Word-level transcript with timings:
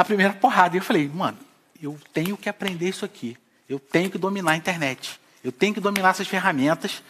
a 0.00 0.04
primeira 0.04 0.32
porrada. 0.32 0.74
E 0.74 0.78
eu 0.78 0.82
falei, 0.82 1.08
mano, 1.12 1.36
eu 1.80 1.98
tenho 2.14 2.34
que 2.34 2.48
aprender 2.48 2.88
isso 2.88 3.04
aqui. 3.04 3.36
Eu 3.68 3.78
tenho 3.78 4.10
que 4.10 4.16
dominar 4.16 4.52
a 4.52 4.56
internet. 4.56 5.20
Eu 5.44 5.52
tenho 5.52 5.74
que 5.74 5.80
dominar 5.80 6.10
essas 6.10 6.26
ferramentas, 6.26 7.02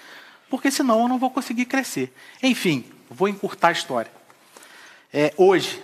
porque 0.48 0.72
senão 0.72 1.02
eu 1.02 1.08
não 1.08 1.16
vou 1.16 1.30
conseguir 1.30 1.66
crescer. 1.66 2.12
Enfim, 2.42 2.84
vou 3.08 3.28
encurtar 3.28 3.68
a 3.68 3.72
história. 3.72 4.10
É, 5.12 5.32
hoje, 5.36 5.80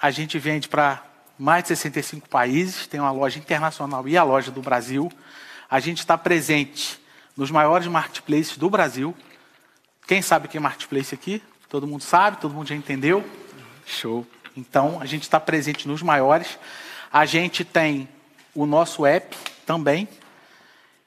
a 0.00 0.10
gente 0.10 0.40
vende 0.40 0.68
para 0.68 1.04
mais 1.38 1.62
de 1.62 1.68
65 1.68 2.28
países, 2.28 2.88
tem 2.88 2.98
uma 2.98 3.12
loja 3.12 3.38
internacional 3.38 4.06
e 4.08 4.16
a 4.16 4.24
loja 4.24 4.50
do 4.50 4.60
Brasil. 4.60 5.10
A 5.70 5.78
gente 5.78 5.98
está 5.98 6.18
presente 6.18 7.00
nos 7.36 7.52
maiores 7.52 7.86
marketplaces 7.86 8.56
do 8.56 8.68
Brasil. 8.68 9.16
Quem 10.04 10.20
sabe 10.20 10.48
que 10.48 10.56
é 10.56 10.60
marketplace 10.60 11.14
aqui? 11.14 11.40
Todo 11.68 11.86
mundo 11.86 12.02
sabe? 12.02 12.38
Todo 12.38 12.52
mundo 12.52 12.66
já 12.66 12.74
entendeu? 12.74 13.24
Show. 13.86 14.26
Então, 14.56 14.98
a 15.00 15.06
gente 15.06 15.22
está 15.22 15.38
presente 15.38 15.86
nos 15.86 16.02
maiores. 16.02 16.58
A 17.12 17.24
gente 17.24 17.64
tem 17.64 18.08
o 18.54 18.66
nosso 18.66 19.06
app 19.06 19.36
também. 19.64 20.08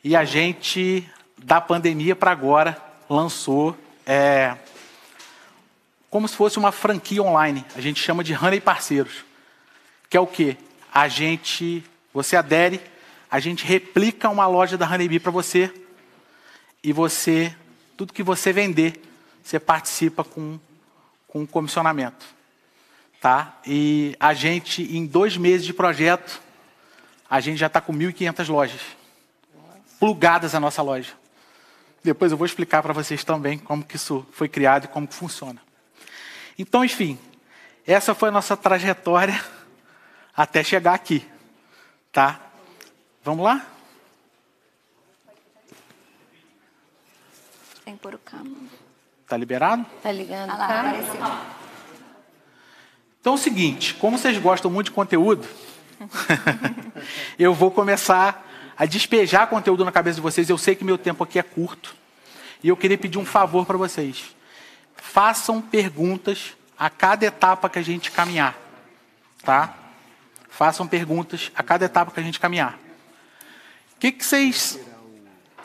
E 0.04 0.16
a 0.16 0.26
gente, 0.26 1.10
da 1.38 1.62
pandemia 1.62 2.16
para 2.16 2.32
agora, 2.32 2.82
lançou 3.10 3.78
é, 4.06 4.56
como 6.10 6.28
se 6.28 6.36
fosse 6.36 6.58
uma 6.58 6.72
franquia 6.72 7.24
online. 7.24 7.66
A 7.76 7.82
gente 7.82 8.00
chama 8.00 8.24
de 8.24 8.34
Honey 8.34 8.62
Parceiros. 8.62 9.26
Que 10.10 10.18
é 10.18 10.20
o 10.20 10.28
quê? 10.28 10.58
A 10.94 11.08
gente, 11.08 11.84
você 12.14 12.36
adere, 12.36 12.80
a 13.32 13.40
gente 13.40 13.66
replica 13.66 14.30
uma 14.30 14.46
loja 14.46 14.78
da 14.78 14.88
Honeybee 14.88 15.20
para 15.20 15.32
você 15.32 15.74
e 16.84 16.94
você, 16.94 17.56
tudo 17.98 18.14
que 18.14 18.22
você 18.22 18.54
vender, 18.54 19.02
você 19.42 19.60
participa 19.60 20.24
com, 20.24 20.60
com 21.28 21.40
um 21.42 21.46
comissionamento. 21.48 22.26
Tá? 23.24 23.58
E 23.66 24.18
a 24.20 24.34
gente, 24.34 24.84
em 24.84 25.06
dois 25.06 25.38
meses 25.38 25.66
de 25.66 25.74
projeto, 25.74 26.42
a 27.30 27.40
gente 27.40 27.58
já 27.58 27.68
está 27.68 27.80
com 27.80 27.94
1.500 27.94 28.50
lojas 28.50 28.82
plugadas 29.98 30.54
à 30.54 30.60
nossa 30.60 30.82
loja. 30.82 31.14
Depois 32.04 32.34
eu 32.34 32.38
vou 32.38 32.46
explicar 32.46 32.84
para 32.84 32.92
vocês 32.92 33.24
também 33.24 33.58
como 33.58 33.82
que 33.82 33.96
isso 33.96 34.28
foi 34.34 34.50
criado 34.50 34.84
e 34.84 34.88
como 34.90 35.08
que 35.08 35.14
funciona. 35.14 35.62
Então, 36.60 36.84
enfim, 36.84 37.18
essa 37.88 38.14
foi 38.14 38.28
a 38.28 38.32
nossa 38.34 38.58
trajetória 38.58 39.42
até 40.36 40.62
chegar 40.62 40.94
aqui. 40.94 41.26
Tá? 42.12 42.42
Vamos 43.24 43.46
lá? 43.46 43.66
Tem 47.86 47.96
que 47.96 48.02
pôr 48.02 48.16
o 48.16 48.20
câmbio. 48.20 48.70
Tá 49.26 49.38
liberado? 49.38 49.86
Tá 50.02 50.12
ligando? 50.12 50.50
Ah 50.50 50.58
lá, 50.58 50.68
tá? 50.68 50.80
apareceu. 50.82 51.63
Então 53.24 53.32
é 53.32 53.36
o 53.38 53.40
seguinte, 53.40 53.94
como 53.94 54.18
vocês 54.18 54.38
gostam 54.38 54.70
muito 54.70 54.88
de 54.88 54.92
conteúdo, 54.92 55.48
eu 57.40 57.54
vou 57.54 57.72
começar 57.72 58.46
a 58.78 58.86
despejar 58.86 59.48
conteúdo 59.48 59.86
na 59.86 59.94
cabeça 59.94 60.16
de 60.16 60.22
vocês. 60.22 60.50
Eu 60.50 60.58
sei 60.58 60.76
que 60.76 60.84
meu 60.84 60.98
tempo 60.98 61.24
aqui 61.24 61.40
é 61.40 61.42
curto. 61.42 61.96
E 62.62 62.68
eu 62.68 62.76
queria 62.76 62.98
pedir 62.98 63.18
um 63.18 63.24
favor 63.26 63.66
para 63.66 63.78
vocês. 63.78 64.36
Façam 64.98 65.62
perguntas 65.62 66.54
a 66.78 66.90
cada 66.90 67.26
etapa 67.26 67.70
que 67.70 67.80
a 67.80 67.82
gente 67.82 68.12
caminhar. 68.12 68.58
Tá? 69.42 69.74
Façam 70.50 70.86
perguntas 70.86 71.50
a 71.56 71.64
cada 71.64 71.86
etapa 71.86 72.12
que 72.12 72.20
a 72.20 72.24
gente 72.24 72.42
caminhar. 72.42 72.78
O 73.96 74.00
que, 74.02 74.12
que 74.12 74.26
vocês. 74.26 74.78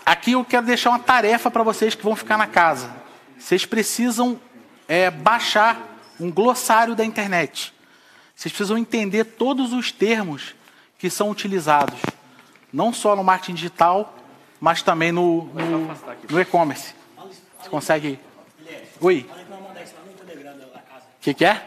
Aqui 0.07 0.31
eu 0.31 0.45
quero 0.45 0.65
deixar 0.65 0.91
uma 0.91 1.01
tarefa 1.01 1.51
para 1.51 1.65
vocês 1.65 1.97
que 1.97 2.05
vão 2.05 2.15
ficar 2.15 2.39
na 2.39 2.47
casa. 2.47 2.89
Vocês 3.37 3.67
precisam 3.67 4.41
é, 4.87 5.11
baixar 5.11 5.98
um 6.21 6.31
glossário 6.31 6.95
da 6.95 7.05
internet. 7.05 7.73
Vocês 8.35 8.53
precisam 8.53 8.79
entender 8.79 9.25
todos 9.25 9.73
os 9.73 9.91
termos 9.91 10.55
que 10.99 11.11
são 11.11 11.31
utilizados, 11.31 12.01
não 12.73 12.93
só 12.93 13.17
no 13.17 13.25
marketing 13.25 13.55
digital, 13.55 14.15
mas 14.61 14.83
também 14.83 15.13
no, 15.13 15.45
no, 15.47 15.97
no 16.31 16.41
e-commerce. 16.41 16.95
Você 17.61 17.69
consegue. 17.69 18.19
Oi? 19.01 19.29
O 21.19 21.21
que, 21.21 21.35
que 21.35 21.45
é? 21.45 21.67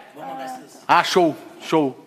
Ah, 0.87 1.03
show, 1.03 1.35
show. 1.61 1.97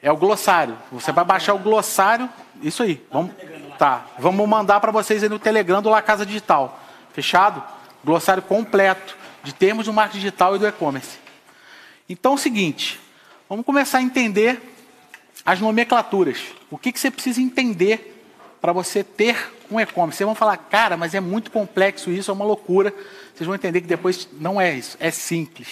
É 0.00 0.12
o 0.12 0.16
glossário. 0.16 0.76
Você 0.92 1.12
vai 1.12 1.24
baixar 1.24 1.54
o 1.54 1.58
glossário. 1.58 2.28
Isso 2.62 2.82
aí. 2.82 3.04
Vamos, 3.10 3.32
tá. 3.78 4.06
Vamos 4.18 4.48
mandar 4.48 4.80
para 4.80 4.92
vocês 4.92 5.22
aí 5.22 5.28
no 5.28 5.38
Telegram 5.38 5.80
do 5.80 5.88
La 5.88 6.02
Casa 6.02 6.26
Digital. 6.26 6.78
Fechado? 7.12 7.62
Glossário 8.04 8.42
completo 8.42 9.16
de 9.42 9.54
termos 9.54 9.86
do 9.86 9.92
marketing 9.92 10.18
digital 10.18 10.56
e 10.56 10.58
do 10.58 10.66
e-commerce. 10.66 11.23
Então 12.08 12.32
é 12.32 12.34
o 12.34 12.38
seguinte, 12.38 13.00
vamos 13.48 13.64
começar 13.64 13.98
a 13.98 14.02
entender 14.02 14.60
as 15.44 15.60
nomenclaturas. 15.60 16.38
O 16.70 16.78
que, 16.78 16.92
que 16.92 17.00
você 17.00 17.10
precisa 17.10 17.40
entender 17.40 18.10
para 18.60 18.72
você 18.72 19.02
ter 19.02 19.52
um 19.70 19.80
e-commerce? 19.80 20.18
Vocês 20.18 20.26
vão 20.26 20.34
falar, 20.34 20.56
cara, 20.56 20.96
mas 20.96 21.14
é 21.14 21.20
muito 21.20 21.50
complexo 21.50 22.10
isso, 22.10 22.30
é 22.30 22.34
uma 22.34 22.44
loucura. 22.44 22.94
Vocês 23.34 23.46
vão 23.46 23.54
entender 23.54 23.80
que 23.80 23.86
depois 23.86 24.28
não 24.32 24.60
é 24.60 24.74
isso, 24.74 24.96
é 25.00 25.10
simples. 25.10 25.68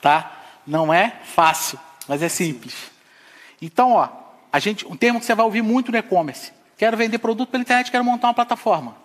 Tá? 0.00 0.38
Não 0.66 0.92
é 0.92 1.20
fácil, 1.24 1.78
mas 2.08 2.22
é 2.22 2.28
simples. 2.28 2.74
Então, 3.60 3.92
ó, 3.92 4.08
a 4.52 4.58
gente, 4.58 4.86
um 4.86 4.96
termo 4.96 5.20
que 5.20 5.26
você 5.26 5.34
vai 5.34 5.44
ouvir 5.44 5.62
muito 5.62 5.92
no 5.92 5.98
e-commerce. 5.98 6.52
Quero 6.76 6.96
vender 6.96 7.18
produto 7.18 7.50
pela 7.50 7.62
internet, 7.62 7.90
quero 7.90 8.04
montar 8.04 8.28
uma 8.28 8.34
plataforma. 8.34 8.96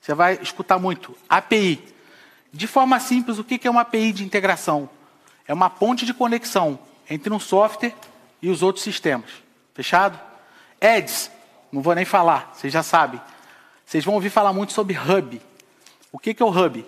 Você 0.00 0.12
vai 0.12 0.38
escutar 0.42 0.78
muito. 0.78 1.16
API. 1.26 1.82
De 2.52 2.66
forma 2.66 3.00
simples, 3.00 3.38
o 3.38 3.44
que 3.44 3.66
é 3.66 3.70
uma 3.70 3.80
API 3.80 4.12
de 4.12 4.22
integração? 4.22 4.88
É 5.46 5.52
uma 5.52 5.68
ponte 5.68 6.06
de 6.06 6.14
conexão 6.14 6.78
entre 7.08 7.32
um 7.32 7.38
software 7.38 7.94
e 8.40 8.48
os 8.50 8.62
outros 8.62 8.84
sistemas. 8.84 9.30
Fechado? 9.74 10.18
Ads, 10.80 11.30
não 11.70 11.82
vou 11.82 11.94
nem 11.94 12.04
falar, 12.04 12.52
vocês 12.54 12.72
já 12.72 12.82
sabem. 12.82 13.20
Vocês 13.84 14.04
vão 14.04 14.14
ouvir 14.14 14.30
falar 14.30 14.52
muito 14.52 14.72
sobre 14.72 14.96
Hub. 14.96 15.40
O 16.12 16.18
que 16.18 16.36
é 16.38 16.44
o 16.44 16.48
Hub? 16.48 16.86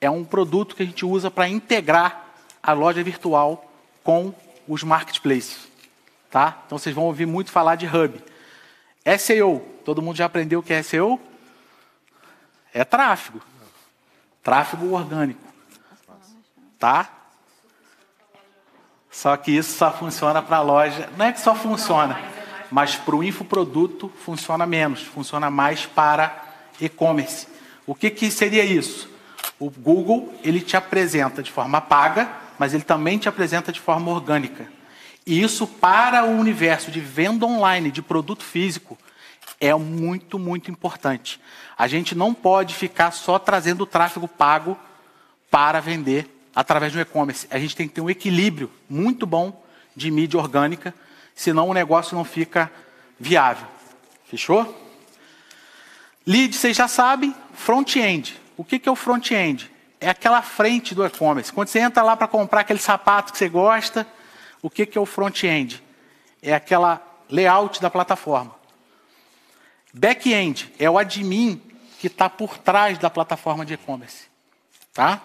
É 0.00 0.10
um 0.10 0.24
produto 0.24 0.74
que 0.74 0.82
a 0.82 0.86
gente 0.86 1.04
usa 1.04 1.30
para 1.30 1.48
integrar 1.48 2.26
a 2.62 2.72
loja 2.72 3.02
virtual 3.02 3.70
com 4.02 4.34
os 4.66 4.82
marketplaces. 4.82 5.68
Tá? 6.30 6.62
Então 6.66 6.78
vocês 6.78 6.94
vão 6.94 7.04
ouvir 7.04 7.26
muito 7.26 7.50
falar 7.50 7.76
de 7.76 7.86
Hub. 7.86 8.22
SEO, 9.18 9.60
todo 9.84 10.02
mundo 10.02 10.16
já 10.16 10.26
aprendeu 10.26 10.60
o 10.60 10.62
que 10.62 10.72
é 10.72 10.82
SEO? 10.82 11.20
É 12.72 12.84
tráfego. 12.84 13.40
Tráfego 14.42 14.92
orgânico. 14.92 15.42
Tá? 16.78 17.19
Só 19.20 19.36
que 19.36 19.50
isso 19.50 19.76
só 19.76 19.92
funciona 19.92 20.40
para 20.40 20.56
a 20.56 20.62
loja. 20.62 21.10
Não 21.18 21.26
é 21.26 21.30
que 21.30 21.42
só 21.42 21.54
funciona, 21.54 22.18
mas 22.70 22.96
para 22.96 23.14
o 23.14 23.22
infoproduto 23.22 24.10
funciona 24.24 24.64
menos, 24.64 25.02
funciona 25.02 25.50
mais 25.50 25.84
para 25.84 26.42
e-commerce. 26.80 27.46
O 27.86 27.94
que, 27.94 28.08
que 28.08 28.30
seria 28.30 28.64
isso? 28.64 29.10
O 29.58 29.68
Google 29.68 30.32
ele 30.42 30.58
te 30.58 30.74
apresenta 30.74 31.42
de 31.42 31.52
forma 31.52 31.82
paga, 31.82 32.30
mas 32.58 32.72
ele 32.72 32.82
também 32.82 33.18
te 33.18 33.28
apresenta 33.28 33.70
de 33.70 33.78
forma 33.78 34.10
orgânica. 34.10 34.66
E 35.26 35.42
isso 35.42 35.66
para 35.66 36.24
o 36.24 36.30
universo 36.30 36.90
de 36.90 37.00
venda 37.00 37.44
online, 37.44 37.90
de 37.90 38.00
produto 38.00 38.42
físico, 38.42 38.96
é 39.60 39.74
muito, 39.74 40.38
muito 40.38 40.70
importante. 40.70 41.38
A 41.76 41.86
gente 41.86 42.14
não 42.14 42.32
pode 42.32 42.74
ficar 42.74 43.10
só 43.10 43.38
trazendo 43.38 43.82
o 43.82 43.86
tráfego 43.86 44.26
pago 44.26 44.78
para 45.50 45.78
vender 45.78 46.39
através 46.54 46.92
do 46.92 47.00
e-commerce. 47.00 47.46
A 47.50 47.58
gente 47.58 47.76
tem 47.76 47.88
que 47.88 47.94
ter 47.94 48.00
um 48.00 48.10
equilíbrio 48.10 48.70
muito 48.88 49.26
bom 49.26 49.64
de 49.94 50.10
mídia 50.10 50.38
orgânica, 50.38 50.94
senão 51.34 51.68
o 51.68 51.74
negócio 51.74 52.16
não 52.16 52.24
fica 52.24 52.70
viável. 53.18 53.66
Fechou? 54.26 54.76
Lead, 56.26 56.54
vocês 56.54 56.76
já 56.76 56.86
sabem, 56.86 57.34
front-end. 57.54 58.40
O 58.56 58.64
que 58.64 58.80
é 58.88 58.90
o 58.90 58.96
front-end? 58.96 59.70
É 60.00 60.08
aquela 60.08 60.42
frente 60.42 60.94
do 60.94 61.04
e-commerce. 61.04 61.52
Quando 61.52 61.68
você 61.68 61.80
entra 61.80 62.02
lá 62.02 62.16
para 62.16 62.28
comprar 62.28 62.60
aquele 62.60 62.78
sapato 62.78 63.32
que 63.32 63.38
você 63.38 63.48
gosta, 63.48 64.06
o 64.62 64.70
que 64.70 64.96
é 64.96 65.00
o 65.00 65.06
front-end? 65.06 65.82
É 66.42 66.54
aquela 66.54 67.02
layout 67.28 67.80
da 67.80 67.90
plataforma. 67.90 68.54
Back-end 69.92 70.72
é 70.78 70.88
o 70.88 70.98
admin 70.98 71.60
que 71.98 72.06
está 72.06 72.30
por 72.30 72.58
trás 72.58 72.96
da 72.98 73.10
plataforma 73.10 73.66
de 73.66 73.74
e-commerce. 73.74 74.26
Tá? 74.92 75.20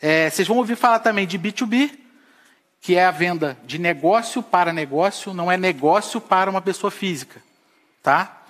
É, 0.00 0.28
vocês 0.28 0.46
vão 0.46 0.58
ouvir 0.58 0.76
falar 0.76 0.98
também 0.98 1.26
de 1.26 1.38
B2B, 1.38 1.90
que 2.80 2.96
é 2.96 3.04
a 3.04 3.10
venda 3.10 3.56
de 3.64 3.78
negócio 3.78 4.42
para 4.42 4.72
negócio, 4.72 5.32
não 5.32 5.50
é 5.50 5.56
negócio 5.56 6.20
para 6.20 6.50
uma 6.50 6.60
pessoa 6.60 6.90
física. 6.90 7.42
Tá? 8.02 8.42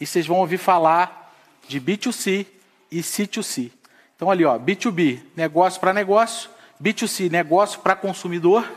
E 0.00 0.06
vocês 0.06 0.26
vão 0.26 0.38
ouvir 0.38 0.58
falar 0.58 1.32
de 1.68 1.80
B2C 1.80 2.46
e 2.90 3.00
C2C. 3.00 3.70
Então, 4.16 4.30
ali, 4.30 4.44
ó, 4.44 4.58
B2B, 4.58 5.20
negócio 5.36 5.80
para 5.80 5.92
negócio, 5.92 6.50
B2C, 6.82 7.30
negócio 7.30 7.80
para 7.80 7.94
consumidor, 7.94 8.68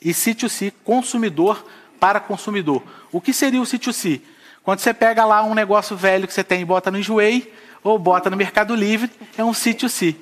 e 0.00 0.10
C2C, 0.10 0.72
consumidor 0.82 1.64
para 2.00 2.18
consumidor. 2.18 2.82
O 3.12 3.20
que 3.20 3.32
seria 3.32 3.60
o 3.60 3.64
C2C? 3.64 4.20
Quando 4.62 4.80
você 4.80 4.92
pega 4.92 5.24
lá 5.24 5.42
um 5.42 5.54
negócio 5.54 5.96
velho 5.96 6.26
que 6.26 6.34
você 6.34 6.42
tem 6.42 6.62
e 6.62 6.64
bota 6.64 6.90
no 6.90 6.98
Enjoei, 6.98 7.52
ou 7.82 7.98
bota 7.98 8.30
no 8.30 8.36
Mercado 8.36 8.74
Livre, 8.74 9.10
é 9.36 9.44
um 9.44 9.52
C2C. 9.52 10.16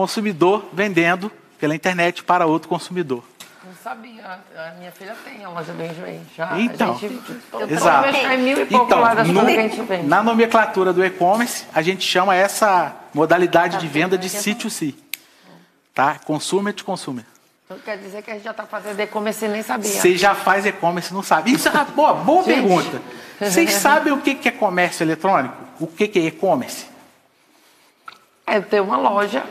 Consumidor 0.00 0.64
vendendo 0.72 1.30
pela 1.58 1.74
internet 1.74 2.24
para 2.24 2.46
outro 2.46 2.70
consumidor. 2.70 3.22
sabia. 3.84 4.40
A 4.56 4.70
minha 4.78 4.90
filha 4.90 5.14
tem 5.24 5.44
a 5.44 5.50
loja 5.50 5.72
do 5.74 5.82
Enjoei. 5.84 6.20
Já. 6.34 6.58
Então, 6.58 6.96
gente, 6.98 7.20
exato. 7.70 8.08
mil 8.38 8.62
e 8.62 8.64
pouco 8.66 8.86
Então, 8.86 8.98
lá 9.00 9.12
das 9.14 9.28
no- 9.28 9.44
que 9.44 9.58
a 9.58 9.62
gente 9.68 9.82
vende. 9.82 10.06
na 10.06 10.22
nomenclatura 10.22 10.90
do 10.94 11.04
e-commerce, 11.04 11.66
a 11.74 11.82
gente 11.82 12.02
chama 12.02 12.34
essa 12.34 12.94
modalidade 13.12 13.76
de 13.78 13.86
venda 13.86 14.16
de 14.16 14.28
C2C. 14.30 14.94
Tá? 15.94 16.18
Consumer 16.24 16.72
to 16.72 16.82
consumer. 16.84 17.24
Então 17.66 17.78
quer 17.84 17.98
dizer 17.98 18.22
que 18.22 18.30
a 18.30 18.34
gente 18.34 18.44
já 18.44 18.52
está 18.52 18.64
fazendo 18.64 18.98
e-commerce 19.00 19.44
e 19.44 19.48
nem 19.48 19.62
sabia. 19.62 19.90
Você 19.90 20.16
já 20.16 20.34
faz 20.34 20.64
e-commerce 20.64 21.10
e 21.10 21.14
não 21.14 21.22
sabe. 21.22 21.52
Isso 21.52 21.68
é 21.68 21.70
uma 21.70 21.84
boa, 21.84 22.14
boa 22.14 22.42
Gente. 22.44 22.54
pergunta. 22.54 23.02
Vocês 23.38 23.70
sabem 23.74 24.14
o 24.14 24.20
que 24.22 24.34
que 24.34 24.48
é 24.48 24.50
comércio 24.52 25.04
eletrônico? 25.04 25.54
O 25.78 25.86
que 25.86 26.08
que 26.08 26.18
é 26.18 26.22
e-commerce? 26.22 26.86
É 28.50 28.60
ter 28.60 28.80
uma 28.80 28.96
loja. 28.96 29.44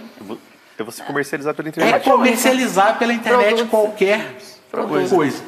É 0.78 0.84
você 0.84 1.02
comercializar 1.04 1.54
pela 1.54 1.68
É 1.68 1.70
internet. 1.70 2.04
comercializar 2.04 2.98
pela 3.00 3.14
internet 3.14 3.48
Produtos. 3.66 3.70
qualquer 3.70 4.38
Produtos. 4.70 5.10
coisa. 5.10 5.44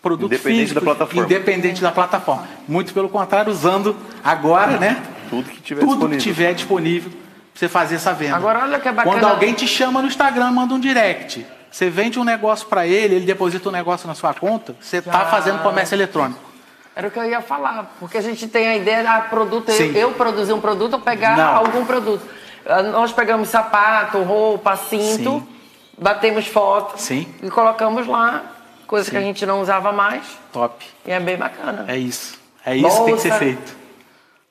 Produto 0.00 0.26
Independente 0.32 0.60
físico, 0.60 0.80
da 0.80 0.84
plataforma. 0.84 1.24
Independente 1.24 1.82
da 1.82 1.92
plataforma. 1.92 2.48
Muito 2.66 2.92
pelo 2.94 3.08
contrário, 3.08 3.52
usando 3.52 3.96
agora, 4.24 4.76
né? 4.78 5.02
Tudo 5.30 5.48
que 5.50 5.60
tiver 5.60 5.80
Tudo 5.80 5.90
disponível. 5.92 6.18
que 6.18 6.22
tiver 6.24 6.54
disponível 6.54 7.10
pra 7.10 7.20
você 7.54 7.68
fazer 7.68 7.94
essa 7.96 8.12
venda. 8.12 8.36
Agora, 8.36 8.62
olha 8.64 8.78
que 8.80 8.90
bacana. 8.90 9.14
Quando 9.16 9.24
alguém 9.24 9.52
te 9.54 9.66
chama 9.66 10.00
no 10.00 10.08
Instagram, 10.08 10.50
manda 10.52 10.74
um 10.74 10.80
direct. 10.80 11.44
Você 11.70 11.88
vende 11.88 12.18
um 12.18 12.24
negócio 12.24 12.66
para 12.66 12.86
ele, 12.86 13.14
ele 13.16 13.24
deposita 13.26 13.68
um 13.68 13.72
negócio 13.72 14.06
na 14.08 14.14
sua 14.14 14.34
conta, 14.34 14.74
você 14.80 14.98
está 14.98 15.26
fazendo 15.26 15.62
comércio 15.62 15.94
eletrônico. 15.94 16.40
Era 16.94 17.08
o 17.08 17.10
que 17.10 17.18
eu 17.18 17.24
ia 17.24 17.40
falar, 17.40 17.94
porque 17.98 18.18
a 18.18 18.20
gente 18.20 18.46
tem 18.48 18.68
a 18.68 18.76
ideia 18.76 19.02
de 19.02 19.28
produto, 19.30 19.70
eu, 19.70 19.92
eu 19.92 20.10
produzir 20.12 20.52
um 20.52 20.60
produto 20.60 20.94
ou 20.94 21.00
pegar 21.00 21.36
Não. 21.36 21.56
algum 21.56 21.86
produto. 21.86 22.22
Ah, 22.66 22.82
Nós 22.82 23.12
pegamos 23.12 23.48
sapato, 23.48 24.22
roupa, 24.22 24.76
cinto, 24.76 25.40
Sim. 25.40 25.48
batemos 25.98 26.46
foto 26.46 26.98
Sim. 27.00 27.26
e 27.42 27.50
colocamos 27.50 28.06
lá 28.06 28.42
coisas 28.86 29.08
que 29.08 29.16
a 29.16 29.20
Sim. 29.20 29.26
gente 29.26 29.46
não 29.46 29.60
usava 29.60 29.90
mais 29.92 30.22
Top. 30.52 30.84
e 31.06 31.10
é 31.10 31.18
bem 31.20 31.36
bacana. 31.36 31.84
É 31.88 31.96
isso. 31.96 32.38
É 32.64 32.76
isso 32.76 32.98
que 33.00 33.04
tem 33.06 33.14
que 33.16 33.20
ser 33.22 33.28
Bolsa. 33.30 33.44
feito. 33.44 33.76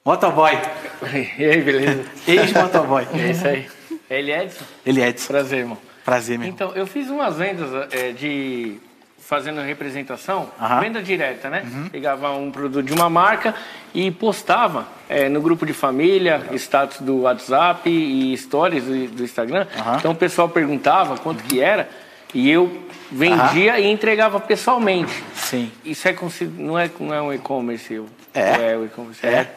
Motoboy. 0.03 0.57
E 1.37 1.45
aí, 1.45 1.61
beleza? 1.61 2.05
Ex-motoboy. 2.27 3.07
É 3.13 3.31
isso 3.31 3.47
aí. 3.47 3.67
Ele 4.09 4.31
é 4.31 4.43
Edson? 4.43 4.65
Ele 4.85 5.01
é 5.01 5.07
Edson. 5.07 5.27
Prazer, 5.27 5.59
irmão. 5.59 5.77
Prazer, 6.03 6.37
meu. 6.37 6.47
irmão. 6.47 6.55
Então, 6.67 6.75
eu 6.79 6.85
fiz 6.85 7.09
umas 7.09 7.37
vendas 7.37 7.69
é, 7.91 8.11
de. 8.11 8.79
Fazendo 9.21 9.61
representação, 9.61 10.49
Aham. 10.59 10.79
venda 10.81 11.01
direta, 11.01 11.49
né? 11.49 11.63
Pegava 11.91 12.31
um 12.31 12.51
produto 12.51 12.83
de 12.85 12.91
uma 12.93 13.09
marca 13.09 13.55
e 13.93 14.11
postava 14.11 14.87
é, 15.07 15.29
no 15.29 15.41
grupo 15.41 15.65
de 15.65 15.73
família, 15.73 16.41
status 16.55 16.99
do 17.01 17.21
WhatsApp 17.21 17.89
e 17.89 18.35
stories 18.37 18.83
do, 18.83 19.07
do 19.07 19.23
Instagram. 19.23 19.67
Aham. 19.79 19.97
Então 19.97 20.11
o 20.11 20.15
pessoal 20.15 20.49
perguntava 20.49 21.17
quanto 21.17 21.43
que 21.43 21.61
era 21.61 21.87
e 22.33 22.49
eu 22.49 22.83
vendia 23.11 23.79
e 23.79 23.87
entregava 23.91 24.39
pessoalmente. 24.39 25.23
Sim. 25.35 25.71
Isso 25.85 26.07
é 26.07 26.15
não, 26.57 26.77
é, 26.79 26.89
não 26.99 27.13
é 27.13 27.21
um 27.21 27.33
e-commerce? 27.33 27.93
eu- 27.93 28.07
É. 28.33 28.71
É 28.71 28.77
o 28.77 28.85
e-commerce. 28.85 29.25
É. 29.25 29.47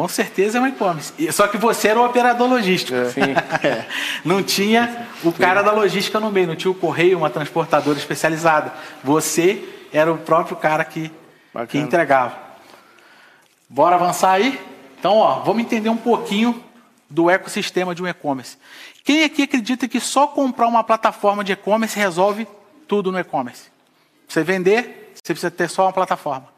Com 0.00 0.08
certeza 0.08 0.56
é 0.56 0.60
um 0.62 0.66
e-commerce. 0.66 1.12
Só 1.30 1.46
que 1.46 1.58
você 1.58 1.88
era 1.88 2.00
o 2.00 2.06
operador 2.06 2.48
logístico. 2.48 2.96
Sim. 3.10 3.34
É. 3.62 3.84
Não 4.24 4.42
tinha 4.42 5.06
o 5.22 5.30
cara 5.30 5.60
da 5.60 5.72
logística 5.72 6.18
no 6.18 6.30
meio, 6.30 6.46
não 6.46 6.56
tinha 6.56 6.70
o 6.70 6.74
correio, 6.74 7.18
uma 7.18 7.28
transportadora 7.28 7.98
especializada. 7.98 8.72
Você 9.04 9.62
era 9.92 10.10
o 10.10 10.16
próprio 10.16 10.56
cara 10.56 10.82
que, 10.86 11.12
que 11.68 11.76
entregava. 11.76 12.34
Bora 13.68 13.96
avançar 13.96 14.32
aí? 14.32 14.58
Então, 14.98 15.18
ó, 15.18 15.40
vamos 15.40 15.62
entender 15.62 15.90
um 15.90 15.96
pouquinho 15.98 16.64
do 17.10 17.28
ecossistema 17.28 17.94
de 17.94 18.02
um 18.02 18.08
e-commerce. 18.08 18.56
Quem 19.04 19.24
aqui 19.24 19.42
acredita 19.42 19.86
que 19.86 20.00
só 20.00 20.26
comprar 20.26 20.68
uma 20.68 20.82
plataforma 20.82 21.44
de 21.44 21.52
e-commerce 21.52 21.98
resolve 21.98 22.48
tudo 22.88 23.12
no 23.12 23.18
e-commerce? 23.18 23.64
Pra 24.26 24.32
você 24.32 24.42
vender, 24.42 25.12
você 25.22 25.34
precisa 25.34 25.50
ter 25.50 25.68
só 25.68 25.82
uma 25.82 25.92
plataforma. 25.92 26.48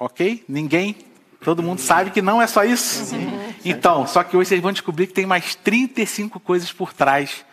Ok? 0.00 0.42
Ninguém? 0.48 0.96
Todo 1.42 1.62
mundo 1.62 1.78
sabe 1.78 2.10
que 2.10 2.22
não 2.22 2.40
é 2.40 2.46
só 2.46 2.64
isso? 2.64 3.14
Então, 3.62 4.06
só 4.06 4.24
que 4.24 4.34
hoje 4.34 4.48
vocês 4.48 4.62
vão 4.62 4.72
descobrir 4.72 5.06
que 5.06 5.12
tem 5.12 5.26
mais 5.26 5.54
35 5.54 6.40
coisas 6.40 6.72
por 6.72 6.94
trás 6.94 7.44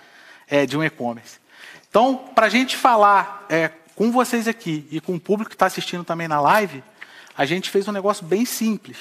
é, 0.47 0.65
de 0.65 0.77
um 0.77 0.83
e-commerce. 0.83 1.37
Então, 1.89 2.15
para 2.33 2.45
a 2.45 2.49
gente 2.49 2.77
falar 2.77 3.45
é, 3.49 3.69
com 3.93 4.09
vocês 4.09 4.47
aqui 4.47 4.87
e 4.89 5.01
com 5.01 5.15
o 5.15 5.19
público 5.19 5.49
que 5.49 5.55
está 5.55 5.65
assistindo 5.65 6.05
também 6.05 6.29
na 6.29 6.39
live, 6.39 6.81
a 7.37 7.45
gente 7.45 7.69
fez 7.69 7.85
um 7.89 7.91
negócio 7.91 8.25
bem 8.25 8.45
simples. 8.45 8.97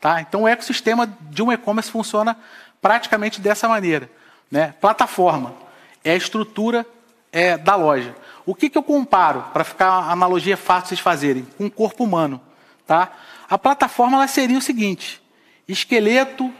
Tá? 0.00 0.20
Então, 0.20 0.42
o 0.42 0.48
ecossistema 0.48 1.08
de 1.30 1.40
um 1.40 1.52
e-commerce 1.52 1.92
funciona 1.92 2.36
praticamente 2.82 3.40
dessa 3.40 3.68
maneira. 3.68 4.10
Né? 4.50 4.74
Plataforma 4.80 5.54
é 6.02 6.10
a 6.10 6.16
estrutura 6.16 6.84
é, 7.30 7.56
da 7.56 7.76
loja. 7.76 8.16
O 8.44 8.56
que, 8.56 8.68
que 8.68 8.76
eu 8.76 8.82
comparo, 8.82 9.44
para 9.52 9.62
ficar 9.62 10.00
uma 10.00 10.10
analogia 10.10 10.56
fácil 10.56 10.82
de 10.82 10.88
vocês 10.88 11.00
fazerem, 11.00 11.46
com 11.56 11.66
o 11.66 11.70
corpo 11.70 12.02
humano? 12.02 12.40
Tá? 12.88 13.12
A 13.50 13.58
plataforma 13.58 14.16
ela 14.16 14.26
seria 14.26 14.56
o 14.56 14.62
seguinte: 14.62 15.20
esqueleto, 15.68 16.50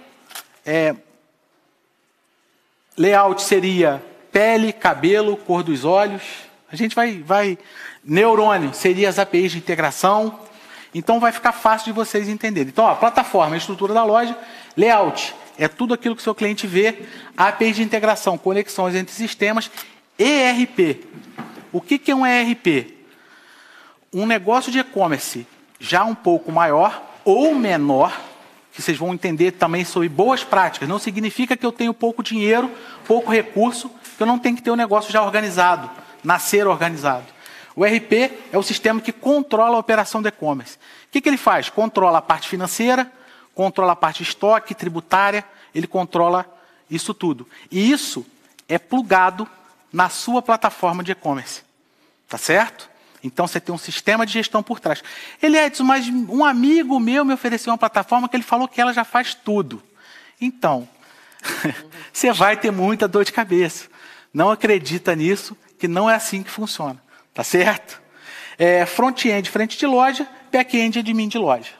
é, 0.64 0.94
layout 2.98 3.40
seria 3.40 4.04
pele, 4.30 4.70
cabelo, 4.70 5.38
cor 5.38 5.62
dos 5.62 5.86
olhos. 5.86 6.22
A 6.70 6.76
gente 6.76 6.94
vai, 6.94 7.22
vai. 7.22 7.58
Neurônio 8.04 8.74
seria 8.74 9.08
as 9.08 9.18
APIs 9.18 9.52
de 9.52 9.58
integração. 9.58 10.38
Então 10.94 11.18
vai 11.18 11.32
ficar 11.32 11.52
fácil 11.52 11.86
de 11.86 11.92
vocês 11.92 12.28
entenderem. 12.28 12.68
Então, 12.68 12.84
ó, 12.84 12.94
plataforma, 12.94 13.54
a 13.54 13.58
estrutura 13.58 13.94
da 13.94 14.04
loja, 14.04 14.36
layout 14.76 15.34
é 15.58 15.66
tudo 15.66 15.94
aquilo 15.94 16.14
que 16.14 16.20
o 16.20 16.24
seu 16.24 16.34
cliente 16.34 16.66
vê, 16.66 17.06
APIs 17.36 17.76
de 17.76 17.82
integração, 17.82 18.36
conexões 18.36 18.94
entre 18.94 19.14
sistemas, 19.14 19.70
ERP. 20.18 21.06
O 21.72 21.80
que, 21.80 21.98
que 21.98 22.10
é 22.10 22.14
um 22.14 22.26
ERP? 22.26 22.98
um 24.12 24.26
negócio 24.26 24.72
de 24.72 24.78
e-commerce 24.78 25.46
já 25.78 26.04
um 26.04 26.14
pouco 26.14 26.50
maior 26.50 27.02
ou 27.24 27.54
menor, 27.54 28.18
que 28.72 28.82
vocês 28.82 28.96
vão 28.96 29.12
entender 29.12 29.52
também 29.52 29.84
sobre 29.84 30.08
boas 30.08 30.44
práticas, 30.44 30.88
não 30.88 30.98
significa 30.98 31.56
que 31.56 31.66
eu 31.66 31.72
tenho 31.72 31.92
pouco 31.92 32.22
dinheiro, 32.22 32.70
pouco 33.06 33.30
recurso, 33.30 33.90
que 34.16 34.22
eu 34.22 34.26
não 34.26 34.38
tenho 34.38 34.56
que 34.56 34.62
ter 34.62 34.70
o 34.70 34.74
um 34.74 34.76
negócio 34.76 35.12
já 35.12 35.22
organizado, 35.22 35.90
nascer 36.22 36.66
organizado. 36.66 37.26
O 37.74 37.84
RP 37.84 38.32
é 38.52 38.58
o 38.58 38.62
sistema 38.62 39.00
que 39.00 39.12
controla 39.12 39.76
a 39.76 39.80
operação 39.80 40.20
do 40.20 40.28
e-commerce. 40.28 40.76
O 40.76 41.12
que, 41.12 41.20
que 41.20 41.28
ele 41.28 41.36
faz? 41.36 41.68
Controla 41.68 42.18
a 42.18 42.22
parte 42.22 42.48
financeira, 42.48 43.10
controla 43.54 43.92
a 43.92 43.96
parte 43.96 44.22
estoque, 44.22 44.74
tributária, 44.74 45.44
ele 45.74 45.86
controla 45.86 46.46
isso 46.90 47.14
tudo. 47.14 47.46
E 47.70 47.90
isso 47.90 48.26
é 48.68 48.78
plugado 48.78 49.48
na 49.92 50.08
sua 50.08 50.42
plataforma 50.42 51.02
de 51.04 51.12
e-commerce. 51.12 51.62
Tá 52.28 52.36
certo? 52.36 52.88
Então 53.22 53.46
você 53.46 53.60
tem 53.60 53.74
um 53.74 53.78
sistema 53.78 54.24
de 54.24 54.32
gestão 54.32 54.62
por 54.62 54.80
trás. 54.80 55.02
Ele 55.42 55.56
é 55.56 55.70
mas 55.82 56.08
um 56.08 56.44
amigo 56.44 56.98
meu 57.00 57.24
me 57.24 57.34
ofereceu 57.34 57.72
uma 57.72 57.78
plataforma 57.78 58.28
que 58.28 58.36
ele 58.36 58.42
falou 58.42 58.68
que 58.68 58.80
ela 58.80 58.92
já 58.92 59.04
faz 59.04 59.34
tudo. 59.34 59.82
Então, 60.40 60.88
você 62.12 62.32
vai 62.32 62.56
ter 62.56 62.70
muita 62.70 63.08
dor 63.08 63.24
de 63.24 63.32
cabeça. 63.32 63.88
Não 64.32 64.50
acredita 64.50 65.16
nisso, 65.16 65.56
que 65.78 65.88
não 65.88 66.08
é 66.08 66.14
assim 66.14 66.42
que 66.42 66.50
funciona. 66.50 67.02
Tá 67.34 67.42
certo? 67.42 68.00
É, 68.56 68.84
Front-end, 68.86 69.48
frente 69.50 69.78
de 69.78 69.86
loja, 69.86 70.28
back-end, 70.50 70.98
admin 70.98 71.28
de 71.28 71.38
loja. 71.38 71.72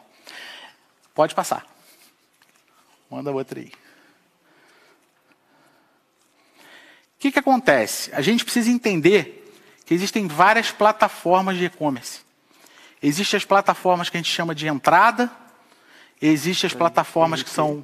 Pode 1.15 1.35
passar. 1.35 1.67
Manda 3.11 3.33
outra 3.33 3.59
aí. 3.59 3.73
O 7.19 7.21
que, 7.21 7.33
que 7.33 7.39
acontece? 7.39 8.11
A 8.15 8.21
gente 8.21 8.45
precisa 8.45 8.71
entender 8.71 9.48
que 9.89 9.95
existem 9.95 10.29
várias 10.29 10.71
plataformas 10.71 11.57
de 11.57 11.65
e-commerce. 11.65 12.21
Existem 13.03 13.39
as 13.39 13.45
plataformas 13.47 14.11
que 14.11 14.19
a 14.19 14.21
gente 14.21 14.31
chama 14.31 14.55
de 14.55 14.69
entrada, 14.69 15.31
existem 16.21 16.69
as 16.69 16.75
plataformas 16.75 17.43
que 17.43 17.49
são 17.49 17.83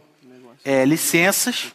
é, 0.62 0.84
licenças, 0.84 1.72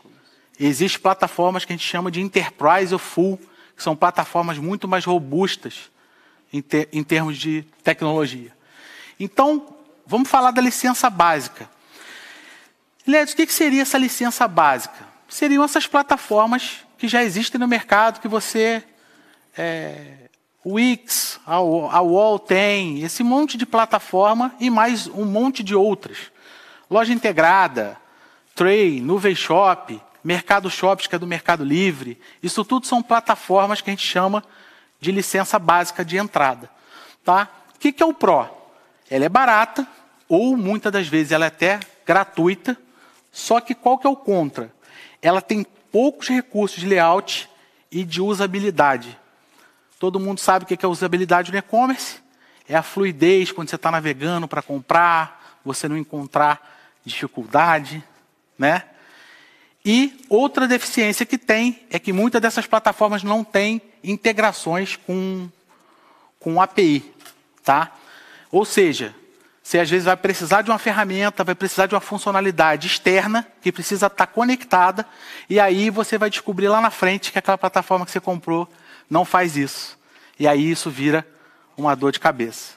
existem 0.59 1.01
plataformas 1.01 1.65
que 1.65 1.73
a 1.73 1.75
gente 1.75 1.87
chama 1.87 2.11
de 2.11 2.21
enterprise 2.21 2.93
ou 2.93 2.99
full, 2.99 3.39
que 3.75 3.81
são 3.81 3.95
plataformas 3.95 4.59
muito 4.59 4.87
mais 4.87 5.03
robustas 5.03 5.89
em, 6.53 6.61
ter, 6.61 6.87
em 6.93 7.03
termos 7.03 7.35
de 7.35 7.63
tecnologia. 7.83 8.55
Então, 9.19 9.75
vamos 10.05 10.29
falar 10.29 10.51
da 10.51 10.61
licença 10.61 11.09
básica. 11.09 11.67
Lédio, 13.07 13.33
o 13.33 13.35
que, 13.35 13.47
que 13.47 13.53
seria 13.53 13.81
essa 13.81 13.97
licença 13.97 14.47
básica? 14.47 15.07
Seriam 15.27 15.63
essas 15.63 15.87
plataformas 15.87 16.85
que 16.99 17.07
já 17.07 17.23
existem 17.23 17.59
no 17.59 17.67
mercado, 17.67 18.21
que 18.21 18.27
você 18.27 18.83
é, 19.57 20.29
Wix, 20.65 21.39
a, 21.45 21.55
a 21.55 22.01
Wall 22.01 22.39
tem, 22.39 23.01
esse 23.01 23.23
monte 23.23 23.57
de 23.57 23.65
plataforma 23.65 24.53
e 24.59 24.69
mais 24.69 25.07
um 25.07 25.25
monte 25.25 25.63
de 25.63 25.75
outras. 25.75 26.31
Loja 26.89 27.13
integrada, 27.13 27.97
Tray, 28.55 28.99
Nuvem 28.99 29.35
Shop, 29.35 30.01
Mercado 30.23 30.69
Shops, 30.69 31.07
que 31.07 31.15
é 31.15 31.19
do 31.19 31.27
Mercado 31.27 31.63
Livre. 31.63 32.19
Isso 32.43 32.65
tudo 32.65 32.85
são 32.85 33.01
plataformas 33.01 33.81
que 33.81 33.89
a 33.89 33.93
gente 33.93 34.05
chama 34.05 34.43
de 34.99 35.11
licença 35.11 35.57
básica 35.57 36.03
de 36.03 36.17
entrada. 36.17 36.69
Tá? 37.23 37.47
O 37.75 37.79
que, 37.79 37.91
que 37.91 38.03
é 38.03 38.05
o 38.05 38.13
Pro? 38.13 38.49
Ela 39.09 39.25
é 39.25 39.29
barata, 39.29 39.87
ou 40.27 40.55
muitas 40.57 40.91
das 40.91 41.07
vezes 41.07 41.31
ela 41.31 41.45
é 41.45 41.47
até 41.47 41.79
gratuita, 42.05 42.77
só 43.31 43.59
que 43.59 43.73
qual 43.73 43.97
que 43.97 44.05
é 44.05 44.09
o 44.09 44.15
contra? 44.15 44.73
Ela 45.21 45.41
tem 45.41 45.65
poucos 45.91 46.27
recursos 46.27 46.79
de 46.79 46.87
layout 46.87 47.49
e 47.91 48.03
de 48.03 48.21
usabilidade. 48.21 49.18
Todo 49.99 50.19
mundo 50.19 50.39
sabe 50.39 50.63
o 50.63 50.67
que 50.67 50.85
é 50.85 50.87
usabilidade 50.87 51.51
no 51.51 51.57
e-commerce. 51.57 52.21
É 52.67 52.75
a 52.75 52.81
fluidez 52.81 53.51
quando 53.51 53.69
você 53.69 53.75
está 53.75 53.91
navegando 53.91 54.47
para 54.47 54.61
comprar, 54.61 55.59
você 55.63 55.89
não 55.89 55.97
encontrar 55.97 56.79
dificuldade, 57.03 58.01
né? 58.57 58.83
E 59.83 60.23
outra 60.29 60.67
deficiência 60.67 61.25
que 61.25 61.37
tem 61.37 61.85
é 61.89 61.99
que 61.99 62.13
muitas 62.13 62.41
dessas 62.41 62.65
plataformas 62.65 63.23
não 63.23 63.43
têm 63.43 63.81
integrações 64.01 64.95
com, 64.95 65.49
com 66.39 66.61
API, 66.61 67.13
tá? 67.63 67.91
Ou 68.51 68.63
seja, 68.63 69.13
você 69.61 69.79
às 69.79 69.89
vezes 69.89 70.05
vai 70.05 70.17
precisar 70.17 70.61
de 70.61 70.71
uma 70.71 70.79
ferramenta, 70.79 71.43
vai 71.43 71.55
precisar 71.55 71.87
de 71.87 71.95
uma 71.95 72.01
funcionalidade 72.01 72.87
externa 72.87 73.47
que 73.61 73.71
precisa 73.71 74.07
estar 74.07 74.27
conectada, 74.27 75.05
e 75.49 75.59
aí 75.59 75.89
você 75.89 76.17
vai 76.17 76.29
descobrir 76.29 76.67
lá 76.67 76.79
na 76.81 76.89
frente 76.89 77.31
que 77.31 77.39
aquela 77.39 77.57
plataforma 77.57 78.05
que 78.05 78.11
você 78.11 78.19
comprou 78.19 78.67
não 79.09 79.25
faz 79.25 79.57
isso. 79.57 79.97
E 80.39 80.47
aí 80.47 80.69
isso 80.71 80.89
vira 80.89 81.25
uma 81.75 81.95
dor 81.95 82.11
de 82.11 82.19
cabeça. 82.19 82.73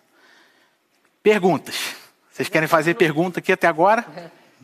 Perguntas. 1.22 1.94
Vocês 2.30 2.48
querem 2.48 2.68
fazer 2.68 2.94
pergunta 2.94 3.40
aqui 3.40 3.52
até 3.52 3.66
agora? 3.66 4.04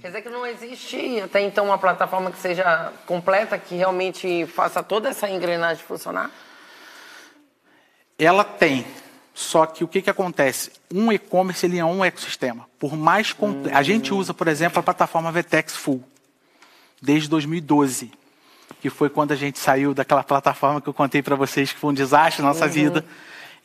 Quer 0.00 0.08
dizer 0.08 0.22
que 0.22 0.28
não 0.28 0.46
existe 0.46 1.20
até 1.20 1.40
então 1.40 1.66
uma 1.66 1.78
plataforma 1.78 2.30
que 2.30 2.38
seja 2.38 2.92
completa, 3.06 3.58
que 3.58 3.74
realmente 3.74 4.46
faça 4.46 4.82
toda 4.82 5.08
essa 5.08 5.28
engrenagem 5.28 5.84
funcionar? 5.84 6.30
Ela 8.18 8.44
tem. 8.44 8.86
Só 9.34 9.66
que 9.66 9.84
o 9.84 9.88
que, 9.88 10.02
que 10.02 10.10
acontece? 10.10 10.72
Um 10.92 11.12
e-commerce 11.12 11.64
ele 11.64 11.78
é 11.78 11.84
um 11.84 12.04
ecossistema. 12.04 12.68
Por 12.78 12.96
mais 12.96 13.32
comple... 13.32 13.72
A 13.72 13.82
gente 13.82 14.12
usa, 14.12 14.34
por 14.34 14.48
exemplo, 14.48 14.80
a 14.80 14.82
plataforma 14.82 15.30
VTEX 15.30 15.76
Full 15.76 16.02
desde 17.00 17.28
2012, 17.28 18.10
que 18.80 18.90
foi 18.90 19.08
quando 19.08 19.32
a 19.32 19.36
gente 19.36 19.58
saiu 19.58 19.94
daquela 19.94 20.22
plataforma 20.22 20.80
que 20.80 20.88
eu 20.88 20.94
contei 20.94 21.22
para 21.22 21.34
vocês 21.36 21.72
que 21.72 21.78
foi 21.78 21.90
um 21.90 21.94
desastre 21.94 22.42
na 22.42 22.48
nossa 22.48 22.66
uhum. 22.66 22.70
vida, 22.70 23.04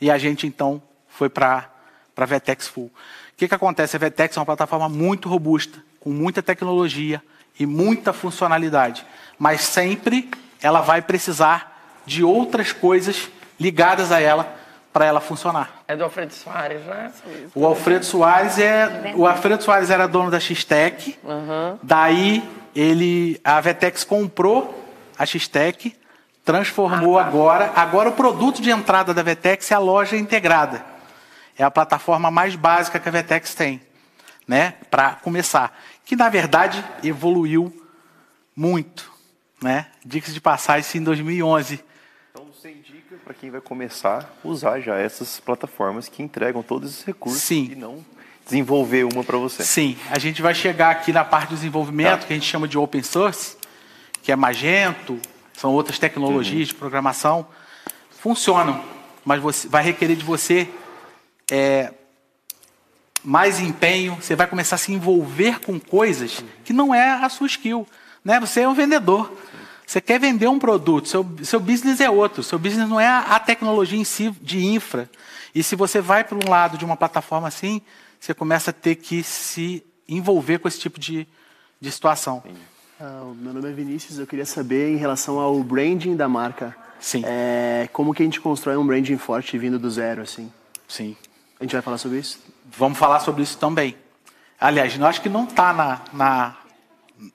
e 0.00 0.10
a 0.10 0.18
gente 0.18 0.46
então 0.46 0.82
foi 1.08 1.28
para 1.28 1.70
para 2.14 2.26
VTEX 2.26 2.68
Full. 2.68 2.84
O 2.84 2.90
que, 3.36 3.48
que 3.48 3.54
acontece? 3.54 3.96
A 3.96 3.98
VTEX 3.98 4.36
é 4.36 4.40
uma 4.40 4.46
plataforma 4.46 4.88
muito 4.88 5.28
robusta, 5.28 5.80
com 5.98 6.10
muita 6.10 6.42
tecnologia 6.42 7.20
e 7.58 7.66
muita 7.66 8.12
funcionalidade, 8.12 9.04
mas 9.36 9.62
sempre 9.62 10.30
ela 10.62 10.80
vai 10.80 11.02
precisar 11.02 12.00
de 12.06 12.22
outras 12.22 12.72
coisas 12.72 13.28
ligadas 13.58 14.12
a 14.12 14.20
ela 14.20 14.56
para 14.92 15.06
ela 15.06 15.20
funcionar. 15.20 15.82
É 15.88 15.96
do 15.96 16.04
Alfredo 16.04 16.32
Soares, 16.32 16.80
né? 16.84 17.12
O 17.54 17.66
Alfredo 17.66 18.04
Soares 18.04 18.58
é 18.58 19.12
o 19.16 19.26
Alfredo 19.26 19.62
Soares 19.62 19.90
era 19.90 20.06
dono 20.06 20.30
da 20.30 20.38
Xtec. 20.38 21.18
Uhum. 21.24 21.78
Daí 21.82 22.48
ele 22.76 23.40
a 23.42 23.60
Vetex 23.60 24.04
comprou 24.04 24.83
a 25.18 25.26
Xtec, 25.26 25.96
transformou 26.44 27.18
ah, 27.18 27.22
tá. 27.22 27.28
agora. 27.28 27.72
Agora 27.74 28.08
o 28.08 28.12
produto 28.12 28.60
de 28.60 28.70
entrada 28.70 29.14
da 29.14 29.22
Vetex 29.22 29.70
é 29.70 29.74
a 29.74 29.78
loja 29.78 30.16
integrada. 30.16 30.84
É 31.56 31.62
a 31.62 31.70
plataforma 31.70 32.30
mais 32.30 32.56
básica 32.56 32.98
que 32.98 33.08
a 33.08 33.12
Vetex 33.12 33.54
tem, 33.54 33.80
né? 34.46 34.74
Para 34.90 35.14
começar, 35.14 35.76
que 36.04 36.16
na 36.16 36.28
verdade 36.28 36.84
evoluiu 37.02 37.72
muito, 38.56 39.10
né? 39.62 39.86
Dica 40.04 40.32
de 40.32 40.40
passagem 40.40 41.00
em 41.00 41.04
2011 41.04 41.84
para 43.24 43.32
quem 43.32 43.50
vai 43.50 43.60
começar 43.60 44.30
a 44.44 44.48
usar 44.48 44.80
já 44.80 44.96
essas 44.96 45.40
plataformas 45.40 46.08
que 46.08 46.22
entregam 46.22 46.62
todos 46.62 46.90
esses 46.90 47.04
recursos 47.04 47.42
Sim. 47.42 47.70
e 47.72 47.74
não 47.74 48.04
desenvolver 48.44 49.04
uma 49.04 49.24
para 49.24 49.38
você. 49.38 49.62
Sim, 49.64 49.96
a 50.10 50.18
gente 50.18 50.42
vai 50.42 50.54
chegar 50.54 50.90
aqui 50.90 51.10
na 51.10 51.24
parte 51.24 51.48
do 51.48 51.54
desenvolvimento 51.54 52.20
tá. 52.20 52.26
que 52.26 52.32
a 52.34 52.36
gente 52.36 52.46
chama 52.46 52.68
de 52.68 52.76
open 52.76 53.02
source, 53.02 53.56
que 54.24 54.32
é 54.32 54.36
Magento, 54.36 55.20
são 55.52 55.70
outras 55.72 55.98
tecnologias 55.98 56.60
uhum. 56.60 56.64
de 56.64 56.74
programação, 56.74 57.46
funcionam, 58.10 58.82
mas 59.22 59.40
você, 59.40 59.68
vai 59.68 59.84
requerer 59.84 60.16
de 60.16 60.24
você 60.24 60.66
é, 61.50 61.92
mais 63.22 63.60
empenho, 63.60 64.16
você 64.16 64.34
vai 64.34 64.46
começar 64.46 64.76
a 64.76 64.78
se 64.78 64.92
envolver 64.92 65.60
com 65.60 65.78
coisas 65.78 66.38
uhum. 66.38 66.48
que 66.64 66.72
não 66.72 66.94
é 66.94 67.10
a 67.22 67.28
sua 67.28 67.46
skill. 67.46 67.86
Né? 68.24 68.40
Você 68.40 68.62
é 68.62 68.68
um 68.68 68.72
vendedor. 68.72 69.30
Você 69.86 70.00
quer 70.00 70.18
vender 70.18 70.48
um 70.48 70.58
produto, 70.58 71.06
seu, 71.06 71.26
seu 71.42 71.60
business 71.60 72.00
é 72.00 72.08
outro. 72.08 72.42
Seu 72.42 72.58
business 72.58 72.88
não 72.88 72.98
é 72.98 73.06
a, 73.06 73.18
a 73.18 73.38
tecnologia 73.38 73.98
em 73.98 74.04
si 74.04 74.30
de 74.40 74.64
infra. 74.64 75.10
E 75.54 75.62
se 75.62 75.76
você 75.76 76.00
vai 76.00 76.24
para 76.24 76.38
um 76.38 76.48
lado 76.48 76.78
de 76.78 76.84
uma 76.86 76.96
plataforma 76.96 77.46
assim, 77.46 77.82
você 78.18 78.32
começa 78.32 78.70
a 78.70 78.72
ter 78.72 78.94
que 78.94 79.22
se 79.22 79.84
envolver 80.08 80.60
com 80.60 80.66
esse 80.66 80.80
tipo 80.80 80.98
de, 80.98 81.28
de 81.78 81.92
situação. 81.92 82.42
Ah, 83.00 83.32
meu 83.36 83.52
nome 83.52 83.68
é 83.68 83.72
Vinícius, 83.72 84.18
eu 84.18 84.26
queria 84.26 84.46
saber 84.46 84.92
em 84.92 84.96
relação 84.96 85.40
ao 85.40 85.60
branding 85.64 86.14
da 86.14 86.28
marca. 86.28 86.76
Sim. 87.00 87.22
É, 87.26 87.88
como 87.92 88.14
que 88.14 88.22
a 88.22 88.24
gente 88.24 88.40
constrói 88.40 88.76
um 88.76 88.86
branding 88.86 89.18
forte 89.18 89.58
vindo 89.58 89.78
do 89.78 89.90
zero, 89.90 90.22
assim? 90.22 90.50
Sim. 90.86 91.16
A 91.58 91.64
gente 91.64 91.72
vai 91.72 91.82
falar 91.82 91.98
sobre 91.98 92.18
isso? 92.18 92.38
Vamos 92.66 92.96
falar 92.96 93.18
sobre 93.20 93.42
isso 93.42 93.58
também. 93.58 93.96
Aliás, 94.60 94.96
eu 94.96 95.04
acho 95.06 95.20
que 95.20 95.28
não 95.28 95.44
está 95.44 95.72
na, 95.72 96.00
na, 96.12 96.56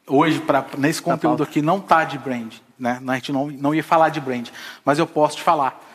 hoje, 0.07 0.39
pra, 0.39 0.65
nesse 0.77 1.01
conteúdo 1.01 1.43
aqui, 1.43 1.61
não 1.61 1.77
está 1.77 2.05
de 2.05 2.17
brand. 2.17 2.53
Né? 2.77 3.01
A 3.05 3.15
gente 3.15 3.33
não, 3.33 3.47
não 3.47 3.75
ia 3.75 3.83
falar 3.83 4.09
de 4.09 4.21
brand, 4.21 4.47
mas 4.85 4.97
eu 4.97 5.05
posso 5.05 5.37
te 5.37 5.43
falar. 5.43 5.85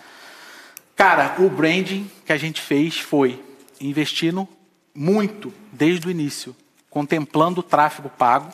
Cara, 0.94 1.34
o 1.38 1.48
branding 1.48 2.08
que 2.26 2.32
a 2.32 2.36
gente 2.36 2.60
fez 2.60 2.98
foi 2.98 3.42
investindo 3.80 4.46
muito 4.94 5.52
desde 5.72 6.06
o 6.06 6.10
início, 6.10 6.54
contemplando 6.90 7.60
o 7.60 7.62
tráfego 7.64 8.10
pago, 8.10 8.52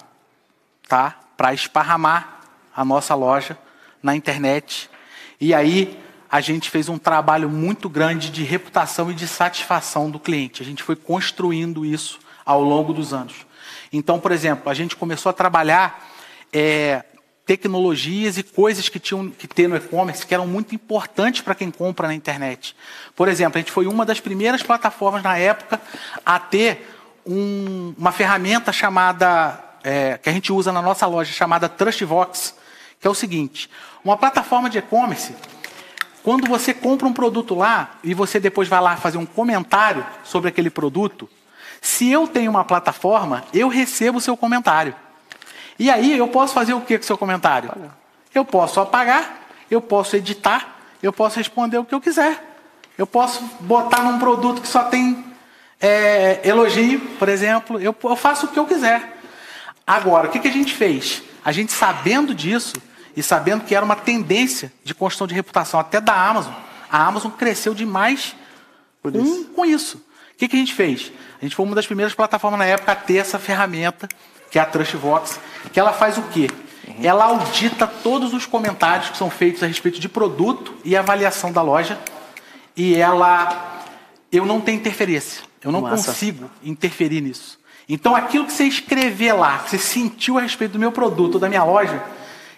tá? 0.91 1.21
Para 1.37 1.55
esparramar 1.55 2.41
a 2.75 2.85
nossa 2.85 3.15
loja 3.15 3.57
na 4.03 4.17
internet. 4.17 4.91
E 5.41 5.55
aí 5.55 5.97
a 6.29 6.41
gente 6.41 6.69
fez 6.69 6.89
um 6.89 6.99
trabalho 6.99 7.49
muito 7.49 7.89
grande 7.89 8.29
de 8.29 8.43
reputação 8.43 9.09
e 9.09 9.15
de 9.15 9.29
satisfação 9.29 10.11
do 10.11 10.19
cliente. 10.19 10.63
A 10.63 10.67
gente 10.67 10.83
foi 10.83 10.97
construindo 10.97 11.87
isso 11.87 12.19
ao 12.45 12.61
longo 12.61 12.93
dos 12.93 13.15
anos. 13.15 13.47
Então, 13.93 14.19
por 14.19 14.33
exemplo, 14.33 14.69
a 14.69 14.75
gente 14.75 14.97
começou 14.97 15.31
a 15.31 15.33
trabalhar 15.33 16.09
é, 16.53 17.05
tecnologias 17.47 18.37
e 18.37 18.43
coisas 18.43 18.89
que 18.89 18.99
tinham 18.99 19.31
que 19.31 19.47
ter 19.47 19.69
no 19.69 19.77
e-commerce 19.77 20.27
que 20.27 20.35
eram 20.35 20.47
muito 20.49 20.75
importantes 20.75 21.41
para 21.41 21.55
quem 21.55 21.71
compra 21.71 22.09
na 22.09 22.15
internet. 22.15 22.75
Por 23.15 23.29
exemplo, 23.29 23.59
a 23.59 23.61
gente 23.61 23.71
foi 23.71 23.87
uma 23.87 24.05
das 24.05 24.19
primeiras 24.19 24.61
plataformas 24.61 25.23
na 25.23 25.39
época 25.39 25.81
a 26.27 26.41
ter 26.41 26.97
um, 27.25 27.95
uma 27.97 28.11
ferramenta 28.11 28.73
chamada 28.73 29.70
é, 29.83 30.19
que 30.19 30.29
a 30.29 30.33
gente 30.33 30.53
usa 30.53 30.73
na 30.73 30.83
nossa 30.83 31.07
loja 31.07 31.33
chamada 31.33 31.69
Trustvox, 31.69 32.55
que 33.01 33.07
é 33.07 33.11
o 33.11 33.15
seguinte: 33.15 33.71
uma 34.05 34.17
plataforma 34.17 34.69
de 34.69 34.79
e-commerce. 34.79 35.35
Quando 36.23 36.47
você 36.47 36.75
compra 36.75 37.07
um 37.07 37.13
produto 37.13 37.55
lá 37.55 37.93
e 38.05 38.13
você 38.13 38.39
depois 38.39 38.69
vai 38.69 38.81
lá 38.81 38.97
fazer 38.97 39.17
um 39.17 39.25
comentário 39.25 40.05
sobre 40.23 40.51
aquele 40.51 40.69
produto, 40.69 41.29
se 41.81 42.11
eu 42.11 42.29
tenho 42.29 42.51
uma 42.51 42.65
plataforma, 42.65 43.45
eu 43.55 43.69
recebo 43.69 44.19
o 44.19 44.21
seu 44.21 44.37
comentário. 44.37 44.95
E 45.79 45.91
aí 45.91 46.17
eu 46.17 46.29
posso 46.29 46.53
fazer 46.53 46.75
o 46.75 46.81
que 46.83 46.99
com 46.99 47.05
o 47.05 47.07
seu 47.07 47.17
comentário? 47.17 47.73
Eu 48.35 48.45
posso 48.45 48.81
apagar, 48.81 49.49
eu 49.71 49.81
posso 49.81 50.15
editar, 50.15 50.77
eu 51.03 51.13
posso 51.13 51.39
responder 51.39 51.79
o 51.79 51.85
que 51.85 51.95
eu 51.95 52.01
quiser. 52.01 52.47
Eu 52.99 53.07
posso 53.07 53.43
botar 53.61 54.03
num 54.03 54.19
produto 54.19 54.61
que 54.61 54.69
só 54.69 54.85
tem 54.85 55.25
é, 55.81 56.41
elogio, 56.45 57.01
por 57.19 57.31
exemplo. 57.31 57.81
Eu, 57.81 57.97
eu, 58.03 58.17
faço 58.17 58.45
o 58.45 58.49
que 58.51 58.59
eu 58.59 58.67
quiser. 58.67 59.20
Agora, 59.91 60.29
o 60.29 60.31
que, 60.31 60.39
que 60.39 60.47
a 60.47 60.53
gente 60.53 60.73
fez? 60.73 61.21
A 61.45 61.51
gente 61.51 61.73
sabendo 61.73 62.33
disso 62.33 62.75
e 63.17 63.25
sabendo 63.25 63.65
que 63.65 63.75
era 63.75 63.85
uma 63.85 63.97
tendência 63.97 64.73
de 64.85 64.95
construção 64.95 65.27
de 65.27 65.35
reputação 65.35 65.81
até 65.81 66.01
da 66.01 66.15
Amazon, 66.15 66.53
a 66.89 67.05
Amazon 67.05 67.33
cresceu 67.33 67.75
demais 67.75 68.37
com, 69.03 69.45
com 69.47 69.65
isso. 69.65 69.97
O 69.97 70.39
que, 70.39 70.47
que 70.47 70.55
a 70.55 70.59
gente 70.61 70.75
fez? 70.75 71.11
A 71.41 71.45
gente 71.45 71.57
foi 71.57 71.67
uma 71.67 71.75
das 71.75 71.87
primeiras 71.87 72.15
plataformas 72.15 72.61
na 72.61 72.67
época 72.67 72.93
a 72.93 72.95
ter 72.95 73.17
essa 73.17 73.37
ferramenta, 73.37 74.07
que 74.49 74.61
é 74.61 74.63
a 74.63 74.65
Trustvox, 74.65 75.41
que 75.73 75.81
ela 75.81 75.93
faz 75.93 76.19
o 76.19 76.23
quê? 76.23 76.49
Uhum. 76.87 76.95
Ela 77.03 77.25
audita 77.25 77.85
todos 77.89 78.33
os 78.33 78.47
comentários 78.47 79.11
que 79.11 79.17
são 79.17 79.29
feitos 79.29 79.61
a 79.61 79.67
respeito 79.67 79.99
de 79.99 80.09
produto 80.09 80.73
e 80.85 80.97
avaliação 80.97 81.51
da 81.51 81.63
loja. 81.63 81.99
E 82.77 82.95
ela. 82.95 83.83
Eu 84.31 84.47
não 84.47 84.61
tenho 84.61 84.79
interferência. 84.79 85.43
Eu 85.65 85.73
não 85.73 85.81
Massa. 85.81 86.13
consigo 86.13 86.49
interferir 86.63 87.21
nisso. 87.21 87.59
Então, 87.93 88.15
aquilo 88.15 88.47
que 88.47 88.53
você 88.53 88.63
escrever 88.65 89.33
lá, 89.33 89.59
que 89.59 89.71
você 89.71 89.79
sentiu 89.79 90.39
a 90.39 90.41
respeito 90.41 90.75
do 90.75 90.79
meu 90.79 90.93
produto, 90.93 91.41
da 91.41 91.49
minha 91.49 91.65
loja, 91.65 92.01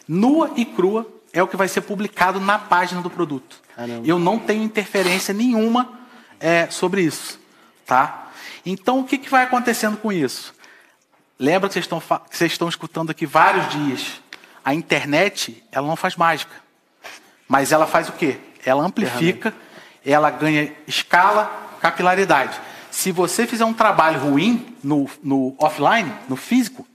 nua 0.06 0.50
e 0.56 0.64
crua, 0.66 1.10
é 1.32 1.42
o 1.42 1.48
que 1.48 1.56
vai 1.56 1.68
ser 1.68 1.80
publicado 1.80 2.38
na 2.38 2.58
página 2.58 3.00
do 3.00 3.08
produto. 3.08 3.58
Caramba. 3.74 4.06
Eu 4.06 4.18
não 4.18 4.38
tenho 4.38 4.62
interferência 4.62 5.32
nenhuma 5.32 6.00
é, 6.38 6.68
sobre 6.68 7.00
isso. 7.00 7.40
Tá? 7.86 8.28
Então, 8.66 9.00
o 9.00 9.04
que, 9.04 9.16
que 9.16 9.30
vai 9.30 9.44
acontecendo 9.44 9.96
com 9.96 10.12
isso? 10.12 10.54
Lembra 11.38 11.66
que 11.66 11.72
vocês, 11.72 11.86
estão, 11.86 11.98
que 11.98 12.36
vocês 12.36 12.52
estão 12.52 12.68
escutando 12.68 13.08
aqui 13.08 13.24
vários 13.24 13.70
dias. 13.70 14.20
A 14.62 14.74
internet, 14.74 15.64
ela 15.72 15.86
não 15.86 15.96
faz 15.96 16.14
mágica. 16.14 16.52
Mas 17.48 17.72
ela 17.72 17.86
faz 17.86 18.10
o 18.10 18.12
quê? 18.12 18.36
Ela 18.66 18.84
amplifica, 18.84 19.54
ela 20.04 20.30
ganha 20.30 20.74
escala, 20.86 21.50
capilaridade. 21.80 22.60
Se 22.92 23.10
você 23.10 23.46
fizer 23.46 23.64
um 23.64 23.72
trabalho 23.72 24.20
ruim 24.20 24.76
no, 24.84 25.08
no 25.24 25.54
offline, 25.58 26.12
no 26.28 26.36
físico, 26.36 26.86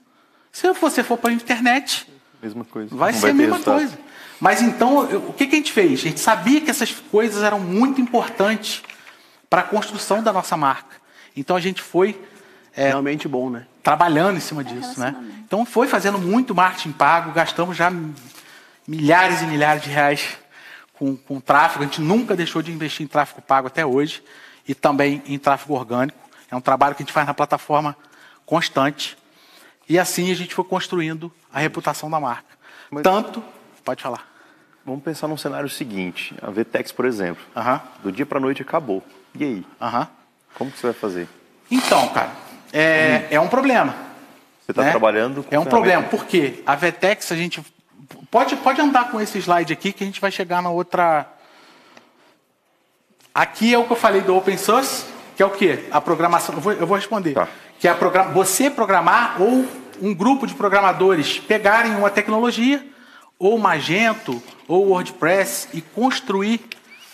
se 0.52 0.72
você 0.74 1.04
for 1.04 1.18
para 1.18 1.32
a 1.32 1.34
internet, 1.34 2.08
mesma 2.40 2.64
coisa. 2.64 2.96
vai 2.96 3.12
não 3.12 3.20
ser 3.20 3.22
vai 3.22 3.32
a 3.32 3.34
mesma 3.34 3.60
coisa. 3.60 3.98
Mas 4.40 4.62
então, 4.62 5.10
eu, 5.10 5.30
o 5.30 5.34
que, 5.34 5.48
que 5.48 5.56
a 5.56 5.58
gente 5.58 5.72
fez? 5.72 6.02
A 6.02 6.04
gente 6.04 6.20
sabia 6.20 6.62
que 6.62 6.70
essas 6.70 6.92
coisas 6.92 7.42
eram 7.42 7.60
muito 7.60 8.00
importantes 8.00 8.84
para 9.50 9.62
a 9.62 9.64
construção 9.64 10.22
da 10.22 10.32
nossa 10.32 10.56
marca. 10.56 10.98
Então 11.36 11.56
a 11.56 11.60
gente 11.60 11.82
foi 11.82 12.16
É 12.76 12.90
realmente 12.90 13.28
bom, 13.28 13.50
né? 13.50 13.66
trabalhando 13.82 14.38
em 14.38 14.42
cima 14.42 14.64
disso, 14.64 15.00
né? 15.00 15.16
Então 15.48 15.66
foi 15.66 15.88
fazendo 15.88 16.20
muito 16.20 16.54
marketing 16.54 16.92
pago, 16.92 17.32
gastamos 17.32 17.76
já 17.76 17.92
milhares 18.88 19.42
e 19.42 19.48
milhares 19.48 19.82
de 19.82 19.90
reais 19.90 20.38
com, 20.94 21.18
com 21.18 21.40
tráfego. 21.40 21.84
A 21.84 21.88
gente 21.88 22.02
nunca 22.02 22.36
deixou 22.36 22.62
de 22.62 22.72
investir 22.72 23.04
em 23.04 23.08
tráfego 23.08 23.42
pago 23.42 23.66
até 23.66 23.84
hoje 23.84 24.22
e 24.68 24.76
também 24.76 25.22
em 25.26 25.38
tráfego 25.38 25.74
orgânico. 25.74 26.18
É 26.50 26.56
um 26.56 26.62
trabalho 26.62 26.96
que 26.96 27.04
a 27.04 27.06
gente 27.06 27.14
faz 27.14 27.26
na 27.28 27.34
plataforma 27.34 27.96
constante. 28.46 29.18
E 29.88 29.98
assim 29.98 30.32
a 30.32 30.36
gente 30.36 30.54
foi 30.54 30.66
construindo 30.66 31.32
a 31.54 31.60
reputação 31.60 32.10
da 32.10 32.20
marca. 32.20 32.58
Mas- 32.92 33.04
Tanto, 33.04 33.44
pode 33.84 34.02
falar. 34.02 34.26
Vamos 34.86 35.04
pensar 35.04 35.28
num 35.28 35.36
cenário 35.38 35.68
seguinte. 35.70 36.34
A 36.42 36.50
VTEX, 36.50 36.94
por 36.94 37.06
exemplo, 37.06 37.44
do 38.02 38.12
dia 38.12 38.26
para 38.26 38.40
noite 38.40 38.62
acabou. 38.62 39.04
E 39.36 39.44
aí? 39.44 39.66
Como 40.56 40.72
que 40.72 40.80
você 40.80 40.88
vai 40.88 40.94
fazer? 40.94 41.28
Então, 41.70 42.08
cara, 42.10 42.32
é, 42.72 43.28
é 43.30 43.40
um 43.40 43.50
problema. 43.50 43.94
Você 44.62 44.72
está 44.72 44.84
né? 44.84 44.92
trabalhando 44.92 45.44
com 45.44 45.54
É 45.54 45.60
um 45.60 45.66
problema, 45.66 46.04
porque 46.04 46.64
a 46.66 46.76
Vetex, 46.76 47.32
a 47.32 47.36
gente. 47.36 47.62
Pode, 48.32 48.56
pode 48.58 48.80
andar 48.82 49.12
com 49.12 49.20
esse 49.20 49.38
slide 49.40 49.72
aqui 49.74 49.92
que 49.92 50.04
a 50.04 50.08
gente 50.08 50.22
vai 50.22 50.32
chegar 50.32 50.62
na 50.62 50.70
outra. 50.70 51.26
Aqui 53.38 53.72
é 53.72 53.78
o 53.78 53.84
que 53.86 53.92
eu 53.92 53.96
falei 53.98 54.22
do 54.22 54.36
open 54.36 54.58
source, 54.58 55.06
que 55.36 55.44
é 55.44 55.46
o 55.46 55.52
quê? 55.52 55.86
A 55.92 56.02
programação. 56.02 56.56
Eu 56.56 56.62
vou, 56.62 56.74
eu 56.74 56.88
vou 56.88 56.98
responder. 56.98 57.34
Tá. 57.36 57.48
Que 57.80 57.88
é 57.88 57.92
a 57.92 57.94
progra- 57.94 58.24
você 58.24 58.68
programar 58.68 59.40
ou 59.40 59.64
um 60.02 60.12
grupo 60.12 60.48
de 60.48 60.56
programadores 60.56 61.38
pegarem 61.38 61.96
uma 61.96 62.10
tecnologia, 62.10 62.84
ou 63.38 63.60
Magento, 63.60 64.42
ou 64.68 64.88
WordPress, 64.88 65.68
e 65.72 65.82
construir 65.82 66.62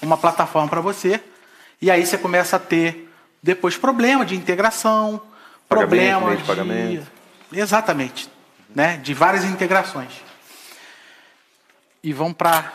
uma 0.02 0.16
plataforma 0.16 0.70
para 0.70 0.80
você. 0.80 1.20
E 1.82 1.92
aí 1.92 2.06
você 2.06 2.18
começa 2.18 2.56
a 2.56 2.60
ter 2.60 3.14
depois 3.42 3.76
problema 3.76 4.26
de 4.26 4.34
integração, 4.34 5.22
Pagamento, 5.68 6.20
problema 6.20 6.36
de 6.38 6.44
pagamento. 6.44 7.12
Exatamente. 7.52 8.30
Né? 8.74 8.96
De 8.96 9.14
várias 9.14 9.44
integrações. 9.44 10.14
E 12.02 12.14
vamos 12.14 12.38
para. 12.38 12.72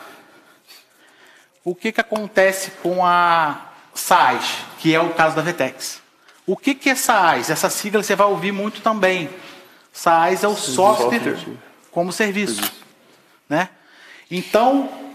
O 1.69 1.75
que, 1.75 1.93
que 1.93 2.01
acontece 2.01 2.71
com 2.83 3.05
a 3.05 3.73
SaaS, 3.93 4.65
que 4.79 4.95
é 4.95 5.01
o 5.03 5.13
caso 5.13 5.37
da 5.37 5.43
Vetex? 5.43 6.01
O 6.47 6.57
que, 6.57 6.75
que 6.75 6.89
é 6.89 6.95
SaaS? 6.95 7.51
Essa 7.51 7.69
sigla 7.69 8.03
você 8.03 8.17
vai 8.17 8.27
ouvir 8.27 8.53
muito 8.53 8.81
também. 8.81 9.29
SaaS 9.93 10.45
é 10.45 10.49
o 10.49 10.57
software, 10.57 11.19
software. 11.19 11.57
como 11.91 12.11
serviço. 12.11 12.73
Né? 13.47 13.69
Então, 14.31 15.13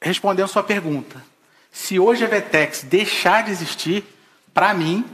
respondendo 0.00 0.48
sua 0.48 0.62
pergunta, 0.62 1.22
se 1.70 1.98
hoje 1.98 2.24
a 2.24 2.28
Vetex 2.28 2.82
deixar 2.84 3.42
de 3.42 3.50
existir, 3.50 4.02
para 4.54 4.72
mim, 4.72 5.04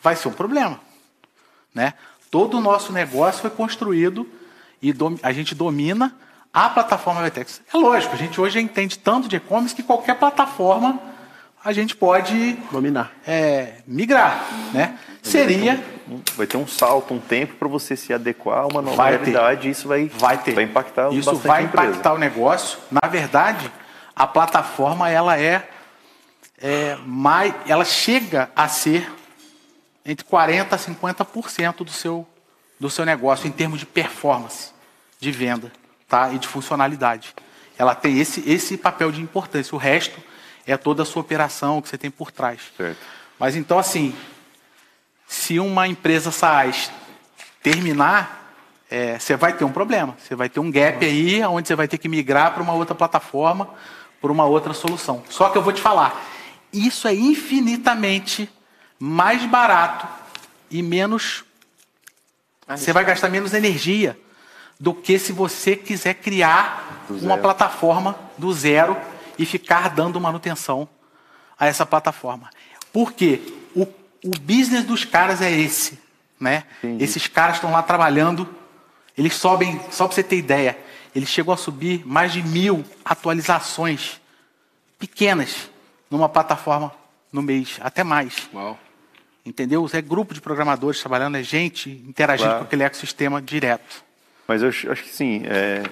vai 0.00 0.14
ser 0.14 0.28
um 0.28 0.32
problema. 0.32 0.78
Né? 1.74 1.94
Todo 2.30 2.58
o 2.58 2.60
nosso 2.60 2.92
negócio 2.92 3.40
foi 3.40 3.50
construído 3.50 4.24
e 4.80 4.94
a 5.20 5.32
gente 5.32 5.52
domina 5.52 6.16
a 6.54 6.70
plataforma 6.70 7.20
Vetex. 7.22 7.60
É 7.72 7.76
lógico, 7.76 8.14
a 8.14 8.16
gente 8.16 8.40
hoje 8.40 8.60
entende 8.60 8.96
tanto 8.98 9.26
de 9.28 9.36
e-commerce 9.36 9.74
que 9.74 9.82
qualquer 9.82 10.14
plataforma 10.18 11.00
a 11.64 11.72
gente 11.72 11.96
pode 11.96 12.52
Dominar. 12.70 13.10
é, 13.26 13.78
migrar. 13.86 14.44
Né? 14.72 14.96
Seria 15.22 15.82
Um- 16.06 16.20
Vai 16.36 16.46
ter 16.46 16.58
um 16.58 16.66
salto, 16.66 17.14
um 17.14 17.18
tempo 17.18 17.54
para 17.54 17.66
você 17.66 17.96
se 17.96 18.12
adequar 18.12 18.58
a 18.58 18.66
uma 18.66 18.82
nova 18.82 18.94
Vai 18.96 19.12
ter. 19.18 19.30
realidade 19.30 19.68
e 19.68 19.70
isso 19.70 19.88
vai, 19.88 20.06
Vai 20.06 20.36
ter. 20.36 20.52
vai 20.54 20.64
impactar 20.64 21.10
Isso 21.12 21.34
vai 21.36 21.64
impactar 21.64 22.12
o 22.12 22.18
negócio. 22.18 22.78
Na 22.90 23.08
verdade, 23.08 23.72
a 24.14 24.26
plataforma 24.26 25.08
ela 25.08 25.38
é, 25.40 25.66
é 26.60 26.96
mais, 27.06 27.54
ela 27.66 27.86
chega 27.86 28.50
a 28.54 28.68
ser 28.68 29.10
entre 30.04 30.24
40 30.26 30.76
a 30.76 30.78
50% 30.78 31.82
do 31.84 31.90
seu 31.90 32.26
do 32.78 32.90
seu 32.90 33.06
negócio 33.06 33.46
em 33.48 33.50
termos 33.50 33.80
de 33.80 33.86
performance, 33.86 34.72
de 35.18 35.30
venda, 35.30 35.72
tá? 36.14 36.32
E 36.32 36.38
de 36.38 36.46
funcionalidade. 36.46 37.34
Ela 37.76 37.92
tem 37.92 38.20
esse 38.20 38.48
esse 38.48 38.76
papel 38.76 39.10
de 39.10 39.20
importância. 39.20 39.74
O 39.74 39.78
resto 39.78 40.22
é 40.64 40.76
toda 40.76 41.02
a 41.02 41.04
sua 41.04 41.22
operação 41.22 41.82
que 41.82 41.88
você 41.88 41.98
tem 41.98 42.08
por 42.08 42.30
trás. 42.30 42.60
Certo. 42.76 42.98
Mas 43.36 43.56
então 43.56 43.80
assim, 43.80 44.14
se 45.26 45.58
uma 45.58 45.88
empresa 45.88 46.30
SaaS 46.30 46.88
terminar, 47.60 48.54
é, 48.88 49.18
você 49.18 49.34
vai 49.34 49.54
ter 49.54 49.64
um 49.64 49.72
problema. 49.72 50.16
Você 50.22 50.36
vai 50.36 50.48
ter 50.48 50.60
um 50.60 50.70
gap 50.70 51.04
aí, 51.04 51.42
onde 51.42 51.66
você 51.66 51.74
vai 51.74 51.88
ter 51.88 51.98
que 51.98 52.08
migrar 52.08 52.54
para 52.54 52.62
uma 52.62 52.74
outra 52.74 52.94
plataforma, 52.94 53.68
para 54.20 54.30
uma 54.30 54.44
outra 54.44 54.72
solução. 54.72 55.24
Só 55.28 55.48
que 55.48 55.58
eu 55.58 55.62
vou 55.62 55.72
te 55.72 55.82
falar, 55.82 56.24
isso 56.72 57.08
é 57.08 57.14
infinitamente 57.14 58.48
mais 59.00 59.44
barato 59.46 60.06
e 60.70 60.80
menos. 60.80 61.44
Você 62.68 62.92
vai 62.92 63.04
gastar 63.04 63.28
menos 63.28 63.52
energia 63.52 64.16
do 64.84 64.92
que 64.92 65.18
se 65.18 65.32
você 65.32 65.74
quiser 65.74 66.12
criar 66.12 67.06
uma 67.08 67.38
plataforma 67.38 68.14
do 68.36 68.52
zero 68.52 68.94
e 69.38 69.46
ficar 69.46 69.88
dando 69.88 70.20
manutenção 70.20 70.86
a 71.58 71.66
essa 71.66 71.86
plataforma. 71.86 72.50
Por 72.92 73.14
quê? 73.14 73.40
O, 73.74 73.84
o 74.22 74.30
business 74.42 74.84
dos 74.84 75.02
caras 75.02 75.40
é 75.40 75.50
esse. 75.50 75.98
Né? 76.38 76.64
Entendi. 76.82 77.02
Esses 77.02 77.26
caras 77.26 77.56
estão 77.56 77.72
lá 77.72 77.82
trabalhando, 77.82 78.46
eles 79.16 79.32
sobem, 79.32 79.80
só 79.90 80.06
para 80.06 80.16
você 80.16 80.22
ter 80.22 80.36
ideia, 80.36 80.78
eles 81.16 81.30
chegou 81.30 81.54
a 81.54 81.56
subir 81.56 82.06
mais 82.06 82.30
de 82.34 82.42
mil 82.42 82.84
atualizações 83.02 84.20
pequenas 84.98 85.70
numa 86.10 86.28
plataforma 86.28 86.92
no 87.32 87.40
mês, 87.40 87.78
até 87.80 88.04
mais. 88.04 88.50
Uau. 88.52 88.78
Entendeu? 89.46 89.88
É 89.94 90.02
grupo 90.02 90.34
de 90.34 90.42
programadores 90.42 91.00
trabalhando, 91.00 91.38
é 91.38 91.42
gente 91.42 91.88
interagindo 92.06 92.50
Claro. 92.50 92.58
com 92.60 92.66
aquele 92.66 92.82
ecossistema 92.82 93.40
direto. 93.40 94.04
Mas 94.46 94.62
eu 94.62 94.68
acho 94.68 95.02
que 95.02 95.08
sim, 95.08 95.42
é, 95.46 95.82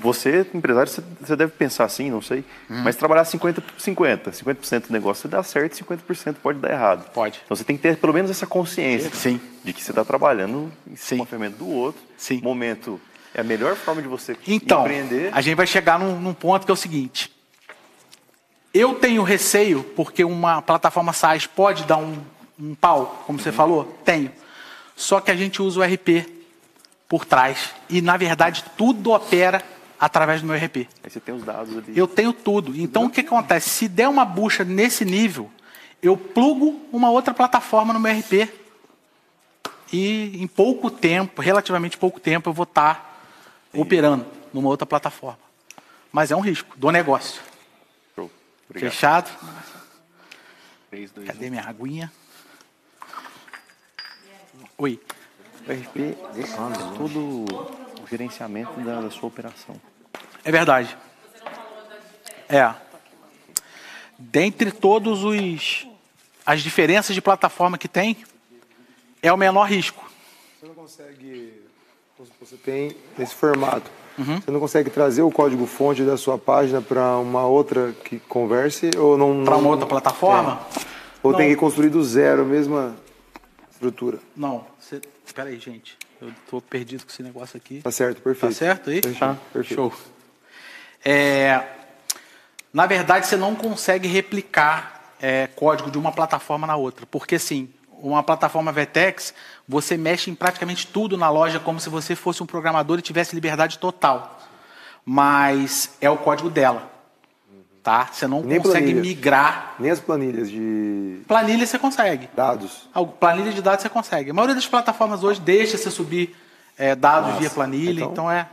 você, 0.00 0.46
empresário, 0.54 0.90
você, 1.20 1.36
deve 1.36 1.52
pensar 1.52 1.84
assim, 1.84 2.10
não 2.10 2.22
sei, 2.22 2.44
Hum. 2.70 2.82
mas 2.84 2.96
trabalhar 2.96 3.24
50 3.24 3.60
por 3.60 3.80
50, 3.80 4.30
50% 4.32 4.86
do 4.86 4.92
negócio 4.92 5.28
dá 5.28 5.42
certo, 5.42 5.74
50% 5.76 6.36
pode 6.42 6.58
dar 6.58 6.70
errado. 6.70 7.10
Pode. 7.12 7.40
Então 7.44 7.56
você 7.56 7.64
tem 7.64 7.76
que 7.76 7.82
ter 7.82 7.96
pelo 7.96 8.12
menos 8.12 8.30
essa 8.30 8.46
consciência 8.46 9.10
Sim. 9.14 9.40
de 9.64 9.72
que 9.72 9.82
você 9.82 9.90
está 9.92 10.04
trabalhando 10.04 10.72
em 10.90 10.96
Sim. 10.96 11.24
ferramenta 11.24 11.56
do 11.58 11.68
outro. 11.68 12.00
Sim. 12.16 12.40
Momento 12.42 13.00
é 13.34 13.40
a 13.40 13.44
melhor 13.44 13.76
forma 13.76 14.02
de 14.02 14.08
você 14.08 14.36
Então, 14.46 14.80
empreender. 14.82 15.30
a 15.32 15.40
gente 15.40 15.54
vai 15.54 15.66
chegar 15.66 15.98
num, 15.98 16.18
num 16.20 16.34
ponto 16.34 16.64
que 16.64 16.70
é 16.70 16.74
o 16.74 16.76
seguinte. 16.76 17.30
Eu 18.74 18.94
tenho 18.94 19.22
receio, 19.22 19.82
porque 19.94 20.24
uma 20.24 20.62
plataforma 20.62 21.12
SaaS 21.12 21.46
pode 21.46 21.84
dar 21.84 21.98
um, 21.98 22.16
um 22.58 22.74
pau, 22.74 23.22
como 23.26 23.38
você 23.38 23.52
falou? 23.52 23.84
Tenho. 24.04 24.30
Só 24.96 25.20
que 25.20 25.30
a 25.30 25.36
gente 25.36 25.60
usa 25.60 25.80
o 25.80 25.82
RP 25.82 26.26
por 27.12 27.26
trás. 27.26 27.74
E, 27.90 28.00
na 28.00 28.16
verdade, 28.16 28.64
tudo 28.74 29.10
opera 29.10 29.62
através 30.00 30.40
do 30.40 30.46
meu 30.46 30.56
RP. 30.56 30.88
Aí 31.04 31.10
você 31.10 31.20
tem 31.20 31.34
os 31.34 31.44
dados 31.44 31.76
ali. 31.76 31.92
Eu 31.94 32.08
tenho 32.08 32.32
tudo. 32.32 32.74
Então, 32.74 33.04
o 33.04 33.10
que 33.10 33.20
acontece? 33.20 33.68
Se 33.68 33.86
der 33.86 34.08
uma 34.08 34.24
bucha 34.24 34.64
nesse 34.64 35.04
nível, 35.04 35.50
eu 36.02 36.16
plugo 36.16 36.80
uma 36.90 37.10
outra 37.10 37.34
plataforma 37.34 37.92
no 37.92 38.00
meu 38.00 38.10
RP. 38.18 38.50
E 39.92 40.42
em 40.42 40.46
pouco 40.46 40.90
tempo, 40.90 41.42
relativamente 41.42 41.98
pouco 41.98 42.18
tempo, 42.18 42.48
eu 42.48 42.54
vou 42.54 42.62
estar 42.62 43.22
operando 43.74 44.24
numa 44.50 44.70
outra 44.70 44.86
plataforma. 44.86 45.38
Mas 46.10 46.30
é 46.30 46.36
um 46.36 46.40
risco 46.40 46.78
do 46.78 46.90
negócio. 46.90 47.42
Fechado? 48.72 49.30
3, 50.88 51.10
2, 51.10 51.26
Cadê 51.26 51.50
minha 51.50 51.62
aguinha? 51.62 52.10
Oi. 54.78 54.98
O 55.66 55.72
RP 55.72 56.16
faz 56.46 56.78
todo 56.96 57.18
o 57.18 58.06
gerenciamento 58.10 58.80
da, 58.80 59.00
da 59.00 59.10
sua 59.10 59.28
operação. 59.28 59.76
É 60.44 60.50
verdade. 60.50 60.96
É. 62.48 62.74
Dentre 64.18 64.70
todos 64.70 65.24
os 65.24 65.86
as 66.44 66.60
diferenças 66.60 67.14
de 67.14 67.22
plataforma 67.22 67.78
que 67.78 67.86
tem, 67.86 68.16
é 69.22 69.32
o 69.32 69.36
menor 69.36 69.64
risco. 69.68 70.04
Você 70.58 70.66
não 70.66 70.74
consegue, 70.74 71.62
você 72.40 72.56
tem 72.56 72.96
nesse 73.16 73.34
formato, 73.34 73.90
Uhum. 74.18 74.40
você 74.40 74.50
não 74.50 74.60
consegue 74.60 74.90
trazer 74.90 75.22
o 75.22 75.30
código-fonte 75.30 76.02
da 76.02 76.18
sua 76.18 76.36
página 76.36 76.82
para 76.82 77.16
uma 77.16 77.46
outra 77.46 77.94
que 78.04 78.18
converse 78.18 78.90
ou 78.98 79.16
não? 79.16 79.42
Para 79.42 79.56
uma 79.56 79.70
outra 79.70 79.86
plataforma? 79.86 80.60
Ou 81.22 81.32
tem 81.32 81.48
Não. 81.48 81.54
que 81.54 81.60
construir 81.60 81.88
do 81.88 82.04
zero 82.04 82.42
a 82.42 82.44
mesma 82.44 82.94
estrutura? 83.70 84.18
Não. 84.36 84.66
Você... 84.78 85.00
Espera 85.24 85.48
aí, 85.48 85.58
gente. 85.58 85.96
Eu 86.20 86.28
estou 86.28 86.60
perdido 86.60 87.04
com 87.04 87.10
esse 87.10 87.22
negócio 87.22 87.56
aqui. 87.56 87.80
Tá 87.82 87.90
certo, 87.90 88.18
Tá 88.18 88.22
perfeito. 88.22 88.54
certo 88.54 88.90
aí? 88.90 89.00
Fechou, 89.02 89.34
perfeito. 89.52 89.74
Show. 89.74 89.92
É, 91.04 91.62
na 92.72 92.86
verdade, 92.86 93.26
você 93.26 93.36
não 93.36 93.54
consegue 93.54 94.06
replicar 94.08 95.14
é, 95.20 95.46
código 95.48 95.90
de 95.90 95.98
uma 95.98 96.12
plataforma 96.12 96.66
na 96.66 96.76
outra. 96.76 97.06
Porque, 97.06 97.36
assim, 97.36 97.68
uma 97.90 98.22
plataforma 98.22 98.70
Vetex, 98.72 99.34
você 99.68 99.96
mexe 99.96 100.30
em 100.30 100.34
praticamente 100.34 100.86
tudo 100.86 101.16
na 101.16 101.30
loja 101.30 101.58
como 101.58 101.80
se 101.80 101.88
você 101.88 102.14
fosse 102.14 102.42
um 102.42 102.46
programador 102.46 102.98
e 102.98 103.02
tivesse 103.02 103.34
liberdade 103.34 103.78
total. 103.78 104.38
mas 105.04 105.96
é 106.00 106.08
o 106.08 106.16
código 106.16 106.48
dela. 106.48 106.91
Tá? 107.82 108.08
Você 108.12 108.28
não 108.28 108.42
Nem 108.42 108.60
consegue 108.60 108.84
planilha. 108.92 109.00
migrar. 109.00 109.74
Nem 109.78 109.90
as 109.90 109.98
planilhas 109.98 110.48
de 110.48 111.20
Planilha 111.26 111.66
você 111.66 111.78
consegue. 111.78 112.28
dados. 112.34 112.88
Planilha 113.18 113.52
de 113.52 113.60
dados 113.60 113.82
você 113.82 113.88
consegue. 113.88 114.30
A 114.30 114.34
maioria 114.34 114.54
das 114.54 114.66
plataformas 114.68 115.24
hoje 115.24 115.40
deixa 115.40 115.76
você 115.76 115.90
subir 115.90 116.36
é, 116.78 116.94
dados 116.94 117.38
via 117.38 117.50
planilha, 117.50 118.00
então, 118.00 118.12
então- 118.12 118.30
é, 118.30 118.48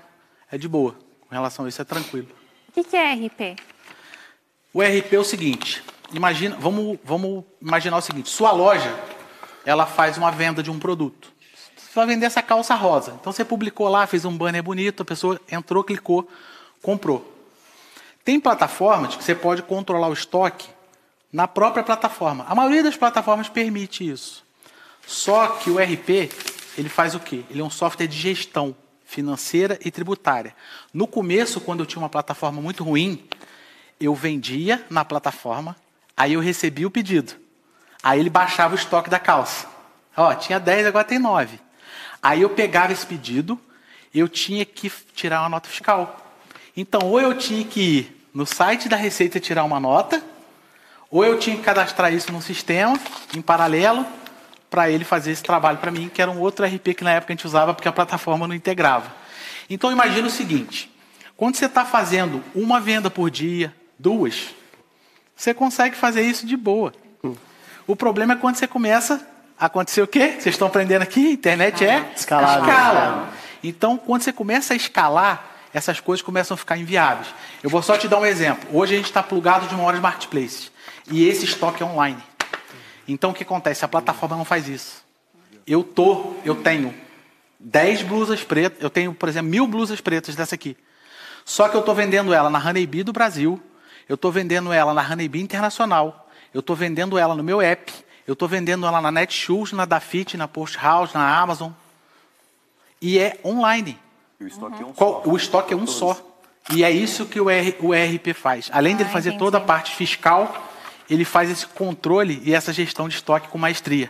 é 0.52 0.58
de 0.58 0.68
boa. 0.68 0.96
Com 1.28 1.36
relação 1.36 1.65
a 1.65 1.70
isso, 1.70 1.80
é 1.80 1.86
tranquilo. 1.86 2.28
O 2.70 2.72
que, 2.72 2.84
que 2.84 2.96
é 2.96 3.13
RP? 3.13 3.56
O 4.74 4.82
RP 4.82 5.13
é 5.13 5.20
o 5.20 5.24
seguinte, 5.24 5.84
imagina, 6.12 6.56
vamos, 6.60 6.98
vamos 7.04 7.44
imaginar 7.62 7.98
o 7.98 8.02
seguinte, 8.02 8.30
sua 8.30 8.52
loja, 8.52 8.94
ela 9.65 9.86
faz 9.86 10.18
uma 10.18 10.32
venda 10.32 10.62
de 10.63 10.70
um 10.72 10.80
produto. 10.80 11.32
Você 11.76 11.92
vai 11.96 12.06
vender 12.08 12.26
essa 12.28 12.42
calça 12.42 12.76
rosa. 12.76 13.15
Então 13.20 13.32
você 13.34 13.44
publicou 13.46 13.88
lá, 13.89 14.06
fez 14.06 14.26
um 14.26 14.36
banner 14.38 14.62
bonito, 14.63 15.02
a 15.02 15.06
pessoa 15.06 15.39
entrou, 15.52 15.84
clicou, 15.84 16.28
comprou. 16.84 17.36
Tem 18.30 18.39
plataformas 18.39 19.15
que 19.15 19.24
você 19.24 19.34
pode 19.34 19.63
controlar 19.63 20.08
o 20.08 20.13
estoque 20.13 20.70
na 21.34 21.48
própria 21.48 21.84
plataforma. 21.84 22.46
A 22.48 22.54
maioria 22.54 22.84
das 22.84 22.96
plataformas 22.96 23.50
permite 23.50 24.08
isso. 24.08 24.46
Só 25.08 25.48
que 25.48 25.72
o 25.72 25.80
RP, 25.80 26.30
ele 26.78 26.89
faz 26.89 27.15
o 27.15 27.20
quê? 27.20 27.42
Ele 27.50 27.60
é 27.60 27.63
um 27.63 27.72
software 27.72 28.06
de 28.06 28.15
gestão 28.15 28.76
financeira 29.04 29.80
e 29.84 29.89
tributária. 29.89 30.56
No 30.94 31.08
começo, 31.08 31.60
quando 31.60 31.80
eu 31.80 31.88
tinha 31.88 32.04
uma 32.04 32.08
plataforma 32.08 32.62
muito 32.62 32.84
ruim, 32.84 33.28
eu 34.00 34.13
vendia 34.13 34.86
na 34.92 35.04
plataforma, 35.04 35.76
aí 36.15 36.34
eu 36.34 36.39
recebia 36.39 36.86
o 36.86 36.92
pedido. 36.92 37.34
Aí 38.04 38.20
ele 38.20 38.30
baixava 38.30 38.76
o 38.76 38.78
estoque 38.78 39.10
da 39.10 39.18
calça. 39.18 39.65
Ó, 40.15 40.36
tinha 40.36 40.60
10, 40.60 40.86
agora 40.86 41.04
tem 41.04 41.18
9. 41.18 41.60
Aí 42.22 42.44
eu 42.44 42.52
pegava 42.52 42.94
esse 42.94 43.08
pedido, 43.08 43.60
eu 44.13 44.30
tinha 44.30 44.63
que 44.65 44.88
tirar 45.15 45.42
uma 45.42 45.50
nota 45.50 45.68
fiscal. 45.68 46.28
Então, 46.78 47.08
ou 47.10 47.20
eu 47.20 47.36
tinha 47.36 47.65
que 47.65 47.82
ir 47.82 48.18
no 48.34 48.46
site 48.46 48.88
da 48.88 48.96
Receita 48.96 49.39
tirar 49.39 49.63
uma 49.63 49.80
nota, 49.80 50.22
ou 51.10 51.26
eu 51.26 51.39
tinha 51.39 51.56
que 51.56 51.63
cadastrar 51.63 52.13
isso 52.13 52.32
no 52.32 52.42
sistema, 52.42 53.00
em 53.36 53.42
paralelo, 53.42 54.06
para 54.70 54.89
ele 54.89 55.04
fazer 55.04 55.32
esse 55.32 55.42
trabalho 55.42 55.80
para 55.80 55.89
mim, 55.92 56.10
que 56.13 56.22
era 56.22 56.30
um 56.30 56.39
outro 56.39 56.65
RP 56.65 56.94
que 56.96 57.04
na 57.04 57.12
época 57.12 57.34
a 57.34 57.36
gente 57.36 57.48
usava 57.48 57.74
porque 57.74 57.88
a 57.88 57.92
plataforma 57.92 58.48
não 58.48 58.54
integrava. 58.54 59.12
Então 59.70 59.92
imagina 59.92 60.28
o 60.28 60.32
seguinte: 60.32 60.92
quando 61.36 61.56
você 61.56 61.65
está 61.65 61.84
fazendo 61.84 62.44
uma 62.54 62.80
venda 62.80 63.10
por 63.10 63.32
dia, 63.32 63.74
duas, 63.98 64.50
você 65.36 65.54
consegue 65.54 65.96
fazer 65.96 66.22
isso 66.22 66.46
de 66.46 66.56
boa. 66.56 66.94
O 67.88 67.96
problema 67.96 68.34
é 68.34 68.36
quando 68.36 68.58
você 68.58 68.68
começa 68.68 69.26
a 69.60 69.65
acontecer 69.65 70.02
o 70.04 70.08
quê? 70.08 70.36
Vocês 70.39 70.54
estão 70.54 70.68
aprendendo 70.68 71.02
aqui? 71.02 71.32
Internet 71.32 71.84
é 71.84 72.12
Escalável. 72.15 72.63
escala. 72.70 73.30
Então, 73.63 73.98
quando 73.98 74.22
você 74.22 74.32
começa 74.32 74.74
a 74.74 74.78
escalar, 74.78 75.44
essas 75.73 75.99
coisas 75.99 76.23
começam 76.23 76.55
a 76.55 76.58
ficar 76.58 76.77
inviáveis. 76.77 77.27
Eu 77.62 77.69
vou 77.69 77.82
só 77.82 77.97
te 77.97 78.08
dar 78.08 78.19
um 78.19 78.25
exemplo. 78.25 78.67
Hoje 78.71 78.93
a 78.93 78.97
gente 78.97 79.08
está 79.08 79.21
plugado 79.21 79.67
de 79.67 79.75
uma 79.75 79.84
hora 79.84 79.97
de 79.97 80.01
marketplace. 80.01 80.71
E 81.12 81.27
esse 81.27 81.45
estoque 81.45 81.84
é 81.84 81.86
online. 81.86 82.21
Então 83.08 83.32
o 83.32 83.34
que 83.34 83.43
acontece? 83.43 83.84
A 83.84 83.88
plataforma 83.88 84.36
não 84.36 84.45
faz 84.45 84.67
isso. 84.67 85.03
Eu 85.65 85.84
tô, 85.84 86.34
eu 86.43 86.55
tenho 86.55 86.93
10 87.60 88.03
blusas 88.03 88.43
pretas, 88.43 88.82
eu 88.82 88.89
tenho, 88.89 89.13
por 89.13 89.27
exemplo, 89.29 89.49
mil 89.49 89.67
blusas 89.67 89.99
pretas 89.99 90.36
dessa 90.36 90.55
aqui. 90.55 90.77
Só 91.45 91.67
que 91.67 91.75
eu 91.75 91.79
estou 91.79 91.95
vendendo 91.95 92.34
ela 92.34 92.49
na 92.49 92.60
Honeybee 92.60 93.03
do 93.03 93.12
Brasil, 93.12 93.62
eu 94.08 94.15
estou 94.15 94.32
vendendo 94.32 94.71
ela 94.71 94.93
na 94.93 95.01
Honeybee 95.01 95.41
Internacional, 95.41 96.29
eu 96.53 96.60
estou 96.60 96.75
vendendo 96.75 97.17
ela 97.17 97.36
no 97.36 97.43
meu 97.43 97.62
app, 97.62 97.91
eu 98.25 98.34
estou 98.34 98.47
vendendo 98.47 98.86
ela 98.86 99.01
na 99.01 99.12
Netshoes, 99.12 99.71
na 99.71 99.86
Dafit, 99.86 100.38
na 100.38 100.47
Post 100.47 100.77
House, 100.77 101.13
na 101.13 101.38
Amazon. 101.39 101.71
E 103.01 103.17
é 103.17 103.39
online. 103.43 103.97
E 104.39 104.43
o 104.43 104.47
estoque 104.47 104.82
é 104.82 104.86
um 104.86 104.93
Qual- 104.93 105.21
só. 105.23 105.30
o 105.30 105.38
estoque 105.38 105.73
é 105.73 105.78
um 105.78 105.88
só. 105.88 106.17
E 106.71 106.84
é 106.84 106.91
isso 106.91 107.25
que 107.25 107.39
o, 107.41 107.49
R, 107.49 107.75
o 107.80 107.93
ERP 107.93 108.34
faz. 108.34 108.69
Além 108.71 108.95
dele 108.95 109.10
Ah, 109.10 109.13
fazer 109.13 109.30
entendi. 109.30 109.43
toda 109.43 109.58
a 109.58 109.62
parte 109.62 109.95
fiscal, 109.95 110.54
ele 111.10 111.25
faz 111.25 111.49
esse 111.49 111.65
controle 111.67 112.41
e 112.45 112.54
essa 112.54 112.71
gestão 112.71 113.10
de 113.10 113.15
estoque 113.15 113.47
com 113.47 113.58
maestria. 113.58 114.10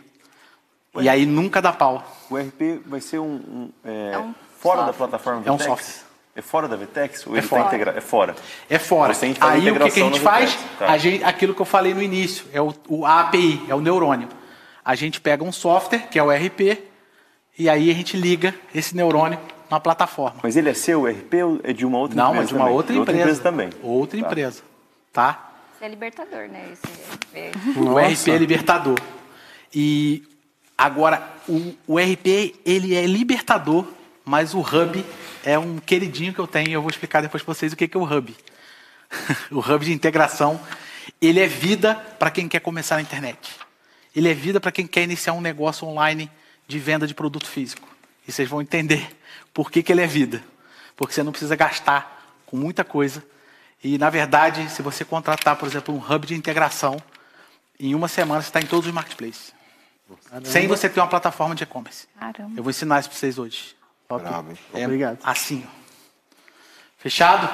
E 0.99 1.07
aí 1.07 1.25
nunca 1.25 1.61
dá 1.61 1.71
pau. 1.71 2.03
O 2.29 2.35
RP 2.37 2.81
vai 2.85 2.99
ser 2.99 3.19
um, 3.19 3.25
um, 3.35 3.69
é, 3.85 4.11
É 4.13 4.17
um 4.19 4.33
fora 4.59 4.77
da 4.81 4.85
software. 4.87 4.97
plataforma 5.07 5.41
É 5.45 5.51
um 5.51 5.59
software. 5.59 6.03
É 6.35 6.41
fora 6.41 6.67
da 6.67 6.75
Vtex? 6.75 7.25
Ou 7.27 7.35
É 7.35 7.39
ele 7.39 7.47
fora. 7.47 7.61
está 7.63 7.75
integrado? 7.75 7.97
É 7.97 8.01
fora. 8.01 8.35
É 8.69 8.79
fora. 8.79 9.13
Você 9.13 9.25
Aí 9.39 9.71
o 9.71 9.79
que, 9.79 9.91
que 9.91 10.01
a 10.01 10.03
gente 10.05 10.19
faz? 10.19 10.57
Tá. 10.77 10.91
A 10.91 10.97
gente, 10.97 11.23
aquilo 11.23 11.53
que 11.53 11.61
eu 11.61 11.65
falei 11.65 11.93
no 11.93 12.01
início, 12.01 12.45
é 12.53 12.61
o, 12.61 12.73
o 12.87 13.05
API, 13.05 13.63
é 13.67 13.75
o 13.75 13.81
neurônio. 13.81 14.27
A 14.83 14.95
gente 14.95 15.19
pega 15.21 15.43
um 15.43 15.51
software, 15.51 16.07
que 16.09 16.17
é 16.19 16.23
o 16.23 16.29
RP, 16.31 16.77
e 17.57 17.69
aí 17.69 17.89
a 17.89 17.93
gente 17.93 18.15
liga 18.17 18.53
esse 18.73 18.95
neurônio 18.95 19.39
na 19.69 19.79
plataforma. 19.79 20.39
Mas 20.43 20.55
ele 20.57 20.69
é 20.69 20.73
seu, 20.73 21.01
o 21.03 21.07
RP, 21.07 21.33
ou 21.43 21.59
é 21.63 21.73
de 21.73 21.85
uma 21.85 21.97
outra 21.97 22.15
Não, 22.15 22.29
empresa 22.31 22.43
é 22.43 22.47
de 22.47 22.53
uma 22.53 22.59
também? 22.65 22.75
outra 22.75 22.93
De 22.93 22.99
empresa. 23.01 23.41
também. 23.41 23.69
Outra 23.83 24.19
Tá. 24.19 24.25
empresa. 24.27 24.61
Tá? 25.13 25.51
Isso 25.75 25.83
é 25.83 25.87
libertador, 25.87 26.47
né? 26.49 26.73
Esse. 26.73 27.79
O 27.79 27.97
RP 27.97 28.27
é 28.31 28.37
libertador. 28.37 28.99
E 29.73 30.23
agora, 30.77 31.27
o, 31.47 31.73
o 31.87 31.97
RP, 31.99 32.55
ele 32.65 32.95
é 32.95 33.05
libertador, 33.05 33.85
mas 34.25 34.53
o 34.53 34.59
Hub 34.59 35.03
é 35.45 35.57
um 35.57 35.77
queridinho 35.77 36.33
que 36.33 36.39
eu 36.39 36.47
tenho. 36.47 36.69
e 36.69 36.73
Eu 36.73 36.81
vou 36.81 36.89
explicar 36.89 37.21
depois 37.21 37.43
para 37.43 37.53
vocês 37.53 37.71
o 37.73 37.75
que 37.75 37.87
que 37.87 37.95
é 37.97 37.99
o 37.99 38.03
Hub. 38.03 38.35
o 39.51 39.59
Hub 39.59 39.85
de 39.85 39.93
integração, 39.93 40.59
ele 41.21 41.39
é 41.39 41.47
vida 41.47 41.95
para 42.17 42.29
quem 42.31 42.47
quer 42.47 42.59
começar 42.59 42.95
na 42.95 43.01
internet. 43.01 43.55
Ele 44.15 44.29
é 44.29 44.33
vida 44.33 44.59
para 44.59 44.71
quem 44.71 44.85
quer 44.87 45.03
iniciar 45.03 45.33
um 45.33 45.41
negócio 45.41 45.87
online 45.87 46.29
de 46.67 46.77
venda 46.79 47.07
de 47.07 47.13
produto 47.13 47.47
físico. 47.47 47.87
E 48.27 48.31
vocês 48.31 48.49
vão 48.49 48.61
entender 48.61 49.09
por 49.53 49.71
que, 49.71 49.83
que 49.83 49.91
ele 49.91 50.01
é 50.01 50.07
vida. 50.07 50.43
Porque 50.95 51.13
você 51.13 51.23
não 51.23 51.31
precisa 51.31 51.55
gastar 51.55 52.39
com 52.45 52.57
muita 52.57 52.83
coisa. 52.83 53.23
E, 53.83 53.97
na 53.97 54.09
verdade, 54.09 54.69
se 54.69 54.81
você 54.81 55.05
contratar, 55.05 55.55
por 55.55 55.67
exemplo, 55.67 55.95
um 55.95 55.97
hub 55.97 56.27
de 56.27 56.35
integração, 56.35 57.01
em 57.79 57.95
uma 57.95 58.07
semana 58.07 58.41
você 58.41 58.49
está 58.49 58.59
em 58.59 58.65
todos 58.65 58.87
os 58.87 58.93
marketplaces. 58.93 59.53
Sem 60.43 60.67
você 60.67 60.89
ter 60.89 60.99
uma 60.99 61.07
plataforma 61.07 61.55
de 61.55 61.63
e-commerce. 61.63 62.07
Caramba. 62.19 62.53
Eu 62.57 62.63
vou 62.63 62.71
ensinar 62.71 62.99
isso 62.99 63.09
para 63.09 63.17
vocês 63.17 63.37
hoje. 63.37 63.75
Bravo? 64.07 64.57
É 64.73 64.85
Obrigado. 64.85 65.19
assim. 65.23 65.63
ó. 65.65 65.79
Fechado? 66.97 67.47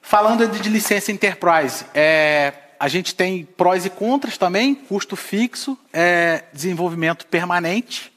Falando 0.00 0.46
de 0.46 0.68
licença 0.68 1.10
enterprise, 1.10 1.86
é, 1.94 2.52
a 2.78 2.86
gente 2.86 3.14
tem 3.14 3.44
prós 3.44 3.86
e 3.86 3.90
contras 3.90 4.36
também, 4.36 4.74
custo 4.74 5.16
fixo, 5.16 5.78
é, 5.92 6.44
desenvolvimento 6.52 7.26
permanente. 7.26 8.11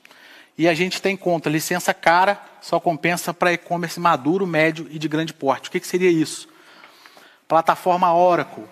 E 0.57 0.67
a 0.67 0.73
gente 0.73 1.01
tem 1.01 1.17
contra, 1.17 1.51
licença 1.51 1.93
cara, 1.93 2.41
só 2.61 2.79
compensa 2.79 3.33
para 3.33 3.53
e-commerce 3.53 3.99
maduro, 3.99 4.47
médio 4.47 4.87
e 4.89 4.97
de 4.97 5.07
grande 5.07 5.33
porte. 5.33 5.67
O 5.67 5.71
que, 5.71 5.79
que 5.79 5.87
seria 5.87 6.09
isso? 6.09 6.47
Plataforma 7.47 8.13
Oracle, 8.13 8.63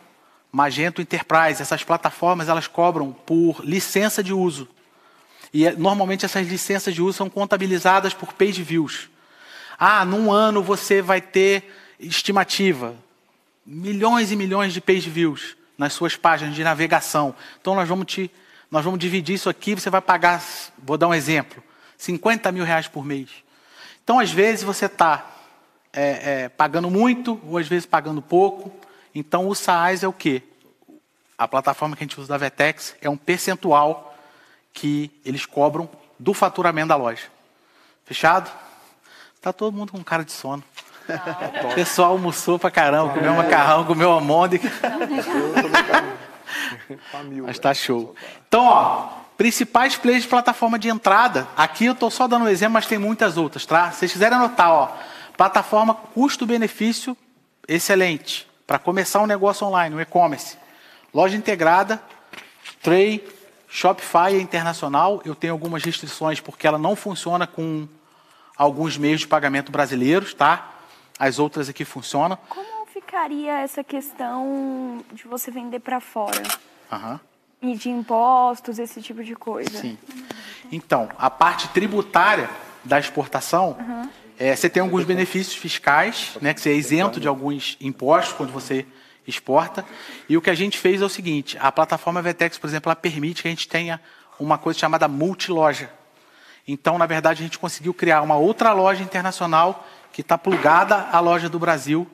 Magento 0.52 1.02
Enterprise, 1.02 1.62
essas 1.62 1.84
plataformas 1.84 2.48
elas 2.48 2.68
cobram 2.68 3.12
por 3.12 3.64
licença 3.66 4.24
de 4.24 4.34
uso. 4.34 4.68
E 5.54 5.66
é- 5.66 5.76
normalmente 5.76 6.26
essas 6.26 6.48
licenças 6.48 6.94
de 6.94 7.02
uso 7.02 7.18
são 7.18 7.30
contabilizadas 7.30 8.14
por 8.14 8.34
page 8.34 8.64
views. 8.64 9.10
Ah, 9.78 10.06
num 10.06 10.32
ano 10.32 10.64
você 10.64 11.02
vai 11.02 11.20
ter 11.20 11.72
estimativa, 12.00 12.96
milhões 13.66 14.32
e 14.32 14.36
milhões 14.36 14.74
de 14.74 14.80
page 14.82 15.10
views 15.10 15.58
nas 15.78 15.94
suas 15.94 16.16
páginas 16.16 16.56
de 16.56 16.64
navegação. 16.64 17.36
Então 17.60 17.76
nós 17.76 17.88
vamos 17.88 18.06
te, 18.06 18.32
nós 18.72 18.86
vamos 18.86 19.00
dividir 19.00 19.36
isso 19.36 19.50
aqui, 19.50 19.76
você 19.76 19.90
vai 19.90 20.02
pagar, 20.02 20.44
vou 20.78 20.98
dar 20.98 21.08
um 21.08 21.14
exemplo, 21.14 21.64
50 22.04 22.52
mil 22.52 22.66
reais 22.66 22.88
por 22.88 23.06
mês. 23.06 23.30
Então 24.04 24.20
às 24.20 24.30
vezes 24.30 24.64
você 24.64 24.88
está 24.88 25.26
pagando 26.58 26.90
muito, 26.90 27.40
ou 27.48 27.58
às 27.58 27.68
vezes 27.68 27.86
pagando 27.86 28.22
pouco. 28.22 28.74
Então 29.16 29.48
o 29.48 29.56
SaaS 29.56 30.04
é 30.04 30.08
o 30.08 30.12
quê? 30.12 30.44
A 31.38 31.48
plataforma 31.48 31.96
que 31.96 32.04
a 32.04 32.06
gente 32.06 32.20
usa 32.20 32.28
da 32.28 32.38
Vetex 32.38 32.96
é 33.02 33.10
um 33.10 33.16
percentual 33.16 34.18
que 34.74 35.10
eles 35.24 35.46
cobram 35.46 35.90
do 36.20 36.34
faturamento 36.34 36.90
da 36.90 36.96
loja. 36.96 37.24
Fechado? 38.06 38.52
Tá 39.42 39.54
todo 39.54 39.74
mundo 39.74 39.94
com 39.94 40.04
cara 40.04 40.26
de 40.26 40.32
sono. 40.32 40.64
O 41.72 41.76
pessoal 41.76 42.12
almoçou 42.12 42.58
pra 42.58 42.72
caramba, 42.72 43.14
comeu 43.14 43.34
macarrão, 43.34 43.86
comeu 43.86 44.12
almôndega. 44.12 44.70
Mas 47.46 47.60
tá 47.60 47.74
show. 47.74 48.16
Então, 48.48 48.66
ó, 48.66 49.23
principais 49.38 49.96
players 49.96 50.24
de 50.24 50.30
plataforma 50.30 50.78
de 50.78 50.90
entrada. 50.90 51.48
Aqui 51.56 51.86
eu 51.86 51.96
tô 51.96 52.10
só 52.10 52.28
dando 52.28 52.46
um 52.46 52.50
exemplo, 52.50 52.74
mas 52.74 52.86
tem 52.86 52.98
muitas 52.98 53.38
outras, 53.38 53.66
tá? 53.66 53.92
Se 53.92 54.00
vocês 54.00 54.12
quiserem 54.14 54.38
anotar, 54.38 54.72
ó, 54.72 54.96
plataforma 55.36 55.96
custo-benefício 55.96 57.18
excelente 57.68 58.48
para 58.68 58.80
começar 58.80 59.22
um 59.22 59.28
negócio 59.28 59.66
online, 59.68 59.96
um 59.96 60.02
e-commerce. 60.02 60.58
Loja 61.14 61.36
integrada, 61.36 62.02
Tray, 62.82 63.26
Shopify 63.68 64.36
é 64.36 64.40
internacional. 64.40 65.22
Eu 65.26 65.36
tenho 65.36 65.54
algumas 65.54 65.84
restrições 65.84 66.40
porque 66.40 66.68
ela 66.68 66.78
não 66.78 66.96
funciona 66.96 67.48
com 67.48 67.88
alguns 68.58 68.98
meios 68.98 69.22
de 69.22 69.28
pagamento 69.28 69.72
brasileiros, 69.72 70.34
tá? 70.34 70.70
As 71.18 71.40
outras 71.40 71.70
aqui 71.70 71.86
funcionam. 71.86 72.38
Como 72.50 72.86
ficaria 72.88 73.60
essa 73.60 73.84
questão 73.84 75.04
de 75.12 75.28
você 75.28 75.50
vender 75.50 75.80
para 75.80 76.00
fora? 76.00 76.44
Aham. 76.92 77.20
E 77.64 77.76
de 77.76 77.90
impostos, 77.90 78.78
esse 78.78 79.02
tipo 79.02 79.24
de 79.24 79.36
coisa? 79.36 79.80
Sim. 79.80 79.98
Então, 80.72 81.10
a 81.18 81.30
parte 81.30 81.70
tributária 81.70 82.50
da 82.84 83.00
exportação, 83.00 83.78
é, 84.38 84.56
você 84.56 84.70
tem 84.70 84.82
alguns 84.82 85.06
benefícios 85.06 85.56
fiscais, 85.56 86.38
né, 86.42 86.54
que 86.54 86.60
você 86.60 86.72
é 86.72 86.74
isento 86.74 87.20
de 87.20 87.28
alguns 87.28 87.78
impostos 87.80 88.34
quando 88.34 88.52
você 88.52 88.86
exporta. 89.26 89.86
E 90.28 90.36
o 90.36 90.42
que 90.42 90.50
a 90.50 90.56
gente 90.56 90.78
fez 90.78 91.02
é 91.02 91.06
o 91.06 91.10
seguinte: 91.10 91.58
a 91.60 91.72
plataforma 91.72 92.22
Vetex, 92.22 92.58
por 92.58 92.68
exemplo, 92.68 92.90
ela 92.90 92.96
permite 92.96 93.42
que 93.42 93.48
a 93.48 93.52
gente 93.52 93.68
tenha 93.68 94.02
uma 94.40 94.58
coisa 94.58 94.80
chamada 94.80 95.08
multiloja. 95.08 95.90
Então, 96.68 96.98
na 96.98 97.06
verdade, 97.06 97.42
a 97.42 97.46
gente 97.46 97.60
conseguiu 97.60 97.94
criar 97.94 98.22
uma 98.22 98.36
outra 98.36 98.72
loja 98.74 99.04
internacional 99.04 99.88
que 100.12 100.22
está 100.22 100.38
plugada 100.38 100.96
à 101.12 101.20
loja 101.20 101.50
do 101.50 101.60
Brasil, 101.60 102.08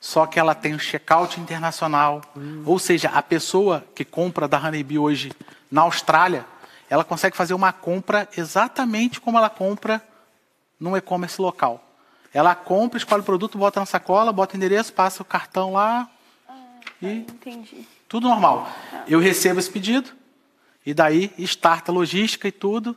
só 0.00 0.24
que 0.24 0.40
ela 0.40 0.54
tem 0.54 0.74
o 0.74 0.78
checkout 0.78 1.38
internacional. 1.38 2.22
Ou 2.64 2.78
seja, 2.78 3.10
a 3.10 3.22
pessoa 3.22 3.84
que 3.94 4.02
compra 4.02 4.48
da 4.48 4.58
Honeybee 4.58 4.98
hoje 4.98 5.30
na 5.70 5.82
Austrália, 5.82 6.46
ela 6.88 7.04
consegue 7.04 7.36
fazer 7.36 7.52
uma 7.52 7.70
compra 7.70 8.26
exatamente 8.34 9.20
como 9.20 9.36
ela 9.36 9.50
compra 9.50 10.02
num 10.80 10.96
e-commerce 10.96 11.40
local. 11.40 11.84
Ela 12.32 12.54
compra, 12.54 12.96
escolhe 12.96 13.20
o 13.20 13.24
produto, 13.24 13.58
bota 13.58 13.78
na 13.78 13.86
sacola, 13.86 14.32
bota 14.32 14.54
o 14.54 14.56
endereço, 14.56 14.92
passa 14.92 15.20
o 15.20 15.24
cartão 15.24 15.74
lá 15.74 16.08
e 17.02 17.18
Entendi. 17.18 17.86
tudo 18.08 18.26
normal. 18.26 18.70
Eu 19.06 19.20
recebo 19.20 19.60
esse 19.60 19.70
pedido 19.70 20.10
e 20.86 20.94
daí 20.94 21.30
starta 21.38 21.92
a 21.92 21.94
logística 21.94 22.48
e 22.48 22.52
tudo. 22.52 22.96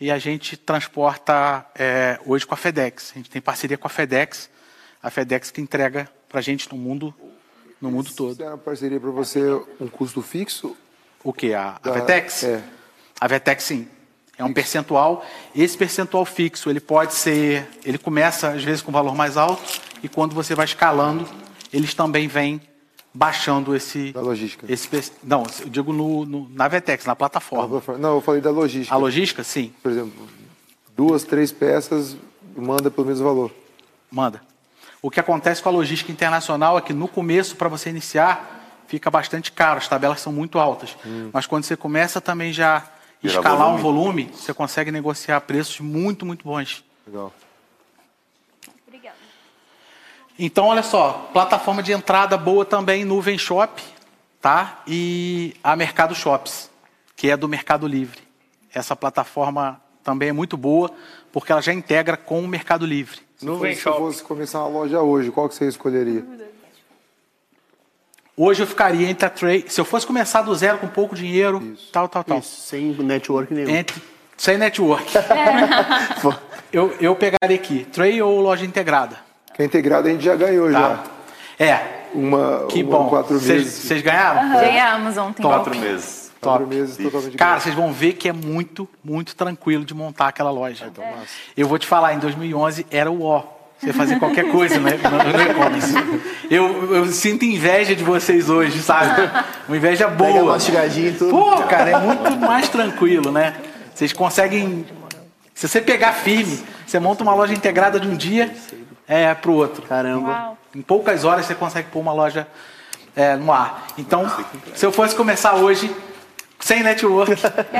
E 0.00 0.10
a 0.10 0.18
gente 0.18 0.56
transporta 0.56 1.66
é, 1.74 2.20
hoje 2.24 2.46
com 2.46 2.54
a 2.54 2.56
FedEx. 2.56 3.10
A 3.12 3.14
gente 3.18 3.28
tem 3.28 3.42
parceria 3.42 3.76
com 3.76 3.86
a 3.86 3.90
FedEx. 3.90 4.48
A 5.02 5.10
FedEx 5.10 5.50
que 5.50 5.60
entrega 5.60 6.10
para 6.30 6.38
a 6.38 6.42
gente 6.42 6.70
no 6.72 6.78
mundo, 6.78 7.12
no 7.80 7.90
mundo 7.90 8.10
todo. 8.14 8.34
Se 8.36 8.42
é 8.42 8.48
uma 8.48 8.56
parceria 8.56 8.98
para 8.98 9.10
você, 9.10 9.42
um 9.78 9.88
custo 9.88 10.22
fixo? 10.22 10.74
O 11.22 11.32
que? 11.32 11.52
A, 11.52 11.76
a 11.76 11.78
Da- 11.80 11.92
Vetex? 11.92 12.44
é. 12.44 12.62
A 13.20 13.26
Vetex 13.26 13.64
sim. 13.64 13.86
É 14.38 14.44
um 14.44 14.54
percentual. 14.54 15.22
Esse 15.54 15.76
percentual 15.76 16.24
fixo, 16.24 16.70
ele 16.70 16.80
pode 16.80 17.12
ser. 17.12 17.68
Ele 17.84 17.98
começa, 17.98 18.48
às 18.48 18.64
vezes, 18.64 18.80
com 18.80 18.90
um 18.90 18.94
valor 18.94 19.14
mais 19.14 19.36
alto, 19.36 19.62
e 20.02 20.08
quando 20.08 20.34
você 20.34 20.54
vai 20.54 20.64
escalando, 20.64 21.28
eles 21.70 21.92
também 21.92 22.26
vêm 22.26 22.58
baixando 23.12 23.76
esse. 23.76 24.12
Da 24.12 24.22
logística. 24.22 24.64
esse 24.72 25.12
não, 25.22 25.42
eu 25.60 25.68
digo 25.68 25.92
no, 25.92 26.24
no- 26.24 26.48
na 26.48 26.68
Vetex, 26.68 27.04
na 27.04 27.14
plataforma. 27.14 27.82
Não, 27.98 28.14
eu 28.14 28.20
falei 28.22 28.40
da 28.40 28.50
logística. 28.50 28.94
A 28.94 28.96
logística, 28.96 29.44
sim. 29.44 29.74
Por 29.82 29.90
exemplo, 29.92 30.26
duas, 30.96 31.22
três 31.22 31.52
peças, 31.52 32.16
manda 32.56 32.90
pelo 32.90 33.08
mesmo 33.08 33.26
valor. 33.26 33.50
Manda. 34.10 34.40
O 35.02 35.10
que 35.10 35.18
acontece 35.18 35.62
com 35.62 35.68
a 35.68 35.72
logística 35.72 36.12
internacional 36.12 36.76
é 36.76 36.80
que 36.80 36.92
no 36.92 37.08
começo, 37.08 37.56
para 37.56 37.68
você 37.68 37.88
iniciar, 37.88 38.60
fica 38.86 39.10
bastante 39.10 39.50
caro, 39.52 39.78
as 39.78 39.88
tabelas 39.88 40.20
são 40.20 40.32
muito 40.32 40.58
altas. 40.58 40.96
Mas 41.32 41.46
quando 41.46 41.64
você 41.64 41.76
começa 41.76 42.20
também 42.20 42.52
já 42.52 42.84
Virar 43.22 43.34
escalar 43.34 43.68
um 43.68 43.76
volume. 43.76 44.24
volume, 44.24 44.30
você 44.34 44.52
consegue 44.52 44.90
negociar 44.90 45.40
preços 45.42 45.80
muito, 45.80 46.24
muito 46.26 46.44
bons. 46.44 46.82
Legal. 47.06 47.32
Obrigada. 48.86 49.16
Então, 50.38 50.66
olha 50.66 50.82
só, 50.82 51.30
plataforma 51.32 51.82
de 51.82 51.92
entrada 51.92 52.36
boa 52.36 52.64
também, 52.64 53.04
Nuvem 53.04 53.38
Shop, 53.38 53.82
tá? 54.40 54.82
E 54.86 55.54
a 55.62 55.76
Mercado 55.76 56.14
Shops, 56.14 56.70
que 57.14 57.30
é 57.30 57.36
do 57.36 57.48
Mercado 57.48 57.86
Livre. 57.86 58.20
Essa 58.72 58.96
plataforma 58.96 59.80
também 60.02 60.30
é 60.30 60.32
muito 60.32 60.56
boa, 60.56 60.90
porque 61.30 61.52
ela 61.52 61.60
já 61.60 61.72
integra 61.72 62.16
com 62.16 62.42
o 62.42 62.48
Mercado 62.48 62.86
Livre. 62.86 63.20
Se 63.40 63.46
Nuvem 63.46 63.74
fosse, 63.74 63.94
se 63.94 63.98
fosse 63.98 64.22
começar 64.22 64.58
uma 64.58 64.68
loja 64.80 65.00
hoje, 65.00 65.30
qual 65.30 65.48
que 65.48 65.54
você 65.54 65.66
escolheria? 65.66 66.22
Hoje 68.36 68.62
eu 68.62 68.66
ficaria 68.66 69.08
entre 69.08 69.24
a 69.24 69.30
Trade. 69.30 69.64
Se 69.72 69.80
eu 69.80 69.84
fosse 69.86 70.06
começar 70.06 70.42
do 70.42 70.54
zero 70.54 70.76
com 70.76 70.86
pouco 70.86 71.14
dinheiro, 71.14 71.74
tal, 71.90 72.06
tal, 72.06 72.22
tal. 72.22 72.38
Isso, 72.38 72.60
sem 72.68 72.92
network 72.92 73.54
nenhum. 73.54 73.70
Entre, 73.70 74.02
sem 74.36 74.58
network. 74.58 75.10
eu, 76.70 76.94
eu 77.00 77.16
pegaria 77.16 77.56
aqui, 77.56 77.86
Tray 77.86 78.20
ou 78.20 78.42
loja 78.42 78.66
integrada? 78.66 79.16
Que 79.54 79.62
a 79.62 79.64
integrada 79.64 80.10
a 80.10 80.12
gente 80.12 80.22
já 80.22 80.36
ganhou 80.36 80.70
Tá? 80.70 81.02
já. 81.58 81.64
É, 81.64 82.08
Uma, 82.12 82.66
que 82.66 82.82
uma 82.82 82.98
bom. 82.98 83.08
quatro 83.08 83.38
Vocês 83.40 83.62
meses. 83.64 83.72
vocês 83.86 84.02
ganharam? 84.02 84.50
Ganhamos 84.60 85.16
ontem. 85.16 85.40
Top. 85.42 85.54
Quatro 85.64 85.80
meses. 85.80 86.19
Top. 86.40 86.64
totalmente 86.64 87.36
Cara, 87.36 87.50
grátis. 87.50 87.64
vocês 87.64 87.74
vão 87.74 87.92
ver 87.92 88.14
que 88.14 88.28
é 88.28 88.32
muito, 88.32 88.88
muito 89.04 89.36
tranquilo 89.36 89.84
de 89.84 89.92
montar 89.92 90.28
aquela 90.28 90.50
loja. 90.50 90.86
Então, 90.86 91.04
massa. 91.04 91.26
Eu 91.56 91.68
vou 91.68 91.78
te 91.78 91.86
falar, 91.86 92.14
em 92.14 92.18
2011 92.18 92.86
era 92.90 93.10
o 93.10 93.22
ó. 93.22 93.44
Você 93.78 93.94
fazer 93.94 94.18
qualquer 94.18 94.50
coisa 94.50 94.78
né, 94.78 94.90
no, 94.92 95.40
e-commerce. 95.40 95.94
Eu, 96.50 96.94
eu 96.96 97.06
sinto 97.06 97.46
inveja 97.46 97.96
de 97.96 98.04
vocês 98.04 98.50
hoje, 98.50 98.82
sabe? 98.82 99.30
Uma 99.66 99.76
inveja 99.76 100.06
Pega 100.06 100.40
boa. 100.40 100.52
mastigadinho 100.52 101.08
e 101.08 101.12
tudo. 101.12 101.30
Pô, 101.30 101.62
cara, 101.62 101.90
é 101.90 101.98
muito 101.98 102.36
mais 102.36 102.68
tranquilo, 102.68 103.32
né? 103.32 103.54
Vocês 103.94 104.12
conseguem. 104.12 104.84
Se 105.54 105.66
você 105.66 105.80
pegar 105.80 106.12
firme, 106.12 106.62
você 106.86 106.98
monta 106.98 107.22
uma 107.22 107.34
loja 107.34 107.54
integrada 107.54 107.98
de 107.98 108.06
um 108.06 108.14
dia 108.14 108.54
é, 109.08 109.32
para 109.34 109.50
o 109.50 109.54
outro. 109.54 109.82
Caramba. 109.82 110.28
Uau. 110.28 110.58
Em 110.74 110.82
poucas 110.82 111.24
horas 111.24 111.46
você 111.46 111.54
consegue 111.54 111.88
pôr 111.90 112.00
uma 112.00 112.12
loja 112.12 112.46
é, 113.16 113.34
no 113.36 113.50
ar. 113.50 113.86
Então, 113.96 114.30
se 114.74 114.84
eu 114.84 114.92
fosse 114.92 115.14
começar 115.14 115.54
hoje, 115.54 115.90
sem 116.60 116.82
network, 116.82 117.32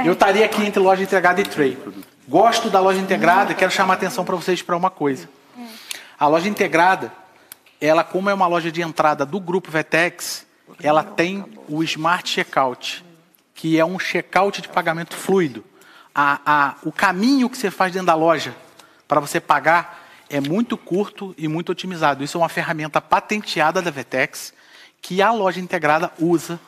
eu 0.04 0.14
estaria 0.14 0.44
aqui 0.44 0.64
entre 0.64 0.80
loja 0.80 1.02
integrada 1.02 1.40
e 1.40 1.44
trade. 1.44 1.78
Gosto 2.26 2.70
da 2.70 2.80
loja 2.80 2.98
integrada, 2.98 3.54
quero 3.54 3.70
chamar 3.70 3.94
a 3.94 3.96
atenção 3.96 4.24
para 4.24 4.36
vocês 4.36 4.62
para 4.62 4.76
uma 4.76 4.90
coisa. 4.90 5.28
A 6.18 6.26
loja 6.26 6.48
integrada, 6.48 7.12
ela 7.80 8.02
como 8.02 8.30
é 8.30 8.34
uma 8.34 8.46
loja 8.46 8.70
de 8.70 8.82
entrada 8.82 9.24
do 9.26 9.38
grupo 9.38 9.70
Vetex, 9.70 10.46
ela 10.82 11.02
tem 11.02 11.44
o 11.68 11.82
Smart 11.82 12.28
Checkout, 12.28 13.04
que 13.54 13.78
é 13.78 13.84
um 13.84 13.98
checkout 13.98 14.62
de 14.62 14.68
pagamento 14.68 15.16
fluido. 15.16 15.64
A, 16.14 16.40
a, 16.44 16.74
o 16.82 16.90
caminho 16.90 17.48
que 17.48 17.56
você 17.56 17.70
faz 17.70 17.92
dentro 17.92 18.06
da 18.06 18.14
loja 18.14 18.54
para 19.06 19.20
você 19.20 19.40
pagar 19.40 20.08
é 20.28 20.40
muito 20.40 20.76
curto 20.76 21.34
e 21.36 21.48
muito 21.48 21.72
otimizado. 21.72 22.22
Isso 22.22 22.38
é 22.38 22.40
uma 22.40 22.48
ferramenta 22.48 23.00
patenteada 23.00 23.82
da 23.82 23.90
Vetex 23.90 24.54
que 25.02 25.20
a 25.20 25.32
loja 25.32 25.60
integrada 25.60 26.12
usa 26.18 26.60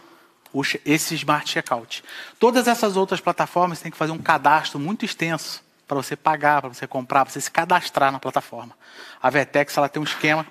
esse 0.85 1.15
Smart 1.15 1.49
Checkout. 1.49 2.05
Todas 2.39 2.69
essas 2.69 2.97
outras 2.97 3.21
plataformas 3.21 3.81
têm 3.81 3.91
que 3.91 3.97
fazer 3.97 4.13
um 4.13 4.19
cadastro 4.19 4.79
muito 4.79 5.05
extenso 5.05 5.63
para 5.87 5.97
você 5.97 6.17
pagar, 6.17 6.61
para 6.61 6.73
você 6.73 6.87
comprar, 6.87 7.25
para 7.25 7.33
você 7.33 7.41
se 7.41 7.51
cadastrar 7.51 8.11
na 8.13 8.19
plataforma. 8.19 8.77
A 9.23 9.31
Vetex 9.31 9.77
ela 9.77 9.89
tem 9.89 10.01
um 10.01 10.05
esquema 10.05 10.47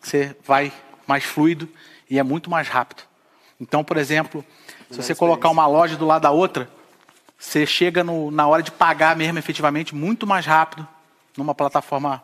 que 0.00 0.08
você 0.08 0.36
vai 0.44 0.72
mais 1.06 1.24
fluido 1.24 1.68
e 2.08 2.18
é 2.18 2.22
muito 2.22 2.50
mais 2.50 2.68
rápido. 2.68 3.02
Então, 3.60 3.82
por 3.84 3.96
exemplo, 3.96 4.44
se 4.90 4.96
você 4.96 5.14
colocar 5.14 5.48
uma 5.50 5.66
loja 5.66 5.96
do 5.96 6.04
lado 6.06 6.22
da 6.22 6.30
outra, 6.30 6.68
você 7.38 7.66
chega 7.66 8.02
no- 8.04 8.30
na 8.30 8.46
hora 8.46 8.62
de 8.62 8.70
pagar 8.70 9.16
mesmo 9.16 9.38
efetivamente 9.38 9.94
muito 9.94 10.26
mais 10.26 10.46
rápido 10.46 10.86
numa 11.36 11.54
plataforma 11.54 12.22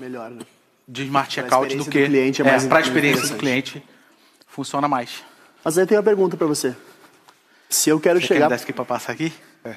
Melhor, 0.00 0.30
né? 0.30 0.42
de 0.88 1.04
Smart 1.04 1.32
Checkout 1.32 1.76
do 1.76 1.84
que 1.86 1.98
é 2.04 2.44
mais 2.44 2.66
para 2.66 2.78
a 2.78 2.80
experiência 2.80 3.28
do 3.28 3.36
cliente 3.36 3.82
funciona 4.46 4.88
mais. 4.88 5.22
Mas 5.64 5.78
aí 5.78 5.82
eu 5.84 5.86
tenho 5.86 6.00
uma 6.00 6.04
pergunta 6.04 6.36
pra 6.36 6.46
você. 6.46 6.74
Se 7.68 7.88
eu 7.90 7.98
quero 8.00 8.20
Você 8.20 8.26
quer 8.28 8.34
me 8.34 8.36
chegar. 8.38 8.48
dar 8.48 8.54
isso 8.56 8.64
aqui 8.64 8.72
para 8.72 8.84
passar 8.84 9.12
aqui? 9.12 9.32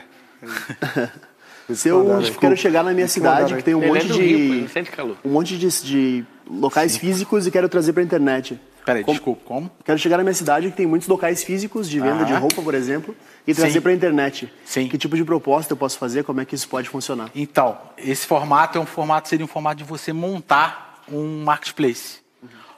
Se 1.74 1.88
eu 1.90 2.04
Mandar, 2.04 2.22
tipo, 2.22 2.34
né? 2.36 2.42
quero 2.42 2.58
chegar 2.58 2.84
na 2.84 2.94
minha 2.94 3.08
cidade, 3.08 3.44
mandar, 3.46 3.58
que 3.58 3.64
tem 3.64 3.74
um 3.74 3.80
Ele 3.82 3.88
é 3.90 4.04
monte 4.04 4.22
Rio, 4.22 4.68
de. 4.68 4.92
calor. 4.92 5.18
Um 5.26 5.30
monte 5.32 5.58
de, 5.58 5.68
de 5.84 6.26
locais 6.48 6.96
físicos 6.96 7.48
e 7.48 7.52
quero 7.52 7.68
trazer 7.68 7.92
pra 7.94 8.04
internet. 8.04 8.60
Peraí, 8.86 9.04
Como- 9.04 9.16
desculpa, 9.18 9.42
como? 9.46 9.72
Quero 9.84 9.98
chegar 9.98 10.18
na 10.18 10.24
minha 10.24 10.36
cidade 10.36 10.70
que 10.70 10.78
tem 10.78 10.86
muitos 10.86 11.08
locais 11.08 11.44
físicos 11.44 11.90
de 11.90 12.00
venda 12.00 12.22
Ah. 12.22 12.24
de 12.26 12.34
roupa, 12.34 12.62
por 12.62 12.76
exemplo, 12.76 13.16
e 13.48 13.54
trazer 13.56 13.74
Sim. 13.74 13.82
pra 13.82 13.92
internet. 13.94 14.54
Sim. 14.64 14.88
Que 14.88 14.96
tipo 14.96 15.16
de 15.16 15.26
proposta 15.26 15.74
eu 15.74 15.78
posso 15.78 15.98
fazer? 15.98 16.24
Como 16.24 16.40
é 16.40 16.46
que 16.46 16.54
isso 16.54 16.70
pode 16.70 16.88
funcionar? 16.88 17.32
Então, 17.34 17.80
esse 17.98 18.28
formato 18.28 18.78
é 18.78 18.82
um 18.82 18.86
formato, 18.86 19.28
seria 19.28 19.44
um 19.44 19.48
formato 19.48 19.78
de 19.78 19.84
você 19.86 20.14
montar 20.14 21.02
um 21.12 21.44
marketplace. 21.44 22.20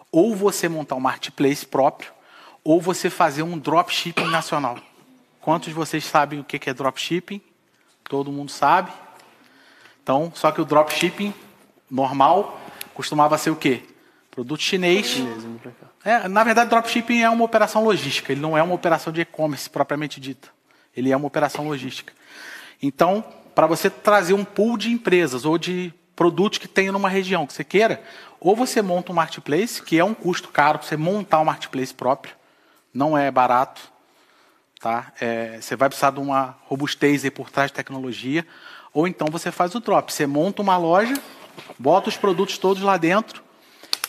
Ou 0.10 0.34
você 0.34 0.70
montar 0.70 0.96
um 0.96 1.02
marketplace 1.02 1.65
próprio, 1.65 2.10
ou 2.67 2.82
você 2.82 3.10
fazer 3.10 3.43
um 3.43 3.58
dropshipping 3.58 4.30
nacional. 4.30 4.77
Quantos 5.39 5.69
de 5.69 5.73
vocês 5.73 6.03
sabem 6.03 6.41
o 6.41 6.43
que 6.43 6.69
é 6.69 6.73
dropshipping? 6.73 7.41
Todo 8.03 8.30
mundo 8.30 8.51
sabe. 8.51 8.91
Então, 10.03 10.30
só 10.36 10.51
que 10.51 10.60
o 10.60 10.65
dropshipping 10.65 11.34
normal 11.89 12.60
costumava 12.93 13.38
ser 13.38 13.51
o 13.51 13.56
quê? 13.56 13.84
Produto 14.30 14.62
chinês. 14.62 15.15
É, 16.03 16.27
na 16.27 16.43
verdade, 16.43 16.69
dropshipping 16.69 17.21
é 17.21 17.30
uma 17.30 17.45
operação 17.45 17.86
logística, 17.86 18.34
ele 18.34 18.41
não 18.41 18.58
é 18.58 18.62
uma 18.62 18.75
operação 18.75 19.13
de 19.13 19.21
e-commerce 19.21 19.69
propriamente 19.69 20.19
dita. 20.19 20.49
Ele 20.93 21.10
é 21.10 21.15
uma 21.15 21.27
operação 21.27 21.69
logística. 21.69 22.12
Então, 22.84 23.23
para 23.56 23.65
você 23.65 23.89
trazer 23.89 24.34
um 24.34 24.43
pool 24.43 24.77
de 24.77 24.91
empresas 24.91 25.45
ou 25.45 25.58
de 25.58 25.93
produtos 26.17 26.60
que 26.60 26.67
tenha 26.67 26.91
numa 26.91 27.08
região 27.08 27.47
que 27.47 27.53
você 27.53 27.63
queira, 27.63 28.03
ou 28.41 28.58
você 28.58 28.82
monta 28.82 29.13
um 29.13 29.15
marketplace, 29.15 29.82
que 29.82 29.97
é 29.97 30.03
um 30.03 30.13
custo 30.13 30.49
caro 30.49 30.80
para 30.80 30.88
você 30.89 30.97
montar 30.97 31.39
um 31.39 31.45
marketplace 31.45 31.93
próprio, 31.93 32.36
não 32.98 33.16
é 33.16 33.30
barato, 33.30 33.80
tá? 34.80 35.14
É, 35.22 35.60
você 35.62 35.76
vai 35.76 35.88
precisar 35.88 36.10
de 36.10 36.20
uma 36.20 36.58
robustez 36.66 37.24
aí 37.24 37.30
por 37.30 37.52
trás 37.52 37.70
de 37.70 37.76
tecnologia, 37.76 38.46
ou 38.92 39.08
então 39.08 39.28
você 39.32 39.52
faz 39.52 39.76
o 39.76 39.80
drop, 39.80 40.12
você 40.12 40.26
monta 40.26 40.64
uma 40.64 40.78
loja, 40.78 41.14
bota 41.78 42.10
os 42.10 42.18
produtos 42.18 42.58
todos 42.58 42.82
lá 42.82 42.98
dentro 42.98 43.44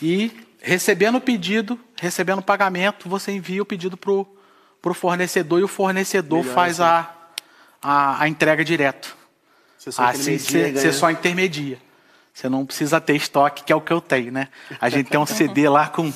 e 0.01 0.33
recebendo 0.59 1.17
o 1.17 1.21
pedido, 1.21 1.79
recebendo 2.01 2.39
o 2.39 2.43
pagamento, 2.43 3.11
você 3.11 3.31
envia 3.31 3.63
o 3.63 3.67
pedido 3.67 3.95
para 3.95 4.11
o 4.11 4.95
fornecedor 4.95 5.61
e 5.61 5.65
o 5.65 5.69
fornecedor 5.69 6.43
faz 6.43 6.81
a, 6.81 7.15
a, 7.83 8.23
a 8.23 8.27
entrega 8.27 8.65
direto. 8.65 9.15
Você 9.77 9.93
só 9.93 10.03
Assim 10.03 10.39
você 10.39 10.73
você 10.73 10.93
só 10.95 11.11
intermedia. 11.11 11.79
Você 12.33 12.49
não 12.49 12.65
precisa 12.65 13.01
ter 13.01 13.17
estoque, 13.17 13.65
que 13.65 13.73
é 13.73 13.77
o 13.77 13.81
que 13.81 13.93
eu 13.93 14.01
tenho, 14.01 14.33
né? 14.33 14.49
A 14.81 14.89
gente 14.89 15.11
tem 15.11 15.21
um 15.21 15.27
CD 15.27 15.69
lá 15.69 15.89
com 15.89 16.13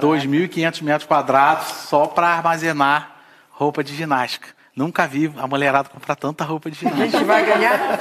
2.500 0.00 0.82
metros 0.82 1.06
quadrados 1.06 1.66
só 1.88 2.06
para 2.06 2.28
armazenar 2.28 3.10
roupa 3.50 3.82
de 3.84 3.94
ginástica. 3.94 4.48
Nunca 4.76 5.06
vi 5.06 5.32
a 5.38 5.46
mulherada 5.46 5.88
comprar 5.88 6.16
tanta 6.16 6.42
roupa 6.42 6.68
de 6.68 6.76
A 6.84 6.90
ginástica. 6.90 7.06
gente 7.18 7.24
vai 7.26 7.44
ganhar. 7.44 7.98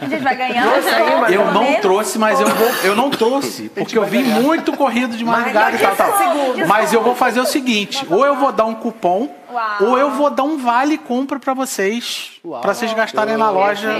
A 0.00 0.04
gente 0.06 0.20
vai. 0.22 0.36
Trouxe 0.36 0.88
aí, 0.88 1.34
Eu 1.34 1.52
não 1.52 1.62
menos- 1.62 1.80
trouxe, 1.80 2.18
mas 2.18 2.40
eu 2.40 2.48
vou. 2.48 2.68
Eu 2.82 2.96
não 2.96 3.08
trouxe, 3.08 3.68
porque 3.68 3.96
eu 3.96 4.04
vi 4.04 4.24
muito 4.24 4.72
corrido 4.76 5.16
de 5.16 5.24
madrugada 5.24 5.76
e 5.76 5.78
tal, 5.78 5.94
tal. 5.94 6.18
Mas 6.66 6.92
eu 6.92 7.02
vou 7.02 7.14
fazer 7.14 7.38
o 7.40 7.46
seguinte: 7.46 8.04
ou 8.10 8.26
eu 8.26 8.34
vou 8.34 8.50
dar 8.50 8.64
um 8.64 8.74
cupom, 8.74 9.32
ou 9.80 9.96
eu 9.96 10.10
vou 10.10 10.28
dar 10.28 10.42
um 10.42 10.58
vale 10.58 10.98
compra 10.98 11.38
pra 11.38 11.54
vocês, 11.54 12.32
pra 12.62 12.74
vocês 12.74 12.92
gastarem 12.94 13.36
na 13.36 13.50
loja 13.50 13.92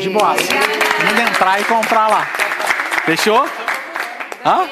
de 0.00 0.10
boassa. 0.10 0.42
Quando 0.44 1.18
entrar 1.30 1.60
e 1.62 1.64
comprar 1.64 2.08
lá. 2.08 2.26
Fechou? 3.06 3.42
Hã? 4.44 4.66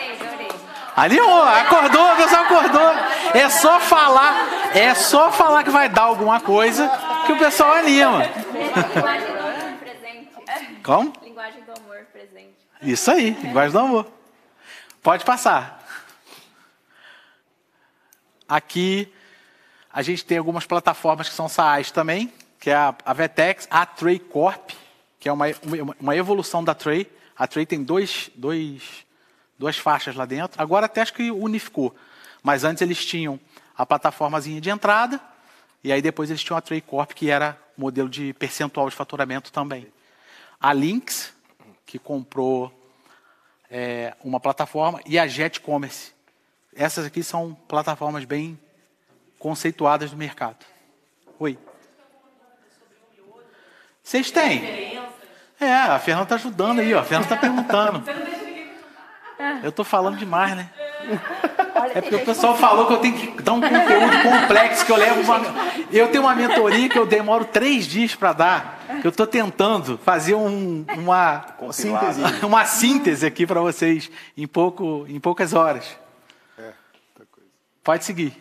Animou, 0.96 1.42
acordou, 1.42 2.12
o 2.12 2.16
pessoal 2.16 2.44
acordou. 2.44 2.90
É 3.34 3.48
só 3.48 3.80
falar, 3.80 4.74
é 4.74 4.94
só 4.94 5.32
falar 5.32 5.64
que 5.64 5.70
vai 5.70 5.88
dar 5.88 6.02
alguma 6.02 6.40
coisa 6.40 6.90
que 7.26 7.32
o 7.32 7.38
pessoal 7.38 7.74
anima. 7.74 8.24
Linguagem 8.24 9.26
do 9.26 9.38
amor 9.38 9.78
presente. 9.80 10.82
Como? 10.82 11.12
Linguagem 11.22 11.62
do 11.62 11.72
amor 11.72 12.06
presente. 12.12 12.54
Isso 12.82 13.10
aí, 13.10 13.30
linguagem 13.42 13.72
do 13.72 13.78
amor. 13.78 14.12
Pode 15.02 15.24
passar. 15.24 15.82
Aqui 18.48 19.12
a 19.90 20.02
gente 20.02 20.24
tem 20.24 20.38
algumas 20.38 20.66
plataformas 20.66 21.28
que 21.28 21.34
são 21.34 21.48
SaaS 21.48 21.90
também, 21.90 22.32
que 22.60 22.70
é 22.70 22.74
a, 22.74 22.94
a 23.04 23.12
Vetex, 23.12 23.66
a 23.70 23.86
Tray 23.86 24.18
Corp, 24.18 24.70
que 25.18 25.28
é 25.28 25.32
uma, 25.32 25.46
uma, 25.62 25.96
uma 25.98 26.16
evolução 26.16 26.62
da 26.62 26.74
Tray. 26.74 27.10
A 27.36 27.46
Tray 27.46 27.64
tem 27.64 27.82
dois, 27.82 28.30
dois, 28.34 29.06
duas 29.58 29.76
faixas 29.76 30.14
lá 30.14 30.24
dentro. 30.24 30.60
Agora 30.60 30.86
até 30.86 31.00
acho 31.02 31.14
que 31.14 31.30
unificou. 31.30 31.94
Mas 32.42 32.64
antes 32.64 32.82
eles 32.82 33.04
tinham 33.04 33.38
a 33.76 33.86
plataformazinha 33.86 34.60
de 34.60 34.70
entrada, 34.70 35.20
e 35.82 35.92
aí 35.92 36.02
depois 36.02 36.30
eles 36.30 36.42
tinham 36.42 36.56
a 36.56 36.60
Tray 36.60 36.80
Corp, 36.80 37.12
que 37.12 37.30
era 37.30 37.58
modelo 37.76 38.08
de 38.08 38.32
percentual 38.34 38.88
de 38.88 38.94
faturamento 38.94 39.52
também. 39.52 39.86
A 40.60 40.72
Lynx, 40.72 41.32
que 41.86 41.98
comprou 41.98 42.72
é, 43.70 44.14
uma 44.22 44.38
plataforma, 44.38 45.00
e 45.06 45.18
a 45.18 45.26
Jet 45.26 45.60
Commerce. 45.60 46.12
Essas 46.74 47.06
aqui 47.06 47.22
são 47.22 47.54
plataformas 47.68 48.24
bem 48.24 48.58
conceituadas 49.38 50.10
do 50.10 50.16
mercado. 50.16 50.64
Oi. 51.38 51.58
Vocês 54.02 54.30
têm? 54.30 55.00
É, 55.60 55.74
a 55.74 55.98
Fernanda 55.98 56.24
está 56.24 56.34
ajudando 56.36 56.80
aí, 56.80 56.92
ó. 56.94 57.00
A 57.00 57.04
Fernanda 57.04 57.34
está 57.34 57.36
perguntando. 57.36 58.04
Eu 59.62 59.70
estou 59.70 59.84
falando 59.84 60.16
demais, 60.16 60.56
né? 60.56 60.70
É 61.94 62.00
porque 62.00 62.14
o 62.14 62.24
pessoal 62.24 62.56
falou 62.56 62.86
que 62.86 62.92
eu 62.92 62.98
tenho 62.98 63.14
que 63.14 63.42
dar 63.42 63.54
um 63.54 63.60
conteúdo 63.60 64.22
complexo, 64.22 64.86
que 64.86 64.92
eu 64.92 64.96
levo 64.96 65.20
uma... 65.20 65.40
Eu 65.90 66.08
tenho 66.10 66.22
uma 66.22 66.34
mentoria 66.34 66.88
que 66.88 66.98
eu 66.98 67.04
demoro 67.04 67.44
três 67.44 67.86
dias 67.86 68.14
para 68.14 68.32
dar. 68.32 68.78
Que 69.00 69.06
eu 69.06 69.10
estou 69.10 69.26
tentando 69.26 69.98
fazer 69.98 70.34
um- 70.34 70.86
uma, 70.96 71.44
Síntese. 71.70 72.22
uma 72.46 72.64
síntese 72.64 73.26
aqui 73.26 73.46
para 73.46 73.60
vocês 73.60 74.10
em, 74.36 74.46
pouco, 74.46 75.04
em 75.06 75.20
poucas 75.20 75.52
horas. 75.52 75.98
Pode 77.84 78.04
seguir. 78.04 78.34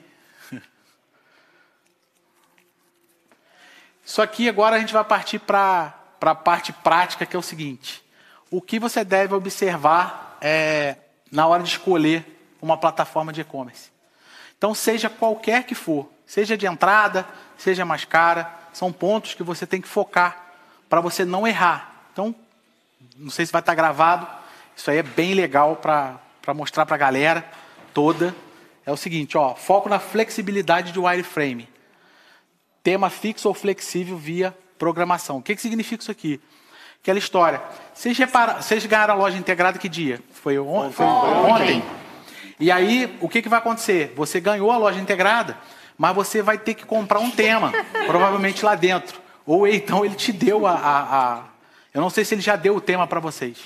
Isso 4.05 4.21
aqui 4.21 4.47
agora 4.47 4.75
a 4.75 4.79
gente 4.79 4.93
vai 4.93 5.03
partir 5.03 5.39
para 5.39 5.93
a 6.21 6.35
parte 6.35 6.71
prática, 6.71 7.25
que 7.25 7.35
é 7.35 7.39
o 7.39 7.41
seguinte: 7.41 8.03
o 8.49 8.61
que 8.61 8.79
você 8.79 9.03
deve 9.03 9.33
observar 9.33 10.30
é, 10.41 10.95
na 11.31 11.47
hora 11.47 11.63
de 11.63 11.69
escolher 11.69 12.25
uma 12.61 12.75
plataforma 12.75 13.31
de 13.31 13.41
e-commerce. 13.41 13.89
Então, 14.57 14.73
seja 14.75 15.09
qualquer 15.09 15.63
que 15.63 15.73
for, 15.73 16.09
seja 16.25 16.57
de 16.57 16.65
entrada, 16.65 17.25
seja 17.57 17.85
mais 17.85 18.05
cara, 18.05 18.59
são 18.73 18.91
pontos 18.91 19.33
que 19.33 19.43
você 19.43 19.65
tem 19.65 19.81
que 19.81 19.87
focar 19.87 20.53
para 20.89 21.01
você 21.01 21.23
não 21.23 21.47
errar. 21.47 22.05
Então, 22.11 22.35
não 23.15 23.29
sei 23.29 23.45
se 23.45 23.51
vai 23.51 23.61
estar 23.61 23.75
gravado, 23.75 24.27
isso 24.75 24.89
aí 24.91 24.97
é 24.97 25.03
bem 25.03 25.33
legal 25.33 25.77
para 25.77 26.19
mostrar 26.53 26.85
para 26.85 26.95
a 26.95 26.99
galera 26.99 27.49
toda. 27.93 28.35
É 28.85 28.91
o 28.91 28.97
seguinte, 28.97 29.37
ó, 29.37 29.55
foco 29.55 29.87
na 29.89 29.99
flexibilidade 29.99 30.91
de 30.91 30.99
wireframe. 30.99 31.69
Tema 32.83 33.09
fixo 33.09 33.47
ou 33.47 33.53
flexível 33.53 34.17
via 34.17 34.57
programação. 34.77 35.37
O 35.37 35.41
que, 35.41 35.55
que 35.55 35.61
significa 35.61 36.01
isso 36.01 36.11
aqui? 36.11 36.41
Aquela 37.01 37.17
história. 37.19 37.61
Vocês, 37.93 38.17
repara, 38.17 38.61
vocês 38.61 38.85
ganharam 38.85 39.13
a 39.15 39.17
loja 39.17 39.37
integrada 39.37 39.77
que 39.79 39.89
dia? 39.89 40.19
Foi, 40.43 40.57
on, 40.59 40.91
foi 40.91 41.05
ontem. 41.05 41.83
E 42.59 42.71
aí, 42.71 43.17
o 43.19 43.27
que, 43.27 43.41
que 43.41 43.49
vai 43.49 43.57
acontecer? 43.59 44.13
Você 44.15 44.39
ganhou 44.39 44.71
a 44.71 44.77
loja 44.77 44.99
integrada, 44.99 45.57
mas 45.97 46.13
você 46.15 46.41
vai 46.43 46.57
ter 46.59 46.75
que 46.75 46.85
comprar 46.85 47.19
um 47.19 47.31
tema, 47.31 47.71
provavelmente 48.05 48.63
lá 48.63 48.75
dentro. 48.75 49.19
Ou 49.47 49.67
então 49.67 50.05
ele 50.05 50.13
te 50.15 50.31
deu 50.31 50.67
a. 50.67 50.71
a- 50.73 51.01
a- 51.35 51.39
Eu 51.93 52.01
não 52.01 52.09
sei 52.09 52.23
se 52.23 52.35
ele 52.35 52.41
já 52.41 52.55
deu 52.55 52.75
o 52.75 52.81
tema 52.81 53.07
para 53.07 53.19
vocês. 53.19 53.57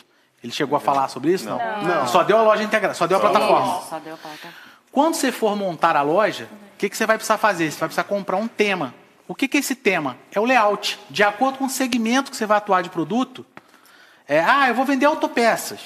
Ele 0.41 0.53
chegou 0.53 0.77
a 0.77 0.79
falar 0.79 1.07
sobre 1.09 1.31
isso? 1.33 1.45
Não. 1.49 1.57
Não. 1.83 2.07
Só 2.07 2.23
deu 2.23 2.37
a 2.37 2.41
loja 2.43 2.63
integrada, 2.63 2.93
só 2.93 3.05
deu 3.05 3.17
a 3.17 3.19
plataforma. 3.19 3.81
Só 3.89 3.99
deu 3.99 4.15
plataforma. 4.15 4.55
Quando 4.91 5.15
você 5.15 5.31
for 5.31 5.55
montar 5.57 5.97
a 5.97 6.01
loja, 6.01 6.47
o 6.73 6.77
que, 6.77 6.87
que 6.89 6.95
você 6.95 7.05
vai 7.05 7.17
precisar 7.17 7.37
fazer? 7.37 7.69
Você 7.69 7.79
vai 7.79 7.89
precisar 7.89 8.03
comprar 8.05 8.37
um 8.37 8.47
tema. 8.47 8.93
O 9.27 9.33
que, 9.33 9.47
que 9.47 9.57
é 9.57 9.59
esse 9.59 9.75
tema? 9.75 10.17
É 10.31 10.39
o 10.39 10.45
layout. 10.45 10.99
De 11.09 11.23
acordo 11.23 11.57
com 11.57 11.65
o 11.65 11.69
segmento 11.69 12.29
que 12.29 12.37
você 12.37 12.45
vai 12.45 12.57
atuar 12.57 12.81
de 12.81 12.89
produto. 12.89 13.45
É, 14.27 14.39
ah, 14.39 14.67
eu 14.67 14.75
vou 14.75 14.85
vender 14.85 15.05
autopeças. 15.05 15.79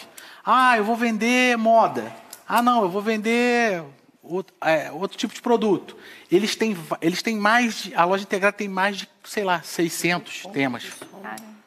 Ah, 0.45 0.77
eu 0.77 0.83
vou 0.83 0.95
vender 0.95 1.57
moda. 1.57 2.13
Ah, 2.47 2.61
não, 2.61 2.83
eu 2.83 2.89
vou 2.89 3.01
vender 3.01 3.83
outro, 4.23 4.53
é, 4.61 4.91
outro 4.91 5.17
tipo 5.17 5.33
de 5.33 5.41
produto. 5.41 5.95
Eles 6.31 6.55
têm, 6.55 6.77
eles 7.01 7.21
têm 7.21 7.37
mais, 7.37 7.83
de, 7.83 7.95
a 7.95 8.03
loja 8.05 8.23
integrada 8.23 8.53
tem 8.53 8.67
mais 8.67 8.97
de, 8.97 9.09
sei 9.23 9.43
lá, 9.43 9.61
600 9.61 10.43
temas 10.53 10.85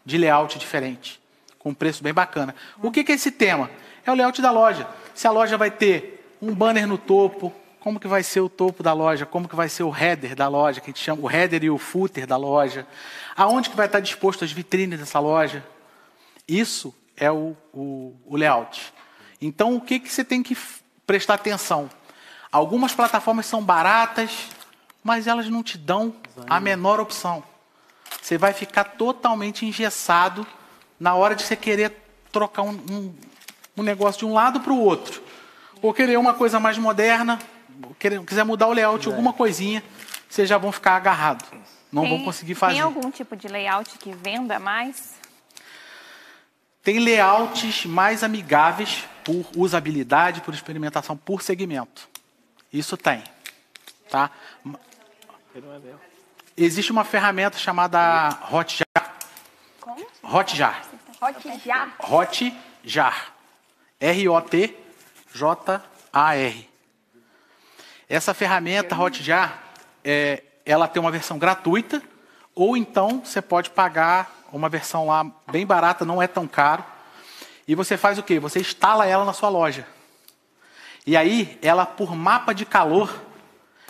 de 0.04 0.18
layout 0.18 0.58
diferente, 0.58 1.20
com 1.58 1.72
preço 1.72 2.02
bem 2.02 2.12
bacana. 2.12 2.54
O 2.82 2.90
que, 2.90 3.04
que 3.04 3.12
é 3.12 3.14
esse 3.14 3.30
tema? 3.30 3.70
É 4.04 4.10
o 4.10 4.14
layout 4.14 4.42
da 4.42 4.50
loja. 4.50 4.86
Se 5.14 5.26
a 5.26 5.30
loja 5.30 5.56
vai 5.56 5.70
ter 5.70 6.36
um 6.40 6.54
banner 6.54 6.86
no 6.86 6.98
topo, 6.98 7.52
como 7.82 7.98
que 7.98 8.06
vai 8.06 8.22
ser 8.22 8.40
o 8.40 8.48
topo 8.48 8.80
da 8.80 8.92
loja, 8.92 9.26
como 9.26 9.48
que 9.48 9.56
vai 9.56 9.68
ser 9.68 9.82
o 9.82 9.92
header 9.92 10.36
da 10.36 10.46
loja, 10.46 10.80
que 10.80 10.88
a 10.88 10.92
gente 10.92 11.02
chama 11.02 11.20
o 11.20 11.28
header 11.28 11.64
e 11.64 11.70
o 11.70 11.76
footer 11.76 12.28
da 12.28 12.36
loja, 12.36 12.86
aonde 13.36 13.68
que 13.68 13.76
vai 13.76 13.86
estar 13.86 13.98
disposto 13.98 14.44
as 14.44 14.52
vitrines 14.52 15.00
dessa 15.00 15.18
loja. 15.18 15.66
Isso 16.46 16.94
é 17.16 17.28
o, 17.28 17.56
o, 17.72 18.14
o 18.24 18.36
layout. 18.36 18.94
Então, 19.40 19.74
o 19.74 19.80
que, 19.80 19.98
que 19.98 20.08
você 20.08 20.24
tem 20.24 20.44
que 20.44 20.56
prestar 21.04 21.34
atenção? 21.34 21.90
Algumas 22.52 22.94
plataformas 22.94 23.46
são 23.46 23.60
baratas, 23.60 24.30
mas 25.02 25.26
elas 25.26 25.48
não 25.48 25.60
te 25.60 25.76
dão 25.76 26.14
a 26.48 26.60
menor 26.60 27.00
opção. 27.00 27.42
Você 28.22 28.38
vai 28.38 28.52
ficar 28.52 28.84
totalmente 28.84 29.66
engessado 29.66 30.46
na 31.00 31.16
hora 31.16 31.34
de 31.34 31.42
você 31.42 31.56
querer 31.56 32.00
trocar 32.30 32.62
um, 32.62 32.80
um, 32.88 33.14
um 33.78 33.82
negócio 33.82 34.20
de 34.20 34.24
um 34.24 34.34
lado 34.34 34.60
para 34.60 34.72
o 34.72 34.78
outro. 34.78 35.20
Ou 35.82 35.92
querer 35.92 36.16
uma 36.16 36.32
coisa 36.32 36.60
mais 36.60 36.78
moderna, 36.78 37.40
quiser 38.26 38.44
mudar 38.44 38.68
o 38.68 38.72
layout, 38.72 39.06
alguma 39.06 39.32
coisinha, 39.32 39.82
vocês 40.28 40.48
já 40.48 40.58
vão 40.58 40.72
ficar 40.72 40.96
agarrados. 40.96 41.46
Não 41.92 42.08
vão 42.08 42.24
conseguir 42.24 42.54
fazer. 42.54 42.74
Tem 42.74 42.82
algum 42.82 43.10
tipo 43.10 43.36
de 43.36 43.48
layout 43.48 43.98
que 43.98 44.12
venda 44.12 44.58
mais? 44.58 45.20
Tem 46.82 46.98
layouts 46.98 47.84
mais 47.84 48.24
amigáveis 48.24 49.04
por 49.22 49.46
usabilidade, 49.56 50.40
por 50.40 50.54
experimentação, 50.54 51.16
por 51.16 51.42
segmento. 51.42 52.08
Isso 52.72 52.96
tem. 52.96 53.22
Tá? 54.10 54.30
Existe 56.56 56.90
uma 56.90 57.04
ferramenta 57.04 57.58
chamada 57.58 58.38
Hotjar. 58.50 58.86
Hotjar. 60.22 60.82
Hotjar. 61.20 61.94
Hotjar. 62.00 63.34
R-O-T-J-A-R. 64.00 64.72
Essa 68.12 68.34
ferramenta 68.34 68.94
Hotjar, 68.94 69.58
é, 70.04 70.42
ela 70.66 70.86
tem 70.86 71.00
uma 71.00 71.10
versão 71.10 71.38
gratuita, 71.38 72.02
ou 72.54 72.76
então 72.76 73.22
você 73.24 73.40
pode 73.40 73.70
pagar 73.70 74.30
uma 74.52 74.68
versão 74.68 75.06
lá 75.06 75.24
bem 75.50 75.64
barata, 75.64 76.04
não 76.04 76.20
é 76.20 76.26
tão 76.26 76.46
caro. 76.46 76.84
E 77.66 77.74
você 77.74 77.96
faz 77.96 78.18
o 78.18 78.22
quê? 78.22 78.38
Você 78.38 78.60
instala 78.60 79.06
ela 79.06 79.24
na 79.24 79.32
sua 79.32 79.48
loja. 79.48 79.86
E 81.06 81.16
aí, 81.16 81.58
ela, 81.62 81.86
por 81.86 82.14
mapa 82.14 82.52
de 82.52 82.66
calor, 82.66 83.10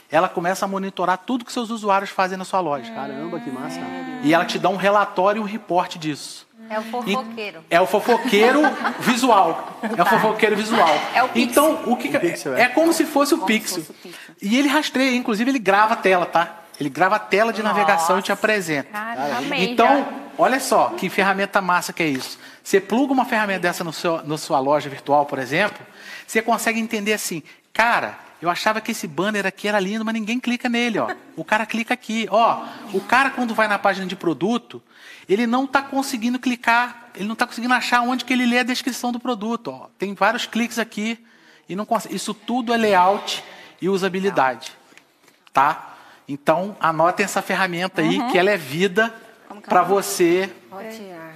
ela 0.09 0.29
começa 0.29 0.67
a 0.67 0.69
monitorar 0.69 1.19
tudo 1.19 1.45
que 1.45 1.53
seus 1.53 1.71
usuários 1.71 2.11
fazem 2.11 2.39
na 2.39 2.45
sua 2.45 2.61
loja. 2.61 2.95
Caramba, 2.95 3.41
que 3.41 3.51
massa. 3.51 3.81
E 4.23 4.33
ela 4.33 4.45
te 4.45 4.57
dá 4.57 4.69
um 4.69 4.77
relatório 4.77 5.41
e 5.41 5.43
um 5.43 5.47
reporte 5.47 5.99
disso. 5.99 6.47
É 6.73 6.79
o 6.79 6.83
fofoqueiro. 6.85 7.65
É 7.71 7.81
o 7.81 7.87
fofoqueiro 7.87 8.63
visual. 9.01 9.79
É 9.97 10.03
o 10.03 10.07
fofoqueiro 10.07 10.57
visual. 10.57 10.89
É 11.15 11.23
o 11.23 11.29
Pixel. 11.29 11.51
Então, 11.51 11.93
o 11.93 11.97
que 11.97 12.09
que- 12.09 12.19
Pixel, 12.19 12.55
é. 12.57 12.63
é. 12.63 12.69
como 12.69 12.93
se 12.93 13.05
fosse 13.05 13.35
o 13.35 13.39
Como 13.39 13.51
se 13.53 13.59
Pixel. 13.59 13.79
fosse 13.85 13.91
o 13.91 13.95
Pixel. 13.95 14.35
E 14.41 14.59
ele 14.59 14.69
rastreia, 14.69 15.15
inclusive 15.15 15.51
ele 15.51 15.59
grava 15.59 15.93
a 15.93 15.97
tela, 15.97 16.25
tá? 16.25 16.61
Ele 16.81 16.89
grava 16.89 17.17
a 17.17 17.19
tela 17.19 17.53
de 17.53 17.63
navegação 17.63 18.19
e 18.19 18.23
te 18.23 18.33
apresenta. 18.33 18.89
Cara, 18.91 19.37
amei 19.37 19.71
Então, 19.71 20.09
olha 20.39 20.59
só 20.59 20.89
que 20.97 21.09
ferramenta 21.11 21.61
massa 21.61 21.93
que 21.93 22.03
é 22.03 22.07
isso. 22.09 22.39
Você 22.65 22.81
pluga 22.81 23.13
uma 23.13 23.25
ferramenta 23.27 23.61
dessa 23.61 23.85
no 23.85 23.93
seu, 23.93 24.27
na 24.27 24.39
sua 24.39 24.59
loja 24.59 24.89
virtual, 24.89 25.27
por 25.27 25.39
exemplo, 25.39 25.79
você 26.27 26.41
consegue 26.41 26.81
entender 26.81 27.13
assim, 27.13 27.43
cara, 27.73 28.19
eu 28.41 28.49
achava 28.49 28.81
que 28.81 28.91
esse 28.93 29.07
banner 29.07 29.47
aqui 29.47 29.69
era 29.69 29.79
lindo, 29.79 30.05
mas 30.05 30.15
ninguém 30.15 30.41
clica 30.41 30.69
nele, 30.69 30.99
ó. 30.99 31.09
O 31.37 31.45
cara 31.45 31.67
clica 31.67 31.93
aqui, 31.95 32.27
ó. 32.31 32.65
O 32.93 33.01
cara 33.01 33.31
quando 33.31 33.55
vai 33.55 33.69
na 33.69 33.79
página 33.79 34.07
de 34.07 34.17
produto, 34.17 34.83
ele 35.29 35.47
não 35.47 35.65
está 35.65 35.83
conseguindo 35.83 36.39
clicar, 36.39 37.11
ele 37.15 37.27
não 37.27 37.35
está 37.35 37.47
conseguindo 37.47 37.75
achar 37.75 38.01
onde 38.03 38.25
que 38.25 38.33
ele 38.33 38.47
lê 38.47 38.59
a 38.59 38.63
descrição 38.63 39.13
do 39.13 39.21
produto, 39.21 39.69
ó. 39.69 39.89
Tem 39.99 40.15
vários 40.15 40.47
cliques 40.47 40.79
aqui 40.79 41.19
e 41.69 41.77
não 41.77 41.85
consegue. 41.85 42.15
Isso 42.15 42.35
tudo 42.35 42.73
é 42.73 42.77
layout 42.77 43.43
e 43.81 43.89
usabilidade, 43.89 44.73
tá? 45.53 45.95
Então 46.29 46.77
anotem 46.81 47.25
essa 47.25 47.43
ferramenta 47.43 48.01
aí 48.01 48.31
que 48.31 48.39
ela 48.39 48.51
é 48.51 48.57
vida 48.57 49.15
para 49.69 49.83
você 49.83 50.51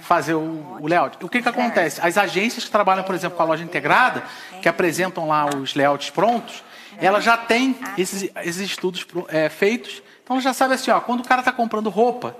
fazer 0.01 0.33
o, 0.33 0.77
o 0.79 0.87
layout. 0.87 1.17
O 1.23 1.29
que, 1.29 1.41
que 1.41 1.49
acontece? 1.49 1.99
As 2.01 2.17
agências 2.17 2.65
que 2.65 2.71
trabalham, 2.71 3.03
por 3.03 3.13
exemplo, 3.13 3.37
com 3.37 3.43
a 3.43 3.45
loja 3.45 3.63
integrada, 3.63 4.23
que 4.61 4.69
apresentam 4.69 5.27
lá 5.27 5.45
os 5.45 5.75
layouts 5.75 6.09
prontos, 6.09 6.63
ela 6.99 7.19
já 7.19 7.37
tem 7.37 7.77
esses, 7.97 8.29
esses 8.43 8.61
estudos 8.61 9.05
é, 9.27 9.49
feitos. 9.49 10.01
Então 10.23 10.35
ela 10.35 10.41
já 10.41 10.53
sabe 10.53 10.73
assim, 10.73 10.91
ó, 10.91 10.99
quando 10.99 11.21
o 11.21 11.27
cara 11.27 11.41
está 11.41 11.51
comprando 11.51 11.89
roupa, 11.89 12.35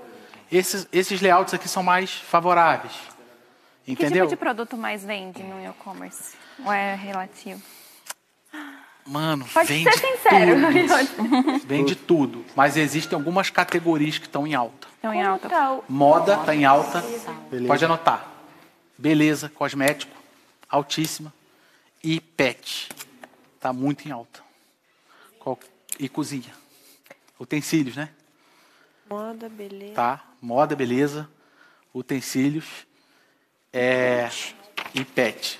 esses, 0.50 0.86
esses 0.92 1.20
layouts 1.20 1.54
aqui 1.54 1.68
são 1.68 1.82
mais 1.82 2.12
favoráveis. 2.12 2.92
Que 3.84 3.92
Entendeu? 3.92 4.26
tipo 4.26 4.36
de 4.36 4.36
produto 4.36 4.76
mais 4.76 5.02
vende 5.04 5.42
no 5.42 5.64
e-commerce? 5.64 6.34
Ou 6.64 6.72
é 6.72 6.94
relativo? 6.94 7.60
Mano, 9.06 9.46
Pode 9.54 9.68
vende 9.68 9.90
ser 9.90 10.06
sincero. 10.06 10.60
tudo. 11.16 11.58
Vende 11.66 11.94
tudo. 11.96 12.44
Mas 12.54 12.76
existem 12.76 13.16
algumas 13.16 13.48
categorias 13.48 14.18
que 14.18 14.26
estão 14.26 14.46
em 14.46 14.54
alta. 14.54 14.86
Estão 14.96 15.14
em 15.14 15.22
alta. 15.22 15.48
tá 15.48 15.72
o- 15.72 15.84
Moda 15.88 16.34
está 16.34 16.54
em 16.54 16.66
alta. 16.66 17.02
Pode 17.66 17.84
anotar. 17.84 18.28
Beleza, 18.98 19.48
cosmético, 19.48 20.14
altíssima. 20.68 21.32
E 22.04 22.20
pet. 22.20 22.90
Está 23.56 23.72
muito 23.72 24.06
em 24.06 24.10
alta. 24.12 24.40
E 25.98 26.06
cozinha. 26.08 26.52
Utensílios, 27.40 27.96
né? 27.96 28.10
Moda, 29.08 29.48
beleza. 29.48 29.94
Tá? 29.94 30.20
Moda, 30.40 30.76
beleza. 30.76 31.28
Utensílios. 31.94 32.66
É... 33.72 34.28
E 34.94 35.04
pet. 35.04 35.58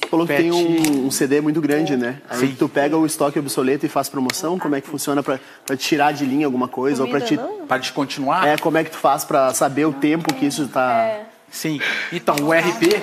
Tu 0.00 0.08
falou 0.08 0.26
que 0.26 0.34
tem 0.34 0.50
um, 0.50 1.06
um 1.06 1.10
CD 1.10 1.42
muito 1.42 1.60
grande, 1.60 1.98
né? 1.98 2.22
Aí 2.30 2.48
Sim. 2.48 2.56
tu 2.58 2.66
pega 2.66 2.96
o 2.96 3.04
estoque 3.04 3.38
obsoleto 3.38 3.84
e 3.84 3.88
faz 3.90 4.08
promoção, 4.08 4.58
como 4.58 4.74
é 4.74 4.80
que 4.80 4.88
funciona 4.88 5.22
pra, 5.22 5.38
pra 5.66 5.76
tirar 5.76 6.12
de 6.12 6.24
linha 6.24 6.46
alguma 6.46 6.66
coisa? 6.66 7.02
ou 7.02 7.10
pra 7.10 7.20
Comida 7.20 7.42
te... 7.42 7.46
não? 7.46 7.66
Para 7.66 7.76
descontinuar? 7.78 8.46
É, 8.46 8.56
como 8.56 8.78
é 8.78 8.84
que 8.84 8.90
tu 8.90 8.96
faz 8.96 9.24
pra 9.24 9.52
saber 9.52 9.84
o 9.84 9.92
tempo 9.92 10.32
que 10.32 10.46
isso 10.46 10.66
tá... 10.68 11.26
Sim. 11.50 11.78
Então, 12.10 12.34
o 12.36 12.52
RP, 12.52 13.02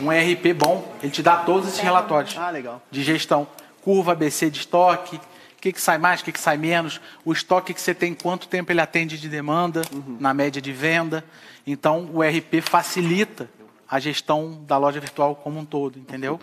um 0.00 0.10
RP 0.10 0.54
bom, 0.56 0.92
ele 1.02 1.10
te 1.10 1.22
dá 1.22 1.36
todos 1.36 1.68
esses 1.68 1.80
relatórios. 1.80 2.36
Ah, 2.38 2.50
legal. 2.50 2.80
de 2.90 3.02
gestão. 3.02 3.46
Curva 3.82 4.12
ABC 4.12 4.48
de 4.48 4.60
estoque, 4.60 5.20
que, 5.62 5.72
que 5.72 5.80
sai 5.80 5.96
mais, 5.96 6.20
o 6.20 6.24
que, 6.24 6.32
que 6.32 6.40
sai 6.40 6.56
menos, 6.58 7.00
o 7.24 7.32
estoque 7.32 7.72
que 7.72 7.80
você 7.80 7.94
tem, 7.94 8.12
quanto 8.12 8.48
tempo 8.48 8.72
ele 8.72 8.80
atende 8.80 9.16
de 9.16 9.28
demanda, 9.28 9.82
na 10.18 10.34
média 10.34 10.60
de 10.60 10.72
venda. 10.72 11.24
Então, 11.64 12.10
o 12.12 12.20
RP 12.20 12.60
facilita 12.60 13.48
a 13.88 14.00
gestão 14.00 14.60
da 14.66 14.76
loja 14.76 14.98
virtual 14.98 15.36
como 15.36 15.60
um 15.60 15.64
todo, 15.64 15.98
entendeu? 15.98 16.40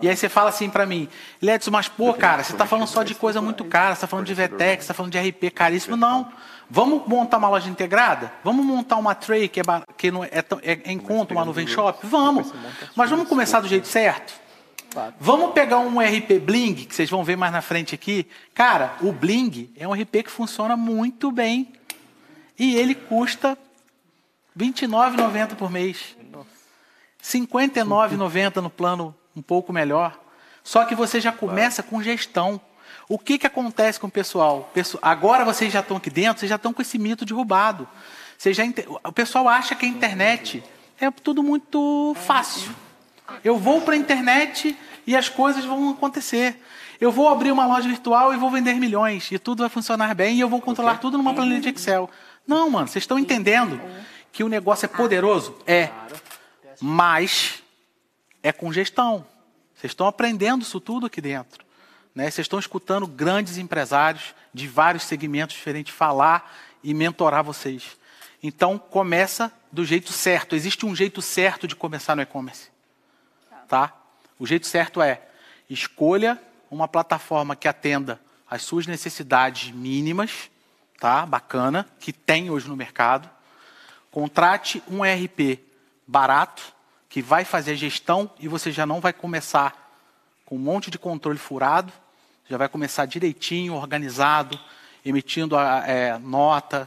E 0.00 0.08
aí 0.08 0.16
você 0.16 0.28
fala 0.28 0.50
assim 0.50 0.70
para 0.70 0.86
mim, 0.86 1.08
Ledson, 1.40 1.70
mas 1.72 1.88
pô, 1.88 2.14
cara, 2.14 2.44
você 2.44 2.52
está 2.52 2.64
falando 2.66 2.86
só 2.86 3.02
de 3.02 3.14
coisa 3.16 3.40
muito 3.40 3.64
cara, 3.64 3.88
você 3.94 3.98
está 3.98 4.06
falando 4.06 4.26
de 4.26 4.34
VTEX, 4.34 4.58
você 4.58 4.92
está 4.92 4.94
falando 4.94 5.10
de 5.10 5.18
RP 5.18 5.50
caríssimo. 5.52 5.96
Não. 5.96 6.30
Vamos 6.70 7.06
montar 7.08 7.38
uma 7.38 7.48
loja 7.48 7.68
integrada? 7.68 8.32
Vamos 8.44 8.64
montar 8.64 8.96
uma 8.96 9.14
tray 9.14 9.48
que 9.48 9.58
é, 9.60 9.62
que 9.96 10.10
não 10.10 10.22
é, 10.22 10.40
tão- 10.42 10.60
é 10.62 10.78
em 10.84 10.98
conta, 10.98 11.34
uma 11.34 11.44
nuvem 11.44 11.66
shop? 11.66 12.06
Vamos. 12.06 12.52
Mas 12.94 13.10
vamos 13.10 13.26
começar 13.28 13.60
do 13.60 13.68
jeito 13.68 13.88
certo? 13.88 14.40
Vamos 15.20 15.52
pegar 15.52 15.78
um 15.78 15.98
RP 16.00 16.38
Bling, 16.40 16.74
que 16.74 16.94
vocês 16.94 17.08
vão 17.10 17.24
ver 17.24 17.36
mais 17.36 17.52
na 17.52 17.62
frente 17.62 17.94
aqui. 17.94 18.26
Cara, 18.54 18.96
o 19.00 19.12
Bling 19.12 19.72
é 19.76 19.86
um 19.88 19.92
RP 19.92 20.22
que 20.24 20.30
funciona 20.30 20.76
muito 20.76 21.30
bem. 21.30 21.72
E 22.58 22.76
ele 22.76 22.94
custa 22.94 23.56
R$ 24.58 24.66
29,90 24.66 25.54
por 25.56 25.70
mês. 25.70 26.16
R$ 26.20 26.44
59,90 27.22 28.56
no 28.56 28.70
plano 28.70 29.14
um 29.34 29.42
pouco 29.42 29.72
melhor. 29.72 30.18
Só 30.62 30.84
que 30.84 30.94
você 30.94 31.20
já 31.20 31.32
começa 31.32 31.82
com 31.82 32.02
gestão. 32.02 32.60
O 33.08 33.18
que, 33.18 33.38
que 33.38 33.46
acontece 33.46 33.98
com 33.98 34.06
o 34.06 34.10
pessoal? 34.10 34.70
Pesso- 34.74 34.98
Agora 35.02 35.44
vocês 35.44 35.72
já 35.72 35.80
estão 35.80 35.96
aqui 35.96 36.10
dentro, 36.10 36.38
vocês 36.40 36.50
já 36.50 36.56
estão 36.56 36.72
com 36.72 36.82
esse 36.82 36.98
mito 36.98 37.24
derrubado. 37.24 37.88
Vocês 38.38 38.56
já 38.56 38.64
O 39.04 39.12
pessoal 39.12 39.48
acha 39.48 39.74
que 39.74 39.84
a 39.86 39.88
internet 39.88 40.62
é 41.00 41.10
tudo 41.10 41.42
muito 41.42 42.14
fácil. 42.26 42.70
Eu 43.44 43.58
vou 43.58 43.80
para 43.80 43.94
a 43.94 43.96
internet 43.96 44.76
e 45.06 45.16
as 45.16 45.28
coisas 45.28 45.64
vão 45.64 45.90
acontecer. 45.90 46.60
Eu 47.00 47.10
vou 47.10 47.28
abrir 47.28 47.50
uma 47.50 47.66
loja 47.66 47.88
virtual 47.88 48.32
e 48.32 48.36
vou 48.36 48.50
vender 48.50 48.74
milhões 48.74 49.30
e 49.32 49.38
tudo 49.38 49.60
vai 49.60 49.68
funcionar 49.68 50.14
bem 50.14 50.36
e 50.36 50.40
eu 50.40 50.48
vou 50.48 50.60
controlar 50.60 50.98
tudo 50.98 51.18
numa 51.18 51.34
planilha 51.34 51.60
de 51.60 51.68
Excel. 51.68 52.08
Não, 52.46 52.70
mano, 52.70 52.88
vocês 52.88 53.02
estão 53.02 53.18
entendendo 53.18 53.80
que 54.30 54.44
o 54.44 54.48
negócio 54.48 54.86
é 54.86 54.88
poderoso? 54.88 55.56
É. 55.66 55.90
Mas 56.80 57.62
é 58.42 58.52
com 58.52 58.72
gestão. 58.72 59.26
Vocês 59.74 59.90
estão 59.90 60.06
aprendendo 60.06 60.62
isso 60.62 60.80
tudo 60.80 61.06
aqui 61.06 61.20
dentro. 61.20 61.64
Né? 62.14 62.30
Vocês 62.30 62.44
estão 62.44 62.58
escutando 62.58 63.06
grandes 63.06 63.58
empresários 63.58 64.34
de 64.52 64.68
vários 64.68 65.04
segmentos 65.04 65.56
diferentes 65.56 65.94
falar 65.94 66.52
e 66.82 66.92
mentorar 66.94 67.42
vocês. 67.42 67.96
Então, 68.42 68.76
começa 68.78 69.52
do 69.70 69.84
jeito 69.84 70.12
certo. 70.12 70.56
Existe 70.56 70.84
um 70.84 70.94
jeito 70.94 71.22
certo 71.22 71.66
de 71.66 71.76
começar 71.76 72.16
no 72.16 72.22
e-commerce. 72.22 72.71
Tá? 73.72 73.90
O 74.38 74.46
jeito 74.46 74.66
certo 74.66 75.00
é 75.00 75.22
escolha 75.70 76.38
uma 76.70 76.86
plataforma 76.86 77.56
que 77.56 77.66
atenda 77.66 78.20
às 78.46 78.60
suas 78.64 78.86
necessidades 78.86 79.70
mínimas, 79.70 80.50
tá? 81.00 81.24
Bacana, 81.24 81.88
que 81.98 82.12
tem 82.12 82.50
hoje 82.50 82.68
no 82.68 82.76
mercado. 82.76 83.30
Contrate 84.10 84.82
um 84.86 85.00
RP 85.02 85.58
barato 86.06 86.62
que 87.08 87.22
vai 87.22 87.46
fazer 87.46 87.72
a 87.72 87.76
gestão 87.76 88.30
e 88.38 88.46
você 88.46 88.70
já 88.70 88.84
não 88.84 89.00
vai 89.00 89.14
começar 89.14 89.90
com 90.44 90.56
um 90.56 90.58
monte 90.58 90.90
de 90.90 90.98
controle 90.98 91.38
furado, 91.38 91.90
já 92.50 92.58
vai 92.58 92.68
começar 92.68 93.06
direitinho, 93.06 93.72
organizado, 93.72 94.60
emitindo 95.02 95.56
a 95.56 95.78
é, 95.88 96.18
nota, 96.18 96.86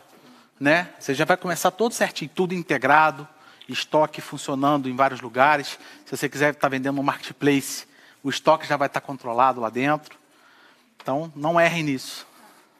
né? 0.59 0.93
Você 0.99 1.15
já 1.15 1.25
vai 1.25 1.35
começar 1.35 1.71
todo 1.71 1.93
certinho, 1.93 2.29
tudo 2.29 2.53
integrado, 2.53 3.27
estoque 3.73 4.21
funcionando 4.21 4.89
em 4.89 4.95
vários 4.95 5.21
lugares. 5.21 5.79
Se 6.05 6.15
você 6.15 6.29
quiser 6.29 6.53
estar 6.53 6.69
vendendo 6.69 6.95
no 6.95 7.03
marketplace, 7.03 7.85
o 8.23 8.29
estoque 8.29 8.67
já 8.67 8.77
vai 8.77 8.87
estar 8.87 9.01
controlado 9.01 9.59
lá 9.59 9.69
dentro. 9.69 10.17
Então, 11.01 11.31
não 11.35 11.59
errem 11.59 11.83
nisso. 11.83 12.27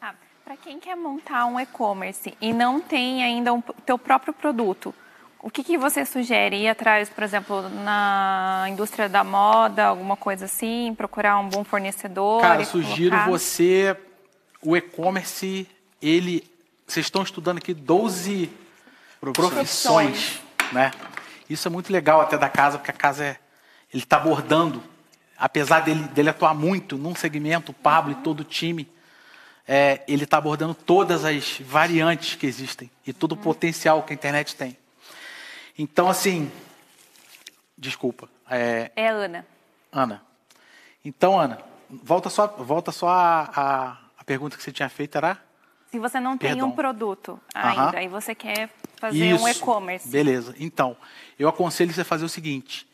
Ah, 0.00 0.14
Para 0.44 0.56
quem 0.56 0.80
quer 0.80 0.96
montar 0.96 1.46
um 1.46 1.58
e-commerce 1.60 2.36
e 2.40 2.52
não 2.52 2.80
tem 2.80 3.22
ainda 3.22 3.52
o 3.52 3.62
teu 3.84 3.98
próprio 3.98 4.32
produto, 4.32 4.94
o 5.40 5.50
que, 5.50 5.62
que 5.62 5.78
você 5.78 6.04
sugere? 6.04 6.56
Ir 6.56 6.68
atrás, 6.68 7.08
por 7.08 7.22
exemplo, 7.22 7.68
na 7.68 8.66
indústria 8.68 9.08
da 9.08 9.22
moda, 9.22 9.84
alguma 9.84 10.16
coisa 10.16 10.46
assim, 10.46 10.92
procurar 10.96 11.38
um 11.38 11.48
bom 11.48 11.62
fornecedor? 11.62 12.40
Cara, 12.40 12.62
e 12.62 12.66
sugiro 12.66 13.10
colocar? 13.10 13.30
você. 13.30 13.96
O 14.60 14.76
e-commerce, 14.76 15.68
ele. 16.02 16.42
Vocês 16.84 17.06
estão 17.06 17.22
estudando 17.22 17.58
aqui 17.58 17.72
12 17.72 18.50
profissões, 19.32 20.40
né? 20.72 20.90
Isso 21.48 21.68
é 21.68 21.70
muito 21.70 21.92
legal 21.92 22.20
até 22.20 22.36
da 22.36 22.48
casa, 22.48 22.78
porque 22.78 22.90
a 22.90 22.94
casa 22.94 23.24
é. 23.24 23.36
Ele 23.92 24.02
está 24.02 24.16
abordando, 24.16 24.82
apesar 25.38 25.80
dele, 25.80 26.02
dele 26.08 26.30
atuar 26.30 26.54
muito 26.54 26.98
num 26.98 27.14
segmento, 27.14 27.70
o 27.70 27.74
Pablo 27.74 28.12
e 28.12 28.14
todo 28.16 28.40
o 28.40 28.44
time, 28.44 28.88
é, 29.66 30.02
ele 30.08 30.24
está 30.24 30.38
abordando 30.38 30.74
todas 30.74 31.24
as 31.24 31.58
variantes 31.60 32.34
que 32.34 32.46
existem 32.46 32.90
e 33.06 33.12
todo 33.12 33.32
o 33.32 33.36
potencial 33.36 34.02
que 34.02 34.12
a 34.12 34.14
internet 34.14 34.56
tem. 34.56 34.76
Então, 35.78 36.08
assim. 36.08 36.50
Desculpa. 37.78 38.28
É, 38.50 38.90
É 38.96 39.08
Ana. 39.08 39.46
Ana. 39.92 40.22
Então, 41.04 41.38
Ana, 41.38 41.58
volta 41.88 42.28
só, 42.28 42.46
volta 42.46 42.90
só 42.90 43.08
a, 43.08 43.50
a, 43.54 43.98
a 44.18 44.24
pergunta 44.24 44.56
que 44.56 44.62
você 44.62 44.72
tinha 44.72 44.88
feito, 44.88 45.16
era? 45.16 45.45
Se 45.96 46.00
você 46.00 46.20
não 46.20 46.36
tem 46.36 46.50
Perdão. 46.50 46.68
um 46.68 46.72
produto 46.72 47.40
ainda 47.54 48.02
e 48.02 48.08
você 48.08 48.34
quer 48.34 48.68
fazer 48.96 49.32
um 49.32 49.48
Isso. 49.48 49.48
e-commerce, 49.48 50.06
Beleza. 50.06 50.54
Então, 50.58 50.94
eu 51.38 51.48
aconselho 51.48 51.90
você 51.90 52.02
a 52.02 52.04
fazer 52.04 52.26
o 52.26 52.28
seguinte: 52.28 52.86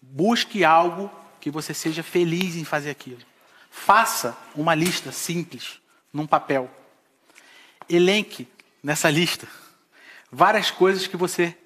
busque 0.00 0.64
algo 0.64 1.10
que 1.40 1.50
você 1.50 1.74
seja 1.74 2.04
feliz 2.04 2.54
em 2.54 2.64
fazer 2.64 2.90
aquilo. 2.90 3.18
Faça 3.68 4.38
uma 4.54 4.72
lista 4.72 5.10
simples 5.10 5.80
num 6.12 6.28
papel. 6.28 6.70
Elenque 7.88 8.46
nessa 8.80 9.10
lista 9.10 9.48
várias 10.30 10.70
coisas 10.70 11.08
que 11.08 11.16
você 11.16 11.58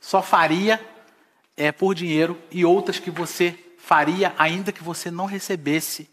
só 0.00 0.22
faria 0.22 0.80
é, 1.56 1.72
por 1.72 1.92
dinheiro 1.92 2.40
e 2.52 2.64
outras 2.64 3.00
que 3.00 3.10
você 3.10 3.58
faria 3.78 4.32
ainda 4.38 4.70
que 4.70 4.84
você 4.84 5.10
não 5.10 5.26
recebesse 5.26 6.08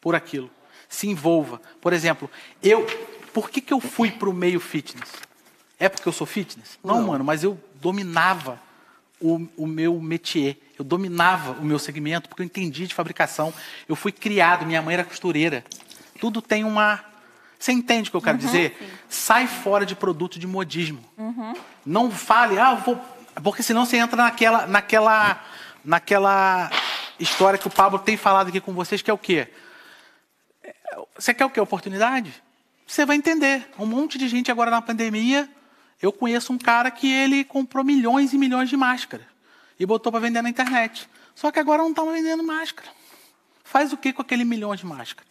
por 0.00 0.14
aquilo. 0.14 0.50
Se 0.88 1.06
envolva. 1.06 1.60
Por 1.78 1.92
exemplo, 1.92 2.30
eu, 2.62 2.86
por 3.32 3.50
que, 3.50 3.60
que 3.60 3.72
eu 3.72 3.80
fui 3.80 4.10
para 4.10 4.28
o 4.28 4.32
meio 4.32 4.60
fitness? 4.60 5.10
É 5.78 5.88
porque 5.88 6.08
eu 6.08 6.12
sou 6.12 6.26
fitness? 6.26 6.78
Não, 6.84 7.00
Não. 7.00 7.08
mano, 7.08 7.24
mas 7.24 7.42
eu 7.42 7.58
dominava 7.80 8.60
o, 9.20 9.46
o 9.56 9.66
meu 9.66 10.00
métier. 10.00 10.56
Eu 10.78 10.84
dominava 10.84 11.52
o 11.52 11.64
meu 11.64 11.78
segmento 11.78 12.28
porque 12.28 12.42
eu 12.42 12.46
entendi 12.46 12.86
de 12.86 12.94
fabricação. 12.94 13.52
Eu 13.88 13.96
fui 13.96 14.12
criado, 14.12 14.66
minha 14.66 14.82
mãe 14.82 14.94
era 14.94 15.04
costureira. 15.04 15.64
Tudo 16.18 16.42
tem 16.42 16.64
uma. 16.64 17.04
Você 17.58 17.72
entende 17.72 18.08
o 18.08 18.10
que 18.10 18.16
eu 18.16 18.22
quero 18.22 18.38
dizer? 18.38 18.76
Sai 19.08 19.46
fora 19.46 19.84
de 19.84 19.94
produto 19.94 20.38
de 20.38 20.46
modismo. 20.46 21.02
Não 21.84 22.10
fale, 22.10 22.58
ah, 22.58 22.72
eu 22.72 22.76
vou. 22.78 23.00
Porque 23.42 23.62
senão 23.62 23.84
você 23.84 23.96
entra 23.96 24.16
naquela, 24.16 24.66
naquela, 24.66 25.44
naquela 25.84 26.70
história 27.18 27.58
que 27.58 27.66
o 27.66 27.70
Pablo 27.70 27.98
tem 27.98 28.16
falado 28.16 28.48
aqui 28.48 28.60
com 28.60 28.72
vocês, 28.72 29.02
que 29.02 29.10
é 29.10 29.14
o 29.14 29.18
quê? 29.18 29.48
Você 31.16 31.32
quer 31.34 31.44
o 31.44 31.50
quê? 31.50 31.60
Oportunidade? 31.60 32.42
Você 32.90 33.06
vai 33.06 33.14
entender. 33.14 33.70
Um 33.78 33.86
monte 33.86 34.18
de 34.18 34.26
gente 34.26 34.50
agora 34.50 34.68
na 34.68 34.82
pandemia. 34.82 35.48
Eu 36.02 36.12
conheço 36.12 36.52
um 36.52 36.58
cara 36.58 36.90
que 36.90 37.08
ele 37.08 37.44
comprou 37.44 37.84
milhões 37.84 38.32
e 38.32 38.38
milhões 38.38 38.68
de 38.68 38.76
máscaras 38.76 39.24
e 39.78 39.86
botou 39.86 40.10
para 40.10 40.20
vender 40.20 40.42
na 40.42 40.48
internet. 40.48 41.08
Só 41.36 41.52
que 41.52 41.60
agora 41.60 41.84
não 41.84 41.90
está 41.90 42.02
vendendo 42.02 42.42
máscara. 42.42 42.88
Faz 43.62 43.92
o 43.92 43.96
que 43.96 44.12
com 44.12 44.22
aquele 44.22 44.44
milhão 44.44 44.74
de 44.74 44.84
máscaras? 44.84 45.30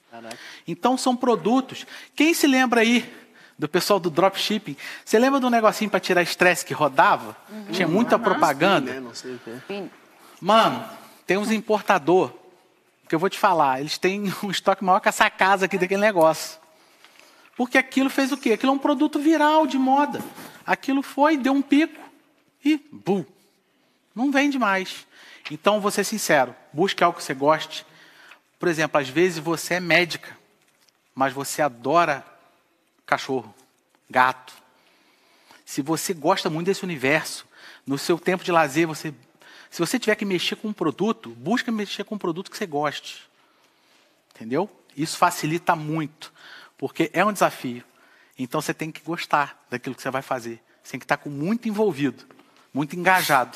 Então 0.66 0.98
são 0.98 1.18
produtos. 1.18 1.86
Quem 2.16 2.34
se 2.34 2.48
lembra 2.48 2.80
aí 2.80 3.14
do 3.58 3.68
pessoal 3.68 4.00
do 4.00 4.10
dropshipping? 4.10 4.78
Você 5.04 5.20
lembra 5.20 5.42
do 5.42 5.50
negocinho 5.50 5.92
para 5.92 6.00
tirar 6.00 6.22
estresse 6.22 6.64
que 6.64 6.74
rodava? 6.74 7.36
Tinha 7.74 7.90
muita 7.90 8.18
propaganda. 8.18 8.94
Né? 8.94 9.00
Não 9.02 9.14
sei 9.14 9.34
o 9.34 9.40
quê. 9.68 9.84
Mano, 10.40 10.90
tem 11.28 11.36
uns 11.36 11.52
importador 11.52 12.32
que 13.10 13.14
eu 13.14 13.20
vou 13.20 13.30
te 13.30 13.38
falar, 13.38 13.82
eles 13.82 13.98
têm 13.98 14.34
um 14.42 14.50
estoque 14.50 14.82
maior 14.82 15.02
que 15.02 15.10
essa 15.10 15.30
casa 15.30 15.66
aqui 15.66 15.78
daquele 15.78 16.00
negócio. 16.00 16.58
Porque 17.60 17.78
aquilo 17.78 18.10
fez 18.10 18.32
o 18.32 18.38
quê? 18.38 18.54
Aquilo 18.54 18.72
é 18.72 18.76
um 18.76 18.80
produto 18.80 19.20
viral 19.20 19.68
de 19.68 19.78
moda. 19.78 20.24
Aquilo 20.66 21.02
foi, 21.02 21.36
deu 21.36 21.52
um 21.52 21.62
pico 21.62 22.00
e 22.64 22.78
bum, 22.90 23.26
não 24.16 24.32
vende 24.32 24.58
mais. 24.58 25.06
Então, 25.52 25.82
vou 25.82 25.92
ser 25.92 26.06
sincero, 26.06 26.56
busque 26.72 27.04
algo 27.04 27.18
que 27.18 27.24
você 27.26 27.34
goste. 27.34 27.86
Por 28.58 28.70
exemplo, 28.70 28.98
às 28.98 29.10
vezes 29.10 29.40
você 29.40 29.74
é 29.74 29.80
médica, 29.82 30.38
mas 31.14 31.34
você 31.34 31.62
adora 31.62 32.26
cachorro, 33.06 33.54
gato. 34.10 34.54
Se 35.66 35.82
você 35.82 36.14
gosta 36.14 36.50
muito 36.50 36.68
desse 36.68 36.86
universo, 36.86 37.46
no 37.86 37.98
seu 37.98 38.18
tempo 38.18 38.42
de 38.42 38.54
lazer, 38.54 38.88
você, 38.88 39.14
se 39.70 39.80
você 39.80 40.00
tiver 40.00 40.16
que 40.16 40.24
mexer 40.24 40.56
com 40.56 40.70
um 40.70 40.74
produto, 40.74 41.32
busca 41.32 41.74
mexer 41.74 42.06
com 42.06 42.16
um 42.16 42.20
produto 42.20 42.50
que 42.50 42.56
você 42.56 42.66
goste. 42.66 43.30
Entendeu? 44.34 44.70
Isso 44.96 45.18
facilita 45.18 45.76
muito, 45.76 46.32
porque 46.80 47.12
é 47.14 47.24
um 47.24 47.34
desafio. 47.34 47.84
Então 48.38 48.62
você 48.62 48.74
tem 48.74 48.90
que 48.90 49.02
gostar 49.02 49.64
daquilo 49.70 49.94
que 49.94 50.02
você 50.02 50.10
vai 50.10 50.22
fazer. 50.22 50.64
Você 50.82 50.92
tem 50.92 51.00
que 51.00 51.04
estar 51.04 51.18
com 51.18 51.30
muito 51.30 51.68
envolvido, 51.68 52.26
muito 52.74 52.96
engajado. 52.96 53.56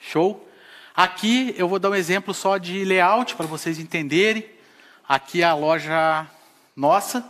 Show? 0.00 0.48
Aqui 0.94 1.52
eu 1.58 1.68
vou 1.68 1.80
dar 1.80 1.90
um 1.90 1.94
exemplo 1.94 2.32
só 2.32 2.56
de 2.56 2.84
layout 2.84 3.34
para 3.34 3.46
vocês 3.46 3.80
entenderem. 3.80 4.48
Aqui 5.06 5.42
é 5.42 5.44
a 5.44 5.54
loja 5.54 6.26
nossa. 6.76 7.28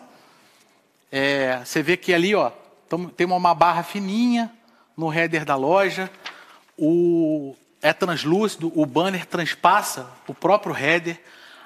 É, 1.10 1.62
você 1.64 1.82
vê 1.82 1.96
que 1.96 2.12
ali, 2.12 2.34
ó, 2.34 2.52
tem 3.16 3.26
uma 3.26 3.54
barra 3.54 3.82
fininha 3.82 4.52
no 4.94 5.12
header 5.12 5.46
da 5.46 5.56
loja. 5.56 6.10
O 6.76 7.56
é 7.80 7.94
translúcido, 7.94 8.70
o 8.78 8.84
banner 8.84 9.24
transpassa 9.24 10.06
o 10.26 10.34
próprio 10.34 10.76
header. 10.76 11.18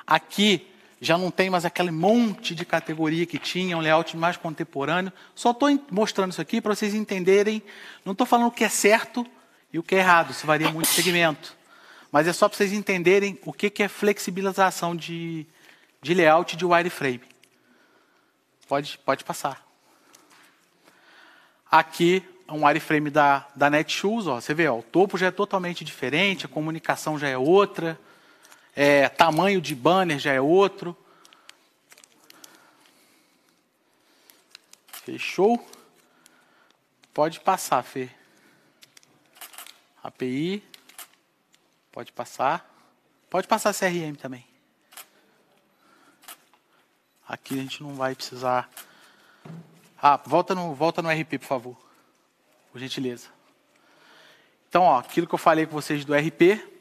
Aqui 0.07 0.73
já 1.01 1.19
não 1.19 1.31
tem 1.31 1.51
mais 1.51 1.65
aquele 1.65 1.91
monte 1.91 2.55
de 2.55 2.65
categoria 2.65 3.27
que 3.27 3.39
tinha, 3.39 3.77
um 3.77 3.81
layout 3.81 4.17
mais 4.17 4.37
contemporâneo. 4.37 5.13
Só 5.35 5.51
estou 5.51 5.69
mostrando 5.91 6.33
isso 6.33 6.41
aqui 6.41 6.61
para 6.61 6.75
vocês 6.75 6.95
entenderem. 6.95 7.63
Não 8.05 8.13
estou 8.13 8.27
falando 8.27 8.49
o 8.49 8.51
que 8.51 8.65
é 8.65 8.69
certo 8.69 9.27
e 9.73 9.79
o 9.79 9.83
que 9.83 9.95
é 9.95 9.99
errado, 9.99 10.31
isso 10.31 10.47
varia 10.47 10.71
muito 10.71 10.89
de 10.89 10.95
segmento. 10.95 11.57
Mas 12.13 12.29
é 12.29 12.33
só 12.33 12.49
para 12.49 12.57
vocês 12.57 12.73
entenderem 12.73 13.39
o 13.45 13.53
que, 13.53 13.69
que 13.69 13.83
é 13.83 13.89
flexibilização 13.89 14.95
de, 14.95 15.47
de 16.01 16.15
layout 16.15 16.57
de 16.57 16.65
wireframe. 16.65 17.23
Pode, 18.69 18.99
pode 19.05 19.25
passar. 19.25 19.67
Aqui 21.69 22.23
é 22.47 22.53
um 22.53 22.65
wireframe 22.65 23.11
da, 23.11 23.47
da 23.57 23.69
Netshoes, 23.69 24.29
ó. 24.29 24.41
Você 24.41 24.55
vê, 24.55 24.69
ó, 24.69 24.79
o 24.79 24.83
topo 24.83 25.19
já 25.19 25.27
é 25.27 25.31
totalmente 25.33 25.85
diferente, 25.85 26.47
a 26.47 26.49
comunicação 26.49 27.19
já 27.19 27.29
é 27.29 27.37
outra, 27.37 27.99
é, 28.75 29.09
tamanho 29.09 29.61
de 29.61 29.75
banner 29.75 30.19
já 30.19 30.33
é 30.33 30.41
outro. 30.41 30.97
Fechou? 35.05 35.65
Pode 37.13 37.39
passar, 37.41 37.83
Fê. 37.83 38.11
API. 40.03 40.65
Pode 41.93 42.11
passar. 42.11 42.69
Pode 43.31 43.47
passar 43.47 43.73
CRM 43.73 44.15
também. 44.17 44.47
Aqui 47.27 47.55
a 47.55 47.63
gente 47.63 47.83
não 47.83 47.95
vai 47.95 48.15
precisar. 48.15 48.69
Ah, 50.01 50.17
volta 50.17 50.55
no, 50.55 50.75
volta 50.75 51.01
no 51.01 51.09
RP, 51.09 51.39
por 51.39 51.47
favor. 51.47 51.77
Por 52.73 52.79
gentileza. 52.81 53.29
Então, 54.69 54.83
ó, 54.83 54.99
aquilo 54.99 55.27
que 55.27 55.35
eu 55.35 55.39
falei 55.39 55.67
com 55.67 55.73
vocês 55.73 56.05
do 56.05 56.15
RP, 56.15 56.74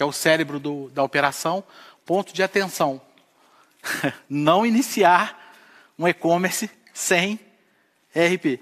que 0.00 0.02
é 0.02 0.06
o 0.06 0.12
cérebro 0.12 0.58
do- 0.58 0.88
da 0.94 1.02
operação, 1.02 1.62
ponto 2.06 2.32
de 2.32 2.42
atenção. 2.42 3.02
não 4.30 4.64
iniciar 4.64 5.54
um 5.98 6.08
e-commerce 6.08 6.70
sem 6.94 7.38
RP. 8.14 8.60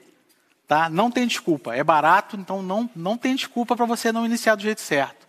Tá? 0.67 0.91
Não 0.91 1.13
tem 1.13 1.29
desculpa. 1.29 1.77
É 1.77 1.85
barato, 1.85 2.35
então 2.35 2.61
não, 2.61 2.91
não 2.93 3.17
tem 3.17 3.37
desculpa 3.37 3.77
para 3.77 3.87
você 3.87 4.11
não 4.11 4.27
iniciar 4.27 4.57
do 4.57 4.63
jeito 4.63 4.81
certo. 4.81 5.29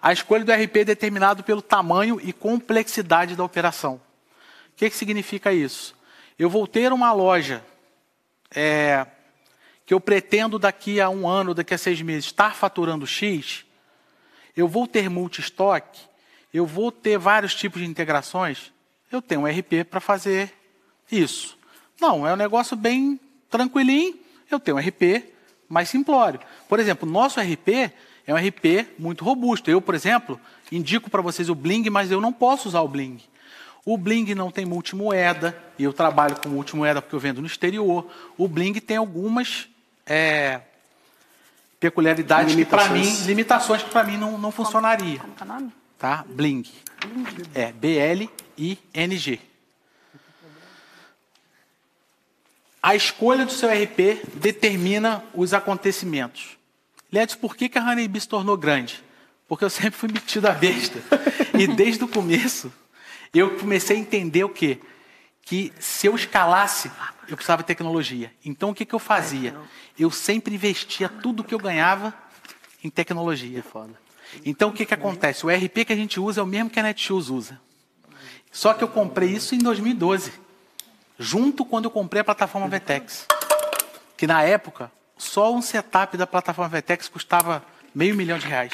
A 0.00 0.10
escolha 0.10 0.42
do 0.42 0.50
RP 0.50 0.76
é 0.78 0.84
determinado 0.86 1.44
pelo 1.44 1.60
tamanho 1.60 2.18
e 2.18 2.32
complexidade 2.32 3.36
da 3.36 3.44
operação. 3.44 4.00
O 4.72 4.76
que, 4.76 4.88
que 4.88 4.96
significa 4.96 5.52
isso? 5.52 5.94
Eu 6.38 6.48
vou 6.48 6.66
ter 6.66 6.94
uma 6.94 7.12
loja 7.12 7.62
é, 8.54 9.06
que 9.84 9.92
eu 9.92 10.00
pretendo 10.00 10.58
daqui 10.58 10.98
a 10.98 11.10
um 11.10 11.28
ano, 11.28 11.52
daqui 11.52 11.74
a 11.74 11.78
seis 11.78 12.00
meses, 12.00 12.24
estar 12.24 12.54
faturando 12.54 13.06
X, 13.06 13.65
eu 14.56 14.66
vou 14.66 14.86
ter 14.86 15.10
multi-estoque, 15.10 16.00
eu 16.52 16.64
vou 16.64 16.90
ter 16.90 17.18
vários 17.18 17.54
tipos 17.54 17.80
de 17.80 17.86
integrações, 17.86 18.72
eu 19.12 19.20
tenho 19.20 19.42
um 19.42 19.46
RP 19.46 19.84
para 19.88 20.00
fazer 20.00 20.52
isso. 21.10 21.56
Não, 22.00 22.26
é 22.26 22.32
um 22.32 22.36
negócio 22.36 22.76
bem 22.76 23.20
tranquilinho, 23.50 24.18
eu 24.50 24.58
tenho 24.58 24.76
um 24.76 24.80
RP 24.80 25.24
mais 25.68 25.88
simplório. 25.88 26.40
Por 26.68 26.80
exemplo, 26.80 27.08
nosso 27.08 27.40
RP 27.40 27.92
é 28.26 28.34
um 28.34 28.36
RP 28.36 28.88
muito 28.98 29.24
robusto. 29.24 29.70
Eu, 29.70 29.80
por 29.80 29.94
exemplo, 29.94 30.40
indico 30.70 31.08
para 31.10 31.22
vocês 31.22 31.48
o 31.48 31.54
Bling, 31.54 31.88
mas 31.90 32.10
eu 32.10 32.20
não 32.20 32.32
posso 32.32 32.68
usar 32.68 32.80
o 32.80 32.88
Bling. 32.88 33.20
O 33.84 33.96
Bling 33.96 34.34
não 34.34 34.50
tem 34.50 34.64
multimoeda, 34.64 35.56
e 35.78 35.84
eu 35.84 35.92
trabalho 35.92 36.36
com 36.40 36.48
multimoeda 36.48 37.00
porque 37.00 37.14
eu 37.14 37.20
vendo 37.20 37.40
no 37.40 37.46
exterior. 37.46 38.10
O 38.36 38.48
Bling 38.48 38.74
tem 38.74 38.96
algumas 38.96 39.68
é, 40.04 40.60
peculiaridades 41.78 42.54
que 42.54 42.64
para 42.64 42.88
mim, 42.88 43.10
Limitações. 43.26 43.82
que 43.82 43.90
para 43.90 44.04
mim 44.04 44.16
não, 44.16 44.38
não 44.38 44.50
funcionaria. 44.50 45.18
Como 45.18 45.34
que 45.34 45.42
é 45.42 45.44
o 45.44 45.48
nome? 45.48 45.72
Tá? 45.98 46.24
Bling. 46.28 46.64
É 47.54 47.72
B-L-I-N-G. 47.72 49.40
A 52.82 52.94
escolha 52.94 53.44
do 53.44 53.50
seu 53.50 53.68
RP 53.68 54.24
determina 54.34 55.24
os 55.34 55.52
acontecimentos. 55.52 56.56
Ledes, 57.10 57.34
por 57.34 57.56
que, 57.56 57.68
que 57.68 57.78
a 57.78 57.82
Honeybee 57.82 58.20
se 58.20 58.28
tornou 58.28 58.56
grande? 58.56 59.02
Porque 59.48 59.64
eu 59.64 59.70
sempre 59.70 59.98
fui 59.98 60.08
metido 60.08 60.46
a 60.46 60.52
besta. 60.52 61.00
e 61.58 61.66
desde 61.66 62.04
o 62.04 62.08
começo, 62.08 62.72
eu 63.34 63.58
comecei 63.58 63.96
a 63.96 64.00
entender 64.00 64.44
o 64.44 64.48
quê? 64.48 64.78
Que 65.46 65.72
se 65.78 66.06
eu 66.06 66.14
escalasse, 66.14 66.90
eu 67.26 67.36
precisava 67.36 67.62
de 67.62 67.66
tecnologia. 67.66 68.30
Então, 68.44 68.70
o 68.70 68.74
que, 68.74 68.84
que 68.84 68.94
eu 68.94 68.98
fazia? 68.98 69.56
Eu 69.98 70.10
sempre 70.10 70.54
investia 70.54 71.08
tudo 71.08 71.42
que 71.42 71.54
eu 71.54 71.58
ganhava 71.58 72.12
em 72.82 72.90
tecnologia. 72.90 73.64
Então, 74.44 74.68
o 74.68 74.72
que, 74.72 74.84
que 74.84 74.92
acontece? 74.92 75.46
O 75.46 75.48
RP 75.48 75.86
que 75.86 75.92
a 75.92 75.96
gente 75.96 76.20
usa 76.20 76.40
é 76.40 76.44
o 76.44 76.46
mesmo 76.46 76.68
que 76.68 76.78
a 76.78 76.82
Netshoes 76.82 77.30
usa. 77.30 77.60
Só 78.50 78.74
que 78.74 78.82
eu 78.82 78.88
comprei 78.88 79.30
isso 79.30 79.54
em 79.54 79.58
2012, 79.58 80.32
junto 81.18 81.64
quando 81.64 81.84
eu 81.84 81.90
comprei 81.90 82.20
a 82.22 82.24
plataforma 82.24 82.68
Vetex. 82.68 83.26
Que 84.16 84.26
na 84.26 84.42
época, 84.42 84.90
só 85.16 85.54
um 85.54 85.62
setup 85.62 86.16
da 86.16 86.26
plataforma 86.26 86.68
Vetex 86.68 87.08
custava 87.08 87.64
meio 87.94 88.16
milhão 88.16 88.38
de 88.38 88.46
reais. 88.46 88.72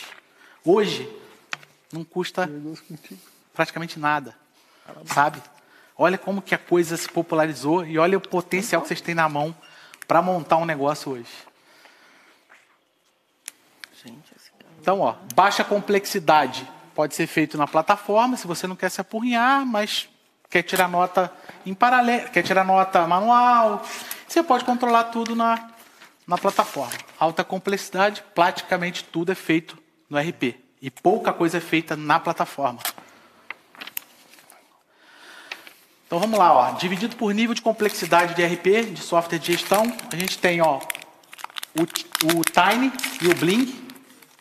Hoje, 0.64 1.08
não 1.92 2.02
custa 2.02 2.48
praticamente 3.52 3.98
nada. 3.98 4.34
Sabe? 5.06 5.42
Olha 5.96 6.18
como 6.18 6.42
que 6.42 6.54
a 6.54 6.58
coisa 6.58 6.96
se 6.96 7.08
popularizou 7.08 7.84
e 7.84 7.98
olha 7.98 8.18
o 8.18 8.20
potencial 8.20 8.82
que 8.82 8.88
vocês 8.88 9.00
têm 9.00 9.14
na 9.14 9.28
mão 9.28 9.54
para 10.06 10.22
montar 10.22 10.56
um 10.56 10.64
negócio 10.64 11.12
hoje. 11.12 11.30
Então, 14.80 15.00
ó, 15.00 15.14
baixa 15.34 15.62
complexidade 15.62 16.68
pode 16.94 17.14
ser 17.14 17.26
feito 17.26 17.56
na 17.56 17.66
plataforma, 17.66 18.36
se 18.36 18.46
você 18.46 18.66
não 18.66 18.76
quer 18.76 18.90
se 18.90 19.00
apurrinhar, 19.00 19.64
mas 19.64 20.08
quer 20.50 20.62
tirar 20.62 20.88
nota 20.88 21.32
em 21.64 21.72
paralelo, 21.72 22.28
quer 22.30 22.42
tirar 22.42 22.64
nota 22.64 23.06
manual. 23.06 23.84
Você 24.26 24.42
pode 24.42 24.64
controlar 24.64 25.04
tudo 25.04 25.36
na, 25.36 25.70
na 26.26 26.36
plataforma. 26.36 26.92
Alta 27.18 27.44
complexidade, 27.44 28.24
praticamente 28.34 29.04
tudo 29.04 29.32
é 29.32 29.34
feito 29.34 29.78
no 30.10 30.18
RP. 30.18 30.56
E 30.80 30.90
pouca 30.90 31.32
coisa 31.32 31.58
é 31.58 31.60
feita 31.60 31.96
na 31.96 32.18
plataforma. 32.18 32.80
Então 36.12 36.20
vamos 36.20 36.38
lá, 36.38 36.52
ó. 36.52 36.72
dividido 36.72 37.16
por 37.16 37.32
nível 37.32 37.54
de 37.54 37.62
complexidade 37.62 38.34
de 38.34 38.44
RP, 38.44 38.92
de 38.92 39.00
software 39.00 39.38
de 39.38 39.50
gestão, 39.50 39.90
a 40.12 40.14
gente 40.14 40.36
tem 40.36 40.60
ó, 40.60 40.78
o, 41.74 41.84
o 41.84 42.44
Tiny 42.44 42.92
e 43.22 43.28
o 43.28 43.34
Bling. 43.34 43.74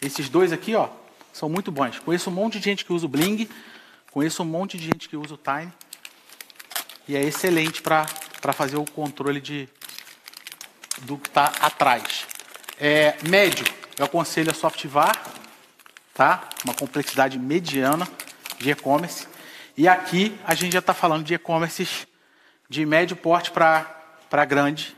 Esses 0.01 0.27
dois 0.27 0.51
aqui 0.51 0.75
ó, 0.75 0.89
são 1.31 1.47
muito 1.47 1.71
bons. 1.71 1.97
Conheço 1.99 2.29
um 2.29 2.33
monte 2.33 2.59
de 2.59 2.65
gente 2.65 2.83
que 2.83 2.91
usa 2.91 3.05
o 3.05 3.07
Bling, 3.07 3.47
conheço 4.11 4.43
um 4.43 4.45
monte 4.45 4.77
de 4.77 4.83
gente 4.83 5.07
que 5.07 5.15
usa 5.15 5.35
o 5.35 5.37
Tiny. 5.37 5.71
E 7.07 7.15
é 7.15 7.23
excelente 7.23 7.81
para 7.81 8.05
fazer 8.51 8.75
o 8.75 8.83
controle 8.83 9.39
de, 9.39 9.69
do 11.03 11.17
que 11.17 11.29
está 11.29 11.53
atrás. 11.61 12.27
É, 12.77 13.15
médio, 13.29 13.65
eu 13.97 14.03
aconselho 14.03 14.51
a 14.51 14.53
Softvar, 14.53 15.17
tá? 16.13 16.49
uma 16.65 16.73
complexidade 16.73 17.39
mediana 17.39 18.05
de 18.59 18.71
e-commerce. 18.71 19.25
E 19.77 19.87
aqui 19.87 20.37
a 20.45 20.53
gente 20.53 20.73
já 20.73 20.79
está 20.79 20.93
falando 20.93 21.23
de 21.23 21.33
e-commerces 21.33 22.05
de 22.69 22.85
médio 22.85 23.15
porte 23.15 23.51
para 23.51 24.45
grande. 24.45 24.95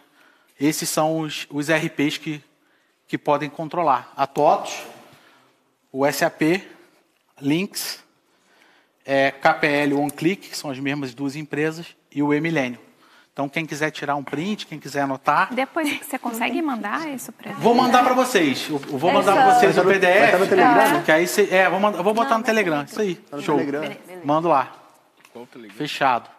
Esses 0.60 0.90
são 0.90 1.20
os, 1.20 1.46
os 1.50 1.70
RPs 1.70 2.18
que, 2.18 2.42
que 3.08 3.18
podem 3.18 3.50
controlar. 3.50 4.12
A 4.16 4.26
TOTOS, 4.26 4.84
o 5.92 6.12
SAP, 6.12 6.64
Lynx, 7.40 8.04
é, 9.06 9.32
KPL 9.32 9.94
OneClick, 9.96 10.50
que 10.50 10.58
são 10.58 10.72
as 10.72 10.80
mesmas 10.80 11.14
duas 11.14 11.36
empresas, 11.36 11.96
e 12.12 12.24
o 12.24 12.34
Emilênio. 12.34 12.80
Então, 13.34 13.50
quem 13.50 13.66
quiser 13.66 13.90
tirar 13.90 14.16
um 14.16 14.24
print, 14.24 14.68
quem 14.68 14.80
quiser 14.80 15.02
anotar. 15.02 15.52
Depois 15.52 15.90
você 16.06 16.20
consegue 16.20 16.62
mandar 16.62 17.10
isso 17.10 17.32
para 17.32 17.52
Vou 17.54 17.74
mandar 17.74 18.04
para 18.04 18.14
vocês. 18.14 18.70
Eu 18.70 18.78
vou 18.78 19.12
mandar 19.12 19.34
para 19.34 19.56
vocês 19.56 19.76
o 19.76 19.84
PDF. 19.84 20.32
Vai 20.32 20.40
no 20.40 20.48
Telegram? 20.48 21.04
Que 21.04 21.12
aí 21.12 21.28
você, 21.28 21.50
é, 21.50 21.68
vou, 21.68 21.80
mandar, 21.80 22.04
vou 22.04 22.14
botar 22.14 22.38
no 22.38 22.44
Telegram. 22.44 22.84
Isso 22.84 23.02
aí. 23.02 23.20
Show. 23.42 23.60
Mando 24.24 24.50
lá. 24.50 24.72
Fechado. 25.76 26.30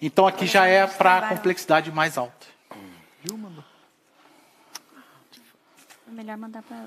Então 0.00 0.26
aqui 0.26 0.46
já 0.46 0.64
é 0.64 0.86
para 0.86 1.28
complexidade 1.28 1.92
mais 1.92 2.16
alta. 2.16 2.46
Viu, 3.22 3.36
mandou? 3.36 3.64
É 6.08 6.10
melhor 6.10 6.38
mandar 6.38 6.62
para. 6.62 6.86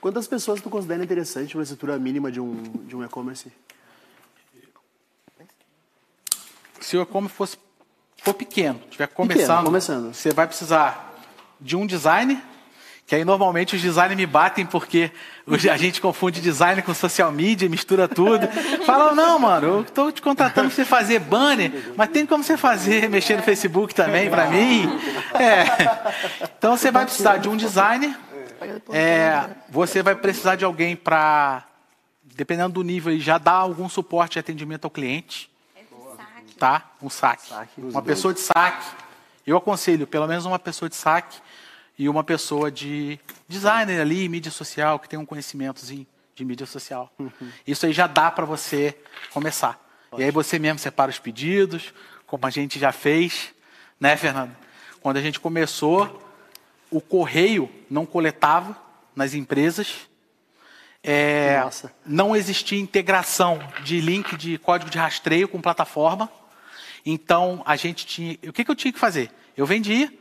Quantas 0.00 0.28
pessoas 0.28 0.60
tu 0.60 0.70
considera 0.70 1.02
interessante 1.02 1.56
uma 1.56 1.64
estrutura 1.64 1.98
mínima 1.98 2.30
de 2.30 2.40
um, 2.40 2.62
de 2.86 2.94
um 2.94 3.04
e-commerce? 3.04 3.50
Se 6.80 6.96
o 6.96 7.02
e-commerce 7.02 7.34
fosse 7.34 7.65
for 8.26 8.34
pequeno, 8.34 8.80
estiver 8.86 9.06
começando, 9.06 9.38
pequeno, 9.38 9.64
começando, 9.66 10.12
você 10.12 10.32
vai 10.32 10.48
precisar 10.48 11.14
de 11.60 11.76
um 11.76 11.86
design, 11.86 12.42
que 13.06 13.14
aí 13.14 13.24
normalmente 13.24 13.76
os 13.76 13.80
designers 13.80 14.16
me 14.16 14.26
batem 14.26 14.66
porque 14.66 15.12
a 15.70 15.76
gente 15.76 16.00
confunde 16.00 16.40
design 16.40 16.82
com 16.82 16.92
social 16.92 17.30
media, 17.30 17.68
mistura 17.68 18.08
tudo. 18.08 18.48
Falam, 18.84 19.14
não, 19.14 19.38
mano, 19.38 19.66
eu 19.68 19.80
estou 19.82 20.10
te 20.10 20.20
contratando 20.20 20.66
para 20.66 20.74
você 20.74 20.84
fazer 20.84 21.20
banner, 21.20 21.92
mas 21.96 22.08
tem 22.08 22.26
como 22.26 22.42
você 22.42 22.56
fazer, 22.56 23.06
mexer 23.08 23.36
no 23.36 23.44
Facebook 23.44 23.94
também 23.94 24.28
para 24.28 24.50
mim. 24.50 24.88
É. 25.34 26.48
Então 26.58 26.76
você 26.76 26.90
vai 26.90 27.04
precisar 27.04 27.36
de 27.36 27.48
um 27.48 27.56
designer, 27.56 28.12
é, 28.90 29.50
você 29.70 30.02
vai 30.02 30.16
precisar 30.16 30.56
de 30.56 30.64
alguém 30.64 30.96
para, 30.96 31.64
dependendo 32.24 32.72
do 32.72 32.82
nível, 32.82 33.16
já 33.20 33.38
dar 33.38 33.52
algum 33.52 33.88
suporte 33.88 34.32
de 34.32 34.40
atendimento 34.40 34.84
ao 34.84 34.90
cliente 34.90 35.48
tá? 36.58 36.90
Um 37.02 37.10
saque. 37.10 37.48
saque 37.48 37.80
uma 37.80 38.02
pessoa 38.02 38.34
de 38.34 38.40
saque. 38.40 38.86
Eu 39.46 39.56
aconselho 39.56 40.06
pelo 40.06 40.26
menos 40.26 40.44
uma 40.44 40.58
pessoa 40.58 40.88
de 40.88 40.96
saque 40.96 41.40
e 41.98 42.08
uma 42.08 42.24
pessoa 42.24 42.70
de 42.70 43.18
designer 43.48 44.00
ali, 44.00 44.28
mídia 44.28 44.50
social, 44.50 44.98
que 44.98 45.08
tem 45.08 45.18
um 45.18 45.24
conhecimentozinho 45.24 46.06
de 46.34 46.44
mídia 46.44 46.66
social. 46.66 47.10
Uhum. 47.18 47.30
Isso 47.66 47.86
aí 47.86 47.92
já 47.92 48.06
dá 48.06 48.30
para 48.30 48.44
você 48.44 48.96
começar. 49.32 49.80
Pode. 50.10 50.22
E 50.22 50.24
aí 50.24 50.30
você 50.30 50.58
mesmo 50.58 50.78
separa 50.78 51.10
os 51.10 51.18
pedidos, 51.18 51.94
como 52.26 52.46
a 52.46 52.50
gente 52.50 52.78
já 52.78 52.92
fez, 52.92 53.54
né, 53.98 54.16
Fernando? 54.16 54.54
Quando 55.00 55.16
a 55.16 55.22
gente 55.22 55.40
começou, 55.40 56.22
o 56.90 57.00
correio 57.00 57.70
não 57.88 58.04
coletava 58.04 58.76
nas 59.14 59.32
empresas. 59.32 60.08
É, 61.02 61.62
não 62.04 62.34
existia 62.34 62.80
integração 62.80 63.60
de 63.84 64.00
link 64.00 64.36
de 64.36 64.58
código 64.58 64.90
de 64.90 64.98
rastreio 64.98 65.48
com 65.48 65.60
plataforma. 65.60 66.28
Então, 67.06 67.62
a 67.64 67.76
gente 67.76 68.04
tinha. 68.04 68.36
O 68.48 68.52
que, 68.52 68.64
que 68.64 68.70
eu 68.70 68.74
tinha 68.74 68.92
que 68.92 68.98
fazer? 68.98 69.30
Eu 69.56 69.64
vendia, 69.64 70.12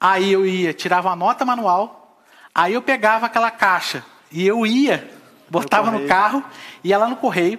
aí 0.00 0.32
eu 0.32 0.46
ia, 0.46 0.72
tirava 0.72 1.10
a 1.10 1.16
nota 1.16 1.44
manual, 1.44 2.20
aí 2.54 2.72
eu 2.72 2.80
pegava 2.80 3.26
aquela 3.26 3.50
caixa 3.50 4.04
e 4.30 4.46
eu 4.46 4.64
ia, 4.64 5.10
botava 5.50 5.90
no, 5.90 5.98
no 5.98 6.06
carro, 6.06 6.42
ia 6.84 6.96
lá 6.96 7.08
no 7.08 7.16
correio, 7.16 7.58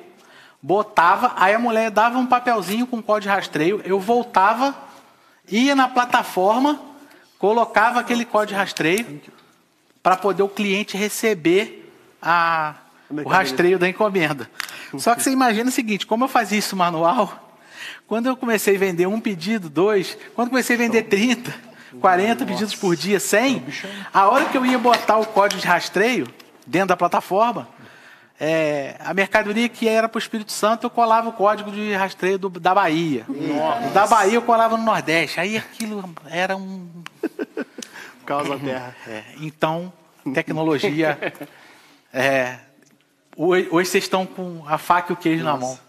botava, 0.61 1.33
aí 1.35 1.53
a 1.53 1.59
mulher 1.59 1.91
dava 1.91 2.17
um 2.17 2.25
papelzinho 2.25 2.87
com 2.87 3.03
código 3.03 3.29
de 3.29 3.35
rastreio, 3.35 3.81
eu 3.83 3.99
voltava, 3.99 4.73
ia 5.51 5.75
na 5.75 5.89
plataforma, 5.89 6.79
colocava 7.37 7.99
aquele 7.99 8.23
código 8.23 8.53
de 8.53 8.55
rastreio 8.55 9.21
para 10.01 10.15
poder 10.15 10.43
o 10.43 10.49
cliente 10.49 10.95
receber 10.95 11.91
a, 12.21 12.75
o 13.09 13.27
rastreio 13.27 13.77
da 13.77 13.87
encomenda. 13.87 14.49
Só 14.97 15.13
que 15.13 15.21
você 15.21 15.29
imagina 15.29 15.69
o 15.69 15.73
seguinte, 15.73 16.07
como 16.07 16.23
eu 16.23 16.27
fazia 16.29 16.57
isso 16.57 16.75
manual, 16.75 17.44
quando 18.07 18.27
eu 18.27 18.37
comecei 18.37 18.75
a 18.75 18.79
vender 18.79 19.07
um 19.07 19.19
pedido, 19.19 19.69
dois, 19.69 20.17
quando 20.35 20.49
comecei 20.49 20.75
a 20.75 20.79
vender 20.79 21.03
30, 21.03 21.53
40 21.99 22.45
pedidos 22.45 22.75
por 22.75 22.95
dia, 22.95 23.19
100, 23.19 23.65
a 24.13 24.27
hora 24.27 24.45
que 24.45 24.57
eu 24.57 24.65
ia 24.65 24.77
botar 24.77 25.17
o 25.17 25.25
código 25.25 25.61
de 25.61 25.67
rastreio 25.67 26.27
dentro 26.67 26.89
da 26.89 26.97
plataforma, 26.97 27.67
é, 28.39 28.97
a 28.99 29.13
mercadoria 29.13 29.69
que 29.69 29.87
era 29.87 30.09
para 30.09 30.17
o 30.17 30.19
Espírito 30.19 30.51
Santo, 30.51 30.85
eu 30.85 30.89
colava 30.89 31.29
o 31.29 31.33
código 31.33 31.71
de 31.71 31.93
rastreio 31.93 32.37
do, 32.37 32.49
da 32.49 32.75
Bahia. 32.75 33.25
Nossa. 33.29 33.89
Da 33.89 34.05
Bahia 34.05 34.35
eu 34.35 34.41
colava 34.41 34.75
no 34.75 34.83
Nordeste. 34.83 35.39
Aí 35.39 35.55
aquilo 35.55 36.13
era 36.29 36.57
um. 36.57 36.89
Causa 38.25 38.57
da 38.57 38.57
terra. 38.57 38.95
É, 39.07 39.23
então, 39.39 39.91
tecnologia. 40.33 41.17
É, 42.17 42.59
hoje, 43.35 43.67
hoje 43.69 43.89
vocês 43.89 44.05
estão 44.05 44.25
com 44.25 44.63
a 44.65 44.77
faca 44.77 45.11
e 45.11 45.13
o 45.13 45.17
queijo 45.17 45.43
Nossa. 45.43 45.59
na 45.59 45.65
mão. 45.65 45.79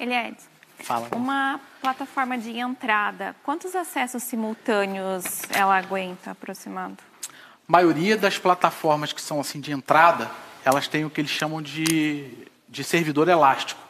Eliades, 0.00 0.48
Fala. 0.82 1.08
Uma 1.12 1.60
plataforma 1.80 2.36
de 2.36 2.58
entrada, 2.58 3.36
quantos 3.44 3.74
acessos 3.74 4.24
simultâneos 4.24 5.24
ela 5.50 5.76
aguenta, 5.76 6.32
aproximando? 6.32 6.98
A 7.28 7.72
maioria 7.72 8.16
das 8.16 8.36
plataformas 8.36 9.12
que 9.12 9.22
são 9.22 9.40
assim 9.40 9.60
de 9.60 9.70
entrada, 9.70 10.28
elas 10.64 10.88
têm 10.88 11.04
o 11.04 11.10
que 11.10 11.20
eles 11.20 11.30
chamam 11.30 11.62
de, 11.62 12.48
de 12.68 12.82
servidor 12.82 13.28
elástico. 13.28 13.80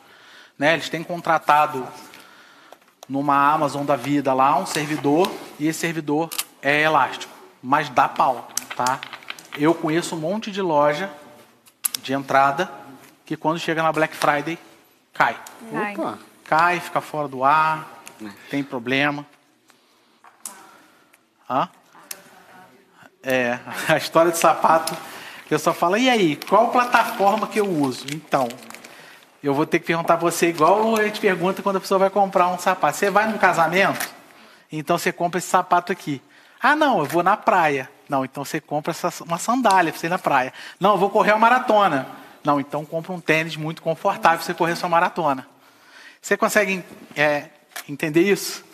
Né? 0.58 0.74
Eles 0.74 0.90
têm 0.90 1.02
contratado 1.02 1.88
numa 3.08 3.52
Amazon 3.52 3.86
da 3.86 3.96
vida 3.96 4.34
lá 4.34 4.56
um 4.58 4.66
servidor 4.66 5.32
e 5.58 5.66
esse 5.66 5.80
servidor 5.80 6.28
é 6.60 6.82
elástico, 6.82 7.32
mas 7.62 7.88
dá 7.88 8.08
pau, 8.08 8.48
tá? 8.76 9.00
Eu 9.58 9.74
conheço 9.74 10.14
um 10.14 10.18
monte 10.18 10.50
de 10.50 10.62
loja 10.62 11.10
de 12.02 12.12
entrada 12.12 12.70
que 13.24 13.36
quando 13.36 13.58
chega 13.58 13.82
na 13.82 13.92
Black 13.92 14.14
Friday 14.14 14.58
cai. 15.12 15.36
Opa 15.96 16.31
cai, 16.52 16.80
fica 16.80 17.00
fora 17.00 17.26
do 17.26 17.42
ar, 17.42 18.02
tem 18.50 18.62
problema. 18.62 19.24
Hã? 21.48 21.66
É, 23.22 23.58
a 23.88 23.96
história 23.96 24.30
de 24.30 24.36
sapato, 24.36 24.92
o 24.92 25.48
pessoal 25.48 25.74
fala, 25.74 25.98
e 25.98 26.10
aí, 26.10 26.36
qual 26.36 26.68
plataforma 26.68 27.46
que 27.46 27.58
eu 27.58 27.66
uso? 27.66 28.04
Então, 28.12 28.48
eu 29.42 29.54
vou 29.54 29.64
ter 29.64 29.78
que 29.78 29.86
perguntar 29.86 30.18
para 30.18 30.30
você, 30.30 30.50
igual 30.50 30.94
a 30.96 31.04
gente 31.04 31.20
pergunta 31.20 31.62
quando 31.62 31.76
a 31.76 31.80
pessoa 31.80 31.98
vai 31.98 32.10
comprar 32.10 32.48
um 32.48 32.58
sapato. 32.58 32.98
Você 32.98 33.08
vai 33.08 33.26
num 33.26 33.38
casamento? 33.38 34.06
Então 34.70 34.98
você 34.98 35.10
compra 35.10 35.38
esse 35.38 35.48
sapato 35.48 35.90
aqui. 35.90 36.20
Ah, 36.60 36.76
não, 36.76 36.98
eu 36.98 37.06
vou 37.06 37.22
na 37.22 37.34
praia. 37.34 37.90
Não, 38.10 38.26
então 38.26 38.44
você 38.44 38.60
compra 38.60 38.90
essa, 38.90 39.10
uma 39.24 39.38
sandália 39.38 39.90
para 39.90 39.98
você 39.98 40.06
ir 40.06 40.10
na 40.10 40.18
praia. 40.18 40.52
Não, 40.78 40.92
eu 40.92 40.98
vou 40.98 41.08
correr 41.08 41.32
uma 41.32 41.38
maratona. 41.38 42.06
Não, 42.44 42.60
então 42.60 42.84
compra 42.84 43.10
um 43.10 43.20
tênis 43.20 43.56
muito 43.56 43.80
confortável 43.80 44.36
para 44.36 44.46
você 44.46 44.52
correr 44.52 44.76
sua 44.76 44.90
maratona. 44.90 45.46
Você 46.22 46.36
consegue 46.36 46.84
é, 47.16 47.48
entender 47.88 48.22
isso? 48.22 48.64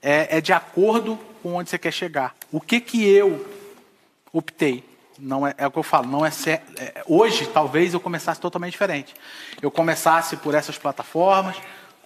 É, 0.00 0.38
é, 0.38 0.40
de 0.40 0.54
acordo 0.54 1.18
com 1.42 1.52
onde 1.56 1.68
você 1.68 1.76
quer 1.76 1.92
chegar. 1.92 2.34
O 2.50 2.62
que 2.62 2.80
que 2.80 3.06
eu 3.06 3.46
optei? 4.32 4.82
Não 5.18 5.46
é, 5.46 5.54
é 5.58 5.66
o 5.66 5.70
que 5.70 5.78
eu 5.78 5.82
falo. 5.82 6.08
Não 6.08 6.24
é, 6.24 6.30
é 6.78 7.04
hoje 7.06 7.46
talvez 7.48 7.92
eu 7.92 8.00
começasse 8.00 8.40
totalmente 8.40 8.72
diferente. 8.72 9.14
Eu 9.60 9.70
começasse 9.70 10.38
por 10.38 10.54
essas 10.54 10.78
plataformas 10.78 11.56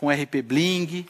com 0.01 0.11
RP 0.11 0.43
Bling 0.43 1.07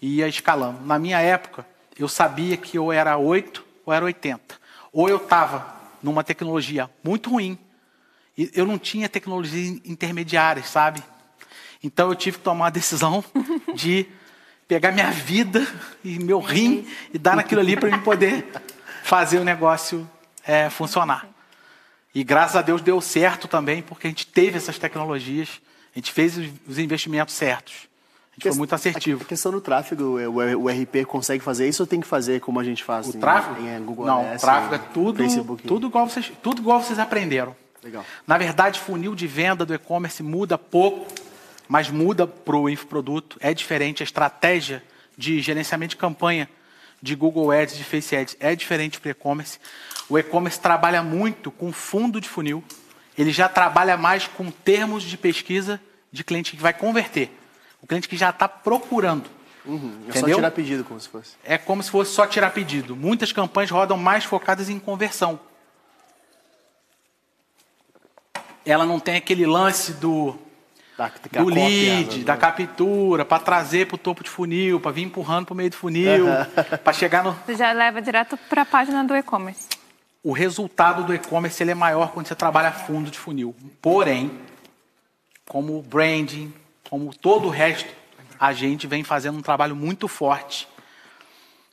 e 0.00 0.16
ia 0.16 0.26
escalando. 0.26 0.80
Na 0.86 0.98
minha 0.98 1.20
época 1.20 1.66
eu 1.98 2.08
sabia 2.08 2.56
que 2.56 2.78
eu 2.78 2.90
era 2.90 3.18
8 3.18 3.62
ou 3.84 3.92
era 3.92 4.02
80. 4.02 4.58
Ou 4.94 5.10
eu 5.10 5.18
estava 5.18 5.76
numa 6.02 6.24
tecnologia 6.24 6.88
muito 7.04 7.28
ruim 7.28 7.58
e 8.38 8.50
eu 8.54 8.64
não 8.64 8.78
tinha 8.78 9.10
tecnologias 9.10 9.78
intermediárias, 9.84 10.70
sabe? 10.70 11.02
Então 11.82 12.08
eu 12.08 12.14
tive 12.14 12.38
que 12.38 12.44
tomar 12.44 12.66
a 12.68 12.70
decisão 12.70 13.24
de 13.74 14.06
pegar 14.68 14.92
minha 14.92 15.10
vida 15.10 15.66
e 16.04 16.18
meu 16.18 16.38
rim 16.40 16.86
e 17.12 17.18
dar 17.18 17.34
naquilo 17.36 17.60
ali 17.60 17.76
para 17.76 17.88
eu 17.88 17.98
poder 18.02 18.46
fazer 19.02 19.38
o 19.38 19.44
negócio 19.44 20.08
é, 20.46 20.68
funcionar. 20.70 21.26
E 22.14 22.22
graças 22.24 22.56
a 22.56 22.62
Deus 22.62 22.82
deu 22.82 23.00
certo 23.00 23.46
também, 23.48 23.82
porque 23.82 24.06
a 24.06 24.10
gente 24.10 24.26
teve 24.26 24.56
essas 24.58 24.78
tecnologias, 24.78 25.60
a 25.94 25.98
gente 25.98 26.12
fez 26.12 26.36
os- 26.36 26.48
os 26.68 26.78
investimentos 26.78 27.34
certos. 27.34 27.88
A 28.32 28.34
gente 28.34 28.48
foi 28.48 28.58
muito 28.58 28.74
assertivo. 28.74 29.22
A 29.22 29.24
questão 29.26 29.52
do 29.52 29.60
tráfego, 29.60 30.18
é, 30.18 30.26
o 30.28 30.62
o 30.64 30.68
RP 30.68 31.04
consegue 31.06 31.42
fazer 31.42 31.68
isso 31.68 31.82
ou 31.82 31.86
tem 31.86 32.00
que 32.00 32.06
fazer 32.06 32.40
como 32.40 32.58
a 32.60 32.64
gente 32.64 32.82
faz? 32.82 33.06
O 33.08 33.16
em- 33.16 33.20
tráfego? 33.20 33.60
Em, 33.66 33.82
Google 33.84 34.06
Não, 34.06 34.34
o 34.34 34.38
tráfego 34.38 34.74
é 34.74 34.78
tudo, 34.92 35.16
Facebook. 35.22 35.62
tudo, 35.66 35.86
igual 35.88 36.08
vocês, 36.08 36.32
tudo 36.42 36.60
igual 36.62 36.82
vocês 36.82 36.98
aprenderam. 36.98 37.54
Legal. 37.82 38.04
Na 38.26 38.36
verdade, 38.38 38.78
funil 38.80 39.14
de 39.14 39.26
venda 39.26 39.64
do 39.64 39.74
e-commerce 39.74 40.22
muda 40.22 40.56
pouco, 40.58 41.06
mas 41.70 41.88
muda 41.88 42.26
para 42.26 42.56
o 42.56 42.68
infoproduto. 42.68 43.38
É 43.40 43.54
diferente. 43.54 44.02
A 44.02 44.04
estratégia 44.04 44.82
de 45.16 45.40
gerenciamento 45.40 45.90
de 45.90 45.96
campanha 45.96 46.50
de 47.00 47.14
Google 47.14 47.52
Ads, 47.52 47.76
de 47.76 47.84
Face 47.84 48.16
Ads, 48.16 48.36
é 48.40 48.56
diferente 48.56 48.98
para 48.98 49.06
o 49.06 49.10
e-commerce. 49.12 49.60
O 50.08 50.18
e-commerce 50.18 50.58
trabalha 50.58 51.00
muito 51.00 51.48
com 51.52 51.72
fundo 51.72 52.20
de 52.20 52.28
funil. 52.28 52.64
Ele 53.16 53.30
já 53.30 53.48
trabalha 53.48 53.96
mais 53.96 54.26
com 54.26 54.50
termos 54.50 55.04
de 55.04 55.16
pesquisa 55.16 55.80
de 56.10 56.24
cliente 56.24 56.56
que 56.56 56.60
vai 56.60 56.72
converter. 56.72 57.30
O 57.80 57.86
cliente 57.86 58.08
que 58.08 58.16
já 58.16 58.30
está 58.30 58.48
procurando. 58.48 59.30
Uhum, 59.64 60.06
é 60.08 60.12
só 60.12 60.18
Entendeu? 60.18 60.38
tirar 60.38 60.50
pedido, 60.50 60.82
como 60.82 60.98
se 60.98 61.08
fosse. 61.08 61.36
É 61.44 61.56
como 61.56 61.80
se 61.84 61.90
fosse 61.90 62.12
só 62.12 62.26
tirar 62.26 62.50
pedido. 62.50 62.96
Muitas 62.96 63.30
campanhas 63.30 63.70
rodam 63.70 63.96
mais 63.96 64.24
focadas 64.24 64.68
em 64.68 64.80
conversão. 64.80 65.38
Ela 68.66 68.84
não 68.84 68.98
tem 68.98 69.14
aquele 69.14 69.46
lance 69.46 69.92
do, 69.92 70.36
Da, 71.00 71.08
do 71.08 71.44
cópia, 71.44 71.64
lead, 71.64 72.18
né? 72.18 72.24
da 72.24 72.36
captura, 72.36 73.24
para 73.24 73.42
trazer 73.42 73.86
para 73.86 73.94
o 73.94 73.98
topo 73.98 74.22
de 74.22 74.28
funil, 74.28 74.78
para 74.78 74.90
vir 74.90 75.02
empurrando 75.04 75.46
para 75.46 75.54
o 75.54 75.56
meio 75.56 75.70
do 75.70 75.76
funil, 75.76 76.26
para 76.84 76.92
chegar 76.92 77.24
no. 77.24 77.32
Você 77.46 77.54
já 77.56 77.72
leva 77.72 78.02
direto 78.02 78.36
para 78.36 78.62
a 78.62 78.66
página 78.66 79.02
do 79.02 79.16
e-commerce. 79.16 79.66
O 80.22 80.32
resultado 80.32 81.02
do 81.04 81.14
e-commerce 81.14 81.62
ele 81.62 81.70
é 81.70 81.74
maior 81.74 82.10
quando 82.12 82.26
você 82.26 82.34
trabalha 82.34 82.70
fundo 82.70 83.10
de 83.10 83.18
funil. 83.18 83.56
Porém, 83.80 84.30
como 85.48 85.78
o 85.78 85.82
branding, 85.82 86.52
como 86.90 87.14
todo 87.16 87.46
o 87.46 87.50
resto, 87.50 87.88
a 88.38 88.52
gente 88.52 88.86
vem 88.86 89.02
fazendo 89.02 89.38
um 89.38 89.42
trabalho 89.42 89.74
muito 89.74 90.06
forte, 90.06 90.68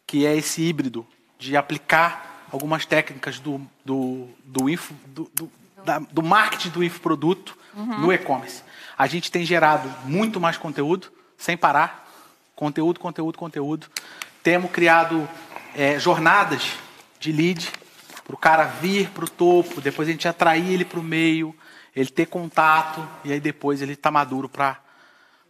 que 0.05 0.25
é 0.25 0.37
esse 0.37 0.61
híbrido 0.61 1.05
de 1.37 1.57
aplicar 1.57 2.45
algumas 2.49 2.85
técnicas 2.85 3.39
do, 3.39 3.59
do, 3.83 4.29
do, 4.45 4.69
info, 4.69 4.93
do, 5.07 5.29
do, 5.35 5.51
da- 5.83 5.99
do 5.99 6.23
marketing 6.23 6.69
do 6.69 6.81
infoproduto 6.81 7.57
no 7.75 8.11
e-commerce. 8.13 8.63
A 8.97 9.07
gente 9.07 9.31
tem 9.31 9.45
gerado 9.45 9.87
muito 10.05 10.39
mais 10.39 10.57
conteúdo, 10.57 11.11
sem 11.37 11.55
parar. 11.55 12.07
Conteúdo, 12.55 12.99
conteúdo, 12.99 13.37
conteúdo. 13.37 13.87
Temos 14.41 14.71
criado 14.71 15.27
eh, 15.75 15.99
jornadas 15.99 16.73
de 17.19 17.31
lead 17.31 17.71
para 18.25 18.35
o 18.35 18.37
cara 18.37 18.63
vir 18.65 19.09
para 19.11 19.25
o 19.25 19.29
topo, 19.29 19.79
depois 19.79 20.07
a 20.07 20.11
gente 20.11 20.27
atrair 20.27 20.73
ele 20.73 20.83
para 20.83 20.99
o 20.99 21.03
meio, 21.03 21.55
ele 21.95 22.09
ter 22.09 22.25
contato 22.25 23.07
e 23.23 23.31
aí 23.31 23.39
depois 23.39 23.81
ele 23.81 23.93
está 23.93 24.11
maduro 24.11 24.49
para 24.49 24.79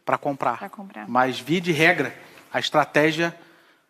para 0.08 0.18
comprar. 0.18 0.58
Pra 0.58 0.70
comprar. 0.70 1.06
Mas, 1.06 1.38
via 1.38 1.60
de 1.60 1.74
regra, 1.74 2.18
a 2.54 2.62
estratégia 2.62 3.38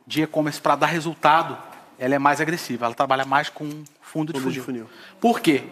de 0.05 0.23
e-commerce 0.23 0.59
para 0.59 0.75
dar 0.75 0.87
resultado, 0.87 1.55
ela 1.99 2.15
é 2.15 2.17
mais 2.17 2.41
agressiva. 2.41 2.87
Ela 2.87 2.95
trabalha 2.95 3.23
mais 3.23 3.49
com 3.49 3.83
fundo, 4.01 4.33
de, 4.33 4.39
Fundo 4.39 4.51
de 4.51 4.59
funil. 4.59 4.87
funil. 4.87 4.89
Por 5.21 5.39
quê? 5.39 5.65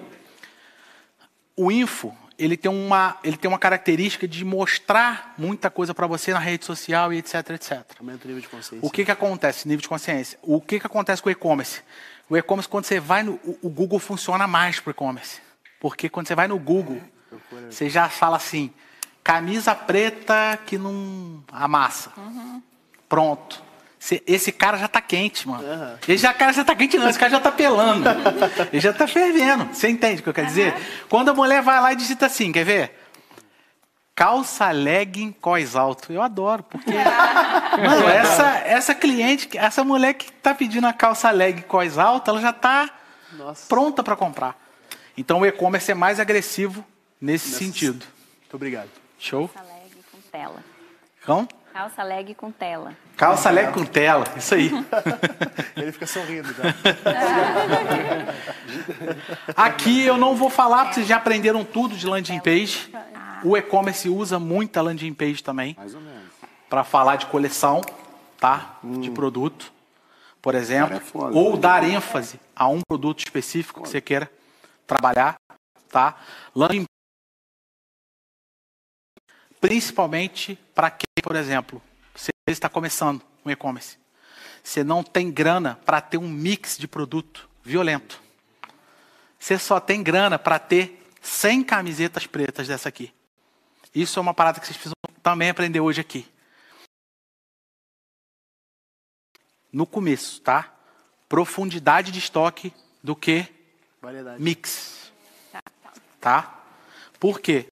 O 1.56 1.72
info, 1.72 2.16
ele 2.38 2.58
tem 2.58 2.70
uma, 2.70 3.18
ele 3.24 3.38
tem 3.38 3.50
uma 3.50 3.58
característica 3.58 4.28
de 4.28 4.44
mostrar 4.44 5.34
muita 5.38 5.70
coisa 5.70 5.94
para 5.94 6.06
você 6.06 6.34
na 6.34 6.40
rede 6.40 6.66
social 6.66 7.14
e 7.14 7.18
etc, 7.18 7.50
etc. 7.52 7.84
Aumenta 8.00 8.26
o 8.26 8.28
nível 8.28 8.42
de 8.42 8.48
consciência. 8.48 8.86
O 8.86 8.90
que, 8.90 9.06
que 9.06 9.12
acontece, 9.12 9.68
nível 9.68 9.82
de 9.82 9.90
consciência? 9.90 10.38
O 10.42 10.60
que, 10.60 10.80
que 10.80 10.86
acontece 10.86 11.22
com 11.22 11.30
o 11.30 11.32
e-commerce? 11.32 11.82
O 12.30 12.36
e-commerce, 12.36 12.68
quando 12.68 12.86
você 12.86 13.00
vai 13.00 13.24
no. 13.24 13.40
O, 13.62 13.70
Google 13.70 14.00
funciona 14.00 14.48
mais 14.48 14.80
para 14.80 14.90
o 14.90 14.92
e-commerce. 14.92 15.40
Porque 15.80 16.10
quando 16.10 16.28
você 16.28 16.36
vai 16.36 16.48
no 16.48 16.58
Google, 16.58 17.02
você 17.70 17.90
já 17.90 18.10
fala 18.10 18.38
assim: 18.38 18.74
camisa 19.24 19.76
preta 19.76 20.60
que 20.66 20.78
não 20.78 21.44
amassa. 21.52 22.12
Pronto. 23.08 23.64
Esse 24.28 24.52
cara 24.52 24.78
já 24.78 24.88
tá 24.88 25.02
quente, 25.02 25.48
mano. 25.48 25.64
Esse 26.08 26.18
já, 26.18 26.34
cara 26.34 26.54
já 26.54 26.64
tá 26.64 26.76
quente, 26.76 26.98
não. 26.98 27.10
Esse 27.10 27.18
cara 27.18 27.32
já 27.32 27.40
tá 27.40 27.52
pelando. 27.52 28.08
Ele 28.72 28.80
já 28.80 28.94
tá 28.94 29.08
fervendo. 29.08 29.66
Você 29.74 29.90
entende 29.90 30.20
o 30.20 30.24
que 30.24 30.30
eu 30.30 30.34
quero 30.34 30.48
dizer? 30.48 30.76
Quando 31.10 31.30
a 31.30 31.34
mulher 31.34 31.62
vai 31.64 31.82
lá 31.82 31.92
e 31.94 31.96
digita 31.96 32.28
assim, 32.28 32.52
quer 32.52 32.64
ver? 32.64 33.00
Calça 34.14 34.70
legging 34.72 35.32
cós 35.32 35.76
alto. 35.76 36.14
Eu 36.14 36.22
adoro, 36.22 36.64
porque. 36.64 36.92
Mano, 36.94 38.08
essa, 38.08 38.60
essa 38.60 38.96
cliente, 38.96 39.58
essa 39.58 39.84
mulher 39.84 40.14
que 40.14 40.32
tá 40.32 40.54
pedindo 40.54 40.88
a 40.88 40.94
calça 40.94 41.32
leg 41.32 41.64
cós 41.64 41.98
alto, 41.98 42.30
ela 42.30 42.40
já 42.40 42.54
tá 42.54 42.90
Nossa. 43.34 43.68
pronta 43.68 44.04
para 44.04 44.16
comprar. 44.16 44.56
Então 45.18 45.42
o 45.42 45.46
e-commerce 45.46 45.92
é 45.92 45.96
mais 45.96 46.20
agressivo 46.20 46.86
nesse 47.20 47.50
sentido. 47.50 48.06
Muito 48.42 48.54
obrigado. 48.54 48.90
Show? 49.20 49.50
Calça 49.50 49.70
leg 49.70 49.92
com 50.12 50.20
tela. 50.32 50.64
Então, 51.22 51.48
Calça 51.76 52.04
leg 52.04 52.34
com 52.36 52.50
tela. 52.54 52.94
calça 53.18 53.50
leg 53.50 53.74
com 53.74 53.84
tela, 53.84 54.24
isso 54.38 54.56
aí. 54.56 54.72
Ele 55.76 55.92
fica 55.92 56.08
sorrindo 56.08 56.48
já. 56.54 56.64
Aqui 59.54 60.06
eu 60.06 60.18
não 60.18 60.38
vou 60.38 60.50
falar, 60.50 60.84
porque 60.84 60.96
vocês 60.96 61.08
já 61.08 61.18
aprenderam 61.18 61.66
tudo 61.66 61.98
de 61.98 62.08
landing 62.08 62.40
page. 62.40 62.90
O 63.44 63.58
e-commerce 63.58 64.08
usa 64.08 64.40
muita 64.40 64.82
landing 64.82 65.14
page 65.14 65.44
também. 65.44 65.76
Mais 65.78 65.94
ou 65.94 66.00
menos. 66.00 66.24
Para 66.70 66.86
falar 66.86 67.18
de 67.18 67.26
coleção, 67.26 67.82
tá? 68.40 68.78
De 68.82 69.12
produto, 69.12 69.70
por 70.42 70.56
exemplo. 70.56 70.96
É 70.96 71.02
foda. 71.02 71.38
ou 71.38 71.58
dar 71.58 71.84
ênfase 71.84 72.40
a 72.56 72.70
um 72.70 72.80
produto 72.88 73.20
específico 73.20 73.84
que 73.84 73.90
você 73.90 74.00
queira 74.00 74.32
trabalhar, 74.88 75.36
tá? 75.92 76.16
Landing 76.56 76.86
principalmente 79.66 80.56
para 80.76 80.92
quem, 80.92 81.24
por 81.24 81.36
exemplo, 81.36 81.82
você 82.14 82.30
está 82.46 82.70
começando 82.70 83.24
um 83.44 83.50
e-commerce. 83.50 83.98
Você 84.64 84.84
não 84.84 85.04
tem 85.04 85.32
grana 85.32 85.80
para 85.84 86.00
ter 86.00 86.20
um 86.20 86.30
mix 86.30 86.78
de 86.78 86.88
produto 86.88 87.50
violento. 87.64 88.22
Você 89.40 89.58
só 89.58 89.80
tem 89.80 90.04
grana 90.04 90.38
para 90.38 90.60
ter 90.60 91.04
100 91.20 91.64
camisetas 91.64 92.28
pretas 92.28 92.68
dessa 92.68 92.90
aqui. 92.90 93.12
Isso 93.94 94.20
é 94.20 94.22
uma 94.22 94.36
parada 94.36 94.60
que 94.60 94.68
vocês 94.68 94.78
precisam 94.78 94.94
também 95.24 95.50
aprender 95.50 95.80
hoje 95.80 96.00
aqui. 96.00 96.28
No 99.74 99.88
começo, 99.88 100.42
tá? 100.42 100.76
Profundidade 101.28 102.12
de 102.12 102.20
estoque 102.20 102.72
do 103.02 103.16
que 103.16 103.48
Variedade. 104.00 104.40
mix. 104.40 105.12
Tá? 106.22 106.64
Por 107.20 107.40
quê? 107.40 107.68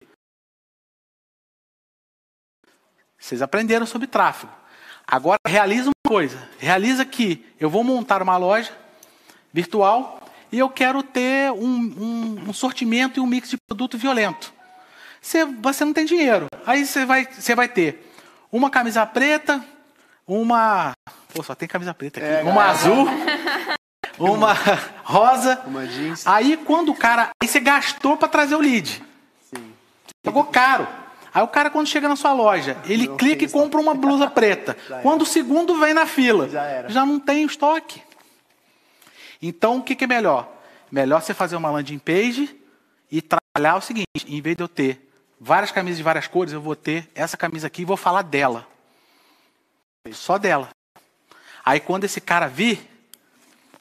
Vocês 3.23 3.41
aprenderam 3.41 3.85
sobre 3.85 4.05
tráfego. 4.05 4.51
Agora 5.07 5.39
realiza 5.47 5.85
uma 5.85 5.93
coisa. 6.11 6.37
Realiza 6.59 7.05
que 7.05 7.45
eu 7.57 7.69
vou 7.69 7.81
montar 7.81 8.21
uma 8.21 8.35
loja 8.35 8.69
virtual 9.53 10.19
e 10.51 10.59
eu 10.59 10.69
quero 10.69 11.01
ter 11.01 11.49
um, 11.53 11.65
um- 11.65 12.43
um 12.49 12.53
sortimento 12.53 13.17
e 13.19 13.23
um 13.23 13.25
mix 13.25 13.49
de 13.49 13.55
produto 13.65 13.97
violento. 13.97 14.53
Você, 15.21 15.45
você 15.45 15.85
não 15.85 15.93
tem 15.93 16.03
dinheiro. 16.05 16.47
Aí 16.65 16.85
você 16.85 17.05
vai, 17.05 17.25
você 17.25 17.55
vai 17.55 17.69
ter 17.69 18.11
uma 18.51 18.69
camisa 18.69 19.05
preta, 19.05 19.63
uma. 20.27 20.91
Pô, 21.33 21.41
só 21.41 21.55
tem 21.55 21.65
camisa 21.67 21.93
preta 21.93 22.19
aqui. 22.19 22.45
uma 22.45 22.65
azul, 22.65 23.07
uma 24.19 24.53
rosa. 25.05 25.61
Uma 25.65 25.87
jeans. 25.87 26.27
Aí 26.27 26.57
quando 26.57 26.89
o 26.91 26.95
cara. 26.95 27.29
Aí 27.41 27.47
você 27.47 27.61
gastou 27.61 28.17
para 28.17 28.27
trazer 28.27 28.55
o 28.55 28.59
lead. 28.59 29.01
Sim. 29.49 29.71
Pagou 30.21 30.43
caro. 30.43 30.85
Aí 31.33 31.41
o 31.41 31.47
cara, 31.47 31.69
quando 31.69 31.87
chega 31.87 32.07
na 32.07 32.15
sua 32.15 32.31
loja, 32.31 32.77
ele 32.85 33.07
Não 33.07 33.17
clica 33.17 33.43
e 33.43 33.49
compra 33.49 33.79
uma 33.79 33.93
blusa 33.95 34.29
preta. 34.31 34.77
Já. 34.87 34.99
Quando 35.01 35.23
o 35.23 35.25
segundo 35.25 35.79
vem 35.79 35.93
na 35.93 36.05
fila, 36.05 36.47
Já 36.47 36.63
era. 36.63 37.05
não 37.05 37.19
tem 37.19 37.43
estoque. 37.45 38.01
Então, 39.41 39.77
o 39.77 39.83
que, 39.83 39.95
que 39.95 40.03
é 40.03 40.07
melhor? 40.07 40.47
Melhor 40.91 41.21
você 41.21 41.33
fazer 41.33 41.55
uma 41.55 41.71
landing 41.71 41.97
page 41.97 42.55
e 43.11 43.21
trabalhar 43.21 43.77
o 43.77 43.81
seguinte: 43.81 44.07
em 44.27 44.41
vez 44.41 44.55
de 44.55 44.63
eu 44.63 44.67
ter 44.67 45.09
várias 45.39 45.71
camisas 45.71 45.97
de 45.97 46.03
várias 46.03 46.27
cores, 46.27 46.53
eu 46.53 46.61
vou 46.61 46.75
ter 46.75 47.09
essa 47.15 47.35
camisa 47.35 47.67
aqui 47.67 47.81
e 47.81 47.85
vou 47.85 47.97
falar 47.97 48.21
dela. 48.21 48.67
Só 50.11 50.37
dela. 50.37 50.69
Aí, 51.65 51.79
quando 51.79 52.03
esse 52.03 52.21
cara 52.21 52.47
vir, 52.47 52.87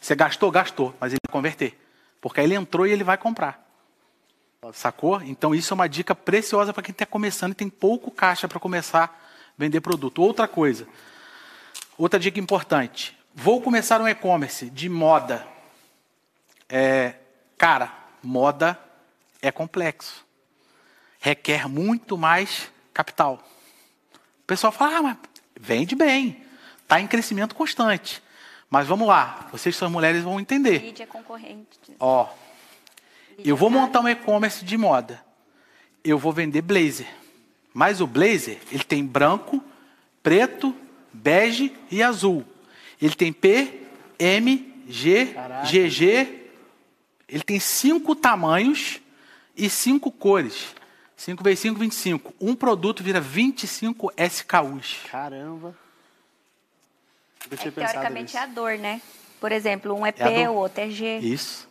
você 0.01 0.15
gastou, 0.15 0.51
gastou, 0.51 0.95
mas 0.99 1.13
ele 1.13 1.19
vai 1.27 1.33
converter. 1.33 1.79
Porque 2.21 2.41
aí 2.41 2.47
ele 2.47 2.55
entrou 2.55 2.87
e 2.87 2.93
ele 2.93 3.05
vai 3.05 3.19
comprar. 3.19 3.61
Sacou? 4.73 5.21
Então 5.23 5.55
isso 5.55 5.73
é 5.73 5.75
uma 5.75 5.89
dica 5.89 6.15
preciosa 6.15 6.73
para 6.73 6.83
quem 6.83 6.93
está 6.93 7.05
começando 7.05 7.53
e 7.53 7.57
tem 7.57 7.69
pouco 7.69 8.11
caixa 8.11 8.47
para 8.47 8.61
começar 8.61 9.05
a 9.05 9.11
vender 9.59 9.81
produto. 9.81 10.23
Outra 10.23 10.47
coisa, 10.47 10.87
outra 11.99 12.19
dica 12.19 12.39
importante. 12.39 13.17
Vou 13.35 13.61
começar 13.61 14.01
um 14.01 14.07
e-commerce 14.07 14.71
de 14.71 14.89
moda. 14.89 15.47
É, 16.69 17.15
cara, 17.59 17.93
moda 18.23 18.79
é 19.41 19.51
complexo. 19.51 20.25
Requer 21.19 21.69
muito 21.69 22.17
mais 22.17 22.71
capital. 22.93 23.43
O 24.43 24.47
pessoal 24.47 24.73
fala, 24.73 24.99
ah, 24.99 25.03
mas 25.03 25.17
Vende 25.65 25.95
bem. 25.95 26.45
Está 26.83 27.01
em 27.01 27.07
crescimento 27.07 27.55
constante. 27.55 28.21
Mas 28.69 28.89
vamos 28.89 29.07
lá, 29.07 29.49
vocês 29.53 29.77
são 29.77 29.89
mulheres 29.89 30.25
vão 30.25 30.41
entender. 30.41 30.83
Mídia 30.83 31.07
concorrente. 31.07 31.79
Ó, 32.01 32.27
eu 33.45 33.57
vou 33.57 33.71
montar 33.71 34.01
um 34.01 34.09
e-commerce 34.09 34.65
de 34.65 34.77
moda. 34.77 35.23
Eu 36.05 36.19
vou 36.19 36.33
vender 36.33 36.63
blazer. 36.63 37.07
Mas 37.73 38.01
o 38.01 38.07
blazer, 38.07 38.59
ele 38.71 38.85
tem 38.85 39.05
branco, 39.05 39.63
preto, 40.23 40.75
bege 41.13 41.73
e 41.91 42.03
azul. 42.03 42.45
Ele 43.01 43.15
tem 43.15 43.33
P, 43.33 43.83
M, 44.19 44.85
G, 44.89 45.35
GG. 45.65 46.43
Ele 47.29 47.43
tem 47.43 47.59
cinco 47.59 48.15
tamanhos 48.15 49.01
e 49.57 49.69
cinco 49.71 50.11
cores. 50.11 50.75
5 51.23 51.45
vezes 51.45 51.61
5, 51.61 51.79
25. 51.79 52.35
Um 52.41 52.53
produto 52.53 53.01
vira 53.01 53.21
25 53.21 54.13
SKUs. 54.17 55.03
Caramba. 55.09 55.73
É, 57.49 57.57
teoricamente 57.71 58.35
nisso. 58.35 58.39
é 58.39 58.41
a 58.41 58.47
dor, 58.47 58.77
né? 58.77 59.01
Por 59.41 59.53
exemplo, 59.53 59.95
um 59.95 60.05
é 60.05 60.09
É 60.09 60.13
P, 60.13 60.49
o 60.49 60.55
outro 60.55 60.83
é 60.83 60.91
G. 60.91 61.19
Isso. 61.19 61.69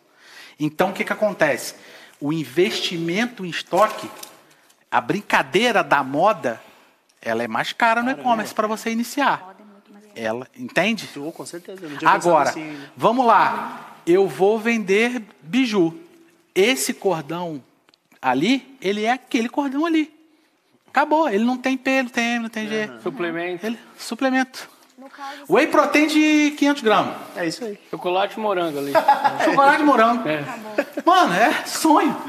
Então, 0.64 0.92
o 0.92 0.94
que, 0.94 1.04
que 1.04 1.12
acontece? 1.12 1.74
O 2.20 2.32
investimento 2.32 3.44
em 3.44 3.50
estoque, 3.50 4.08
a 4.92 5.02
brincadeira 5.02 5.84
da 5.84 6.04
moda, 6.04 6.62
ela 7.20 7.42
é 7.42 7.48
mais 7.48 7.74
cara 7.74 8.04
no 8.04 8.12
e-commerce 8.12 8.54
para 8.54 8.68
você 8.68 8.92
iniciar. 8.92 9.56
Ela, 10.16 10.48
entende? 10.56 11.08
Com 11.08 11.46
certeza. 11.48 11.82
Agora, 12.06 12.50
assim 12.50 12.62
ainda. 12.62 12.92
vamos 12.96 13.26
lá. 13.26 13.98
Eu 14.06 14.28
vou 14.28 14.60
vender 14.60 15.24
biju. 15.42 15.98
Esse 16.54 16.94
cordão 16.94 17.64
ali, 18.22 18.78
ele 18.80 19.04
é 19.04 19.14
aquele 19.14 19.50
cordão 19.50 19.84
ali. 19.84 20.14
Acabou. 20.88 21.28
Ele 21.28 21.44
não 21.44 21.58
tem 21.58 21.76
P, 21.76 22.04
não 22.04 22.10
tem 22.10 22.36
M, 22.36 22.44
não 22.44 22.50
tem 22.50 22.68
G. 22.68 22.92
Suplemento. 23.02 23.66
Ele, 23.66 23.80
suplemento. 23.98 24.70
Whey 25.50 25.68
protein 25.68 26.08
de 26.08 26.52
500 26.58 26.82
gramas. 26.82 27.16
É 27.36 27.46
isso 27.48 27.64
aí. 27.64 27.80
Chocolate 27.90 28.38
e 28.38 28.40
morango 28.40 28.80
ali. 28.80 28.94
Chocolate 29.46 29.78
de 29.78 29.84
morango. 29.84 30.28
É. 30.28 30.44
Mano, 31.06 31.34
é 31.34 31.66
sonho. 31.66 32.16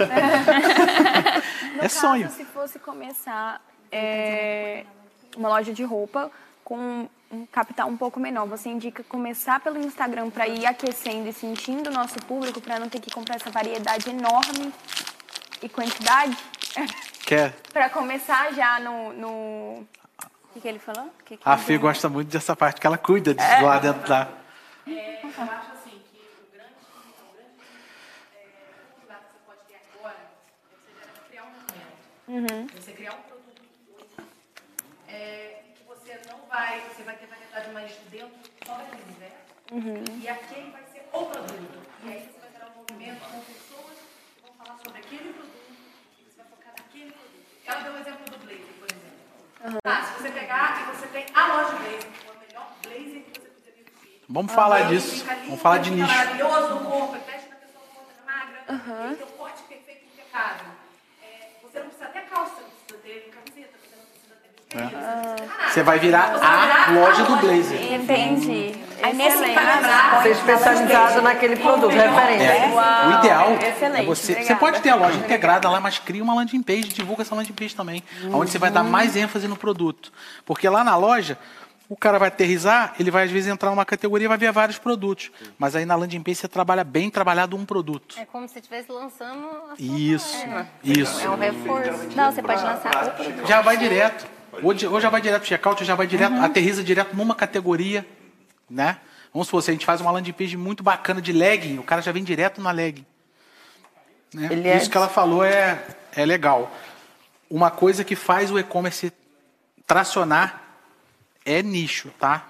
No 1.77 1.85
É 1.85 1.89
sonho. 1.89 2.25
Caso, 2.25 2.37
se 2.37 2.45
fosse 2.45 2.79
começar 2.79 3.61
é, 3.91 4.85
uma 5.37 5.49
loja 5.49 5.73
de 5.73 5.83
roupa 5.83 6.31
com 6.65 7.09
um 7.31 7.47
capital 7.47 7.89
um 7.89 7.97
pouco 7.97 8.21
menor, 8.21 8.47
você 8.47 8.69
indica 8.69 9.03
começar 9.05 9.59
pelo 9.61 9.79
Instagram 9.79 10.31
para 10.31 10.47
ir 10.47 10.67
aquecendo 10.67 11.29
e 11.29 11.33
sentindo 11.33 11.89
o 11.89 11.93
nosso 11.93 12.19
público, 12.21 12.61
para 12.61 12.79
não 12.79 12.89
ter 12.89 13.01
que 13.01 13.11
comprar 13.11 13.37
essa 13.37 13.51
variedade 13.51 14.11
enorme 14.11 14.73
e 15.63 15.69
quantidade? 15.69 16.37
Quer? 17.25 17.55
para 17.73 17.89
começar 17.89 18.53
já 18.53 18.79
no. 18.81 19.13
no... 19.15 19.87
O 20.53 20.55
que, 20.55 20.61
que 20.61 20.69
ele 20.69 20.79
falou? 20.79 21.11
Que 21.25 21.39
que 21.39 21.43
A 21.49 21.57
Fê 21.57 21.79
gosta 21.79 22.11
muito 22.11 22.29
dessa 22.29 22.55
parte, 22.55 22.79
que 22.79 22.87
ela 22.87 22.99
cuida 22.99 23.33
disso 23.33 23.63
lá 23.65 23.79
dentro 23.79 24.07
da. 24.07 24.29
É, 24.87 25.25
eu 25.25 25.29
acho 25.29 25.73
assim 25.73 25.99
que 26.13 26.21
o 26.21 26.53
grande, 26.53 26.75
o 26.77 27.33
grande 27.33 27.57
é, 28.37 28.45
que 28.93 29.07
você 29.09 29.39
pode 29.47 29.61
ter 29.67 29.81
agora 29.97 30.15
é 30.15 30.77
você 30.77 31.31
criar 31.31 31.45
um 31.45 31.53
movimento. 32.37 32.83
Você 32.83 32.93
criar 32.93 33.13
um 33.15 33.23
produto 33.23 33.63
é, 35.09 35.63
que 35.75 35.85
você 35.85 36.21
não 36.29 36.39
vai, 36.47 36.81
você 36.81 37.03
vai 37.03 37.17
ter 37.17 37.27
variedade 37.29 37.71
mais 37.73 37.93
dentro 38.11 38.37
só 38.67 38.75
daquele 38.75 39.03
universo. 39.05 40.21
E 40.23 40.29
aquele 40.29 40.71
vai 40.71 40.83
ser 40.93 41.09
o 41.15 41.25
produto. 41.25 41.79
E 42.05 42.09
aí 42.13 42.29
você 42.31 42.39
vai 42.41 42.51
gerar 42.53 42.67
um 42.67 42.77
movimento 42.77 43.21
com 43.25 43.41
pessoas 43.41 43.97
que 44.37 44.43
vão 44.43 44.53
falar 44.59 44.77
sobre 44.85 44.99
aquele 45.01 45.33
produto 45.33 45.73
e 46.21 46.25
você 46.29 46.37
vai 46.37 46.47
focar 46.51 46.75
naquele 46.77 47.11
produto. 47.11 47.41
Ela 47.65 47.81
deu 47.81 47.93
o 47.95 47.99
exemplo 47.99 48.25
do 48.27 48.39
blazer, 48.45 48.75
exemplo. 49.69 49.81
Ah, 49.85 50.03
se 50.03 50.23
você 50.23 50.29
pegar 50.31 50.81
e 50.83 50.97
você 50.97 51.07
tem 51.09 51.27
a 51.35 51.47
loja 51.47 51.71
blazer, 51.77 52.09
é 52.27 52.31
o 52.31 52.47
melhor 52.47 52.67
blazer 52.83 53.23
que 53.23 53.41
você 53.41 53.49
poderia 53.49 53.85
vestir. 53.85 54.21
Vamos 54.29 54.53
falar 54.53 54.83
disso. 54.89 55.25
lindo, 55.25 55.45
Vamos 55.47 55.61
falar 55.63 55.79
de 55.79 55.91
fica 55.91 56.03
nicho. 56.03 56.17
maravilhoso 56.17 56.75
no 56.75 56.91
corpo, 56.91 57.13
veste 57.13 57.49
na 57.51 57.57
pessoa, 57.57 57.85
é 58.11 58.31
magra, 58.31 59.07
ele 59.07 59.17
tem 59.17 59.27
um 59.27 59.31
corte 59.39 59.63
perfeito, 59.65 60.05
impecável. 60.13 60.67
É, 61.23 61.49
você 61.63 61.79
não 61.81 61.87
precisa 61.89 62.09
ter 62.09 62.21
calça, 62.23 62.55
você 62.57 62.63
não 62.63 62.71
precisa 62.71 62.99
ter 63.03 63.31
camiseta, 63.31 63.79
você 63.83 63.97
não 63.97 64.05
precisa 64.07 64.35
ter 64.43 64.51
você 64.71 64.81
não 64.81 64.89
precisa 64.89 65.39
ter 65.39 65.47
nada. 65.47 65.71
Você 65.71 65.83
vai 65.83 65.99
virar 65.99 66.33
Você 66.33 66.39
vai 66.39 66.55
a 66.55 66.63
virar 66.63 66.93
loja 66.95 67.23
a 67.23 67.25
do 67.27 67.31
loja 67.33 67.41
blazer. 67.47 67.93
Entendi. 67.93 68.82
Aí 69.03 69.13
nesse 69.15 69.37
Excelente. 69.37 69.55
caso, 69.55 70.23
Ser 70.23 70.31
especializado 70.31 71.23
naquele 71.23 71.57
produto, 71.57 71.89
referência. 71.91 72.45
É, 72.45 73.07
o 73.09 73.19
ideal 73.19 73.49
é 73.61 73.69
excelente, 73.71 74.07
você. 74.07 74.23
Você 74.27 74.33
obrigada. 74.33 74.61
pode 74.61 74.81
ter 74.81 74.91
a 74.91 74.95
loja 74.95 75.19
integrada 75.19 75.69
lá, 75.71 75.81
mas 75.81 75.99
cria 75.99 76.23
uma 76.23 76.35
landing 76.35 76.63
page, 76.63 76.89
divulga 76.89 77.23
essa 77.23 77.35
landing 77.35 77.53
page 77.53 77.75
também. 77.75 78.03
Onde 78.33 78.51
você 78.51 78.59
vai 78.59 78.71
dar 78.71 78.83
mais 78.83 79.17
ênfase 79.17 79.49
no 79.49 79.57
produto. 79.57 80.13
Porque 80.47 80.69
lá 80.69 80.85
na 80.85 80.97
loja, 80.97 81.37
o 81.89 81.97
cara 81.97 82.19
vai 82.19 82.29
aterrizar, 82.29 82.95
ele 82.99 83.11
vai 83.11 83.25
às 83.25 83.31
vezes 83.31 83.51
entrar 83.53 83.71
numa 83.71 83.85
categoria 83.85 84.25
e 84.27 84.29
vai 84.29 84.39
ver 84.39 84.53
vários 84.53 84.79
produtos. 84.79 85.31
Mas 85.59 85.75
aí 85.77 85.85
na 85.85 85.95
landing 85.97 86.23
page 86.23 86.37
você 86.37 86.49
trabalha 86.49 86.85
bem 86.85 87.11
trabalhado 87.11 87.57
um 87.57 87.65
produto. 87.67 88.17
É 88.19 88.25
como 88.25 88.49
se 88.49 88.59
estivesse 88.59 88.91
lançando 88.91 89.47
a 89.71 89.77
sua 89.77 89.99
Isso, 89.99 90.47
marca. 90.47 90.69
isso. 90.85 91.21
É 91.21 91.29
um 91.31 91.37
reforço. 91.37 92.09
não, 92.17 92.33
você 92.33 92.43
pode 92.43 92.63
lançar. 92.63 93.17
Já 93.47 93.61
vai 93.61 93.77
direto. 93.77 94.27
Ou, 94.63 95.01
já 95.01 95.09
vai 95.09 95.21
direto 95.23 95.41
pro 95.41 95.49
checkout, 95.49 95.83
ou 95.83 95.87
já 95.87 95.95
vai 95.95 96.07
direto, 96.07 96.35
aterriza 96.35 96.85
direto 96.85 97.17
numa 97.17 97.35
categoria, 97.35 98.07
né? 98.73 98.99
Vamos 99.33 99.49
supor, 99.49 99.63
se 99.63 99.71
a 99.71 99.73
gente 99.73 99.87
faz 99.87 100.01
uma 100.01 100.11
landing 100.11 100.33
page 100.33 100.57
muito 100.57 100.83
bacana 100.83 101.21
de 101.21 101.33
legging, 101.33 101.79
o 101.79 101.83
cara 101.83 102.03
já 102.03 102.13
vem 102.13 102.25
direto 102.25 102.61
na 102.61 102.71
legging. 102.71 103.07
Né? 104.35 104.49
É- 104.71 104.77
Isso 104.77 104.91
que 104.91 104.97
ela 104.97 105.09
falou 105.09 105.45
é, 105.45 105.85
é 106.15 106.25
legal. 106.25 106.71
Uma 107.51 107.71
coisa 107.71 108.03
que 108.03 108.17
faz 108.17 108.51
o 108.51 108.59
e-commerce 108.59 109.13
tracionar 109.87 110.63
é 111.45 111.63
nicho, 111.63 112.11
tá? 112.19 112.47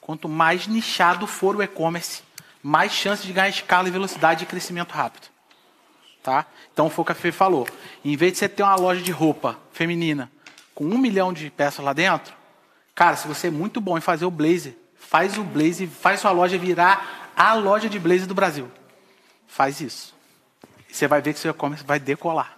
Quanto 0.00 0.28
mais 0.28 0.66
nichado 0.66 1.26
for 1.26 1.56
o 1.56 1.62
e-commerce, 1.62 2.22
mais 2.62 2.92
chance 2.92 3.26
de 3.26 3.32
ganhar 3.32 3.48
escala 3.48 3.88
e 3.88 3.90
velocidade 3.90 4.44
e 4.44 4.46
crescimento 4.46 4.92
rápido. 4.92 5.28
Tá? 6.22 6.46
Então 6.72 6.90
foi 6.90 7.02
o 7.02 7.06
que 7.06 7.12
a 7.12 7.14
Fê 7.14 7.30
falou. 7.30 7.68
Em 8.04 8.16
vez 8.16 8.32
de 8.32 8.38
você 8.38 8.48
ter 8.48 8.62
uma 8.62 8.74
loja 8.74 9.00
de 9.00 9.12
roupa 9.12 9.58
feminina 9.72 10.30
com 10.74 10.84
um 10.84 10.98
milhão 10.98 11.32
de 11.32 11.50
peças 11.50 11.84
lá 11.84 11.92
dentro, 11.92 12.34
cara, 12.94 13.16
se 13.16 13.28
você 13.28 13.46
é 13.46 13.50
muito 13.50 13.80
bom 13.80 13.96
em 13.96 14.00
fazer 14.00 14.24
o 14.24 14.30
blazer, 14.30 14.76
faz 15.08 15.38
o 15.38 15.44
blazer, 15.44 15.88
faz 15.88 16.20
sua 16.20 16.30
loja 16.30 16.58
virar 16.58 17.30
a 17.36 17.54
loja 17.54 17.88
de 17.88 17.98
blazer 17.98 18.26
do 18.26 18.34
Brasil. 18.34 18.70
Faz 19.46 19.80
isso. 19.80 20.14
E 20.88 20.94
você 20.94 21.06
vai 21.06 21.20
ver 21.20 21.32
que 21.32 21.40
seu 21.40 21.50
e-commerce 21.50 21.84
vai 21.84 21.98
decolar. 21.98 22.56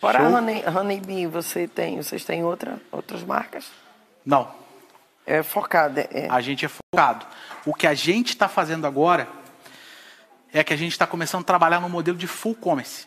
Fora 0.00 0.18
a 0.18 0.22
Show. 0.22 0.36
Honey, 0.38 0.64
Honeybee, 0.66 1.26
você 1.26 1.66
tem, 1.66 1.96
vocês 1.96 2.24
têm 2.24 2.44
outra, 2.44 2.80
outras 2.90 3.22
marcas? 3.22 3.70
Não, 4.24 4.50
É 5.26 5.42
focada. 5.42 6.08
É, 6.12 6.28
a 6.30 6.40
gente 6.40 6.64
é 6.64 6.68
focado. 6.68 7.26
O 7.66 7.74
que 7.74 7.86
a 7.86 7.94
gente 7.94 8.30
está 8.30 8.48
fazendo 8.48 8.86
agora 8.86 9.28
é 10.52 10.64
que 10.64 10.72
a 10.72 10.76
gente 10.76 10.92
está 10.92 11.06
começando 11.06 11.42
a 11.42 11.44
trabalhar 11.44 11.80
no 11.80 11.88
modelo 11.88 12.16
de 12.16 12.26
full 12.26 12.54
commerce. 12.54 13.06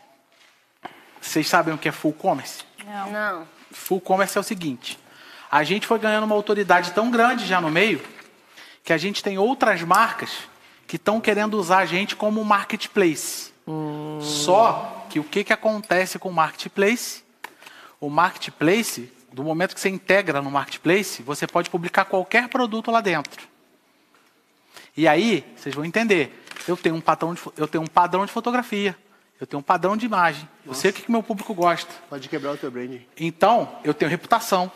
Vocês 1.20 1.48
sabem 1.48 1.74
o 1.74 1.78
que 1.78 1.90
é 1.90 1.92
full 1.92 2.14
commerce? 2.14 2.64
Não. 3.12 3.48
Full 3.72 4.02
commerce 4.02 4.38
é 4.38 4.42
o 4.42 4.44
seguinte: 4.44 5.00
a 5.52 5.66
gente 5.66 5.86
foi 5.86 6.00
ganhando 6.00 6.24
uma 6.24 6.36
autoridade 6.36 6.92
tão 6.92 7.12
grande 7.12 7.46
já 7.46 7.60
no 7.60 7.70
meio 7.70 8.02
que 8.84 8.94
a 8.94 8.98
gente 8.98 9.22
tem 9.22 9.38
outras 9.38 9.82
marcas 9.84 10.32
que 10.88 10.96
estão 10.96 11.20
querendo 11.20 11.56
usar 11.56 11.80
a 11.80 11.86
gente 11.86 12.16
como 12.16 12.44
marketplace. 12.44 13.52
Só 14.22 15.06
que 15.10 15.20
o 15.20 15.24
que, 15.24 15.44
que 15.44 15.54
acontece 15.54 16.18
com 16.18 16.30
o 16.30 16.34
marketplace? 16.34 17.24
O 18.00 18.10
marketplace, 18.10 19.12
do 19.32 19.44
momento 19.44 19.76
que 19.76 19.82
você 19.82 19.90
integra 19.90 20.42
no 20.42 20.50
marketplace, 20.50 21.22
você 21.22 21.46
pode 21.46 21.70
publicar 21.70 22.06
qualquer 22.06 22.48
produto 22.48 22.90
lá 22.90 23.02
dentro. 23.02 23.48
E 24.96 25.08
aí, 25.08 25.46
vocês 25.56 25.76
vão 25.76 25.86
entender. 25.86 26.44
Eu 26.68 26.76
tenho 26.76 26.96
um 26.96 27.02
padrão 27.02 27.34
de, 27.34 27.42
eu 27.58 27.68
tenho 27.68 27.84
um 27.84 27.88
padrão 27.88 28.26
de 28.26 28.32
fotografia. 28.32 28.98
Eu 29.40 29.48
tenho 29.48 29.60
um 29.60 29.64
padrão 29.64 29.96
de 29.98 30.06
imagem. 30.06 30.48
Eu 30.66 30.74
sei 30.74 30.92
o 30.92 30.94
que, 30.94 31.04
que 31.04 31.12
meu 31.12 31.24
público 31.24 31.54
gosta. 31.54 31.92
Pode 32.10 32.28
quebrar 32.30 32.52
o 32.52 32.58
teu 32.58 32.70
branding. 32.70 33.06
Então, 33.18 33.80
eu 33.84 33.94
tenho 33.94 34.10
reputação. 34.10 34.72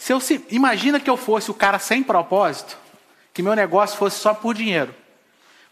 Se 0.00 0.14
eu 0.14 0.18
se, 0.18 0.42
imagina 0.48 0.98
que 0.98 1.10
eu 1.10 1.16
fosse 1.18 1.50
o 1.50 1.54
cara 1.54 1.78
sem 1.78 2.02
propósito, 2.02 2.78
que 3.34 3.42
meu 3.42 3.54
negócio 3.54 3.98
fosse 3.98 4.18
só 4.18 4.32
por 4.32 4.54
dinheiro. 4.54 4.94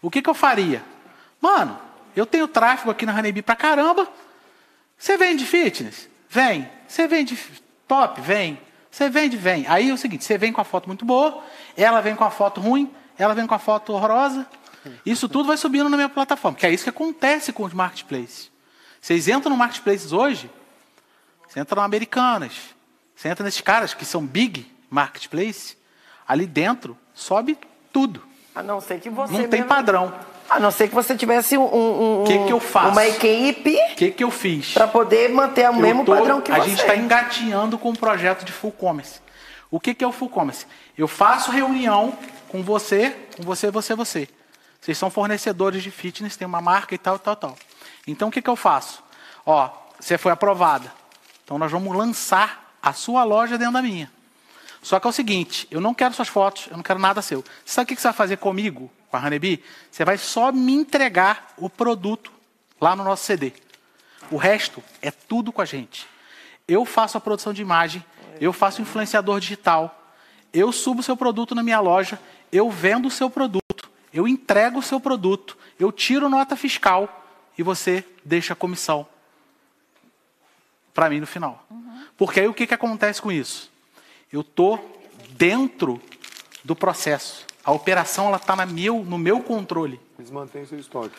O 0.03 0.11
que, 0.11 0.21
que 0.21 0.29
eu 0.29 0.35
faria? 0.35 0.83
Mano, 1.41 1.79
eu 2.15 2.27
tenho 2.27 2.47
tráfego 2.47 2.91
aqui 2.91 3.07
na 3.07 3.17
Honeybee 3.17 3.41
pra 3.41 3.55
caramba. 3.55 4.07
Você 4.95 5.17
vende 5.17 5.43
fitness? 5.47 6.07
Vem. 6.29 6.69
Você 6.87 7.07
vende 7.07 7.35
top? 7.87 8.21
Vem. 8.21 8.61
Você 8.91 9.09
vende? 9.09 9.35
Vem. 9.35 9.65
Aí 9.67 9.89
é 9.89 9.93
o 9.93 9.97
seguinte, 9.97 10.23
você 10.23 10.37
vem 10.37 10.53
com 10.53 10.61
a 10.61 10.63
foto 10.63 10.85
muito 10.85 11.03
boa, 11.05 11.43
ela 11.75 11.99
vem 11.99 12.15
com 12.15 12.23
a 12.23 12.29
foto 12.29 12.61
ruim, 12.61 12.93
ela 13.17 13.33
vem 13.33 13.47
com 13.47 13.55
a 13.55 13.59
foto 13.59 13.93
horrorosa. 13.93 14.47
Isso 15.03 15.27
tudo 15.27 15.47
vai 15.47 15.57
subindo 15.57 15.89
na 15.89 15.97
minha 15.97 16.07
plataforma, 16.07 16.55
que 16.55 16.67
é 16.67 16.71
isso 16.71 16.83
que 16.83 16.91
acontece 16.91 17.51
com 17.51 17.63
os 17.63 17.73
marketplaces. 17.73 18.51
Vocês 19.01 19.27
entram 19.27 19.49
no 19.49 19.57
marketplaces 19.57 20.11
hoje, 20.11 20.51
você 21.47 21.59
entra 21.59 21.75
no 21.77 21.81
Americanas, 21.81 22.75
você 23.19 23.27
entra 23.27 23.43
nesses 23.43 23.59
caras 23.59 23.93
que 23.93 24.05
são 24.05 24.25
big 24.25 24.65
marketplace, 24.89 25.75
ali 26.25 26.45
dentro 26.45 26.97
sobe 27.13 27.57
tudo. 27.91 28.23
a 28.55 28.63
não 28.63 28.79
ser 28.79 28.99
que 29.01 29.09
você. 29.09 29.33
Não 29.33 29.39
tem 29.41 29.59
mesmo- 29.59 29.65
padrão. 29.67 30.13
A 30.49 30.57
não 30.59 30.71
ser 30.71 30.87
que 30.87 30.95
você 30.95 31.15
tivesse 31.17 31.57
um. 31.57 32.21
um, 32.21 32.23
Que 32.23 32.45
que 32.45 32.53
eu 32.53 32.59
faço? 32.61 32.91
Uma 32.93 33.05
equipe 33.05 33.75
O 33.91 33.95
que, 33.95 34.11
que 34.11 34.23
eu 34.23 34.31
fiz? 34.31 34.73
para 34.73 34.87
poder 34.87 35.29
manter 35.29 35.69
o 35.69 35.73
Eu 35.73 35.79
mesmo 35.81 36.05
tô- 36.05 36.15
padrão 36.15 36.39
que 36.41 36.49
a 36.51 36.55
você. 36.59 36.69
gente 36.69 36.79
está 36.81 36.95
engatinhando 36.95 37.77
com 37.77 37.89
um 37.89 37.95
projeto 37.95 38.45
de 38.45 38.51
full 38.53 38.71
commerce. 38.71 39.19
O 39.69 39.79
que, 39.81 39.93
que 39.93 40.03
é 40.03 40.07
o 40.07 40.11
full 40.13 40.29
commerce? 40.29 40.65
Eu 40.97 41.07
faço 41.07 41.51
reunião 41.51 42.17
com 42.47 42.63
você, 42.63 43.11
com 43.35 43.43
você, 43.43 43.69
você, 43.69 43.93
você. 43.95 44.27
Vocês 44.81 44.97
são 44.97 45.11
fornecedores 45.11 45.83
de 45.83 45.91
fitness, 45.91 46.37
tem 46.37 46.47
uma 46.47 46.61
marca 46.61 46.95
e 46.95 46.97
tal, 46.97 47.19
tal, 47.19 47.35
tal. 47.35 47.55
Então 48.07 48.29
o 48.29 48.31
que, 48.31 48.41
que 48.41 48.49
eu 48.49 48.55
faço? 48.55 49.03
Ó, 49.45 49.69
você 49.99 50.17
foi 50.17 50.31
aprovada. 50.31 50.91
Então 51.43 51.59
nós 51.59 51.69
vamos 51.71 51.95
lançar 51.95 52.68
a 52.81 52.93
sua 52.93 53.23
loja 53.23 53.57
dentro 53.57 53.73
da 53.73 53.81
minha. 53.81 54.11
Só 54.81 54.99
que 54.99 55.07
é 55.07 55.09
o 55.09 55.13
seguinte, 55.13 55.67
eu 55.69 55.81
não 55.81 55.93
quero 55.93 56.13
suas 56.13 56.27
fotos, 56.27 56.67
eu 56.69 56.77
não 56.77 56.83
quero 56.83 56.99
nada 56.99 57.21
seu. 57.21 57.43
Sabe 57.65 57.83
o 57.83 57.95
que 57.95 58.01
você 58.01 58.07
vai 58.07 58.13
fazer 58.13 58.37
comigo, 58.37 58.89
com 59.09 59.17
a 59.17 59.19
Honeybee? 59.19 59.63
Você 59.91 60.05
vai 60.05 60.17
só 60.17 60.51
me 60.51 60.73
entregar 60.73 61.53
o 61.57 61.69
produto 61.69 62.31
lá 62.79 62.95
no 62.95 63.03
nosso 63.03 63.25
CD. 63.25 63.51
O 64.31 64.37
resto 64.37 64.81
é 65.01 65.11
tudo 65.11 65.51
com 65.51 65.61
a 65.61 65.65
gente. 65.65 66.07
Eu 66.67 66.85
faço 66.85 67.17
a 67.17 67.21
produção 67.21 67.51
de 67.51 67.61
imagem, 67.61 68.03
eu 68.39 68.53
faço 68.53 68.81
influenciador 68.81 69.39
digital, 69.39 70.13
eu 70.53 70.71
subo 70.71 71.01
o 71.01 71.03
seu 71.03 71.17
produto 71.17 71.53
na 71.53 71.63
minha 71.63 71.79
loja, 71.79 72.19
eu 72.51 72.69
vendo 72.69 73.07
o 73.07 73.11
seu 73.11 73.29
produto, 73.29 73.89
eu 74.13 74.27
entrego 74.27 74.79
o 74.79 74.83
seu 74.83 74.99
produto, 74.99 75.57
eu 75.79 75.91
tiro 75.91 76.29
nota 76.29 76.55
fiscal 76.55 77.25
e 77.57 77.63
você 77.63 78.05
deixa 78.23 78.53
a 78.53 78.55
comissão 78.55 79.05
para 80.99 81.09
mim 81.09 81.21
no 81.21 81.27
final. 81.27 81.65
Porque 82.17 82.41
aí 82.41 82.47
o 82.49 82.53
que, 82.53 82.67
que 82.67 82.73
acontece 82.73 83.21
com 83.21 83.31
isso? 83.31 83.71
Eu 84.29 84.41
estou 84.41 85.01
dentro 85.29 86.01
do 86.61 86.75
processo. 86.75 87.45
A 87.63 87.71
operação 87.71 88.27
ela 88.27 88.35
está 88.35 88.53
meu, 88.65 89.01
no 89.05 89.17
meu 89.17 89.39
controle. 89.41 89.97
Eles 90.17 90.29
mantêm 90.29 90.65
seu 90.65 90.77
estoque. 90.77 91.15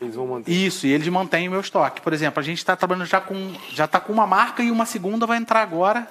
Eles 0.00 0.14
vão 0.14 0.26
manter. 0.26 0.50
Isso, 0.50 0.86
e 0.86 0.92
eles 0.92 1.06
mantêm 1.08 1.46
o 1.46 1.50
meu 1.50 1.60
estoque. 1.60 2.00
Por 2.00 2.14
exemplo, 2.14 2.40
a 2.40 2.42
gente 2.42 2.56
está 2.56 2.74
trabalhando 2.74 3.06
já 3.06 3.20
com 3.20 3.54
já 3.70 3.84
está 3.84 4.00
com 4.00 4.14
uma 4.14 4.26
marca 4.26 4.62
e 4.62 4.70
uma 4.70 4.86
segunda 4.86 5.26
vai 5.26 5.36
entrar 5.36 5.60
agora 5.60 6.08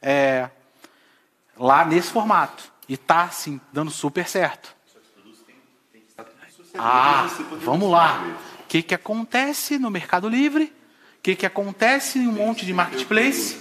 é, 0.00 0.48
lá 1.56 1.84
nesse 1.84 2.12
formato. 2.12 2.62
E 2.88 2.94
está 2.94 3.24
assim, 3.24 3.60
dando 3.72 3.90
super 3.90 4.28
certo. 4.28 4.72
Ah, 6.78 7.26
vamos 7.64 7.90
lá. 7.90 8.22
O 8.60 8.66
que, 8.68 8.84
que 8.84 8.94
acontece 8.94 9.80
no 9.80 9.90
Mercado 9.90 10.28
Livre? 10.28 10.72
O 11.24 11.30
que, 11.32 11.36
que 11.36 11.46
acontece 11.46 12.18
em 12.18 12.28
um 12.28 12.32
monte 12.32 12.66
de 12.66 12.74
marketplace? 12.74 13.56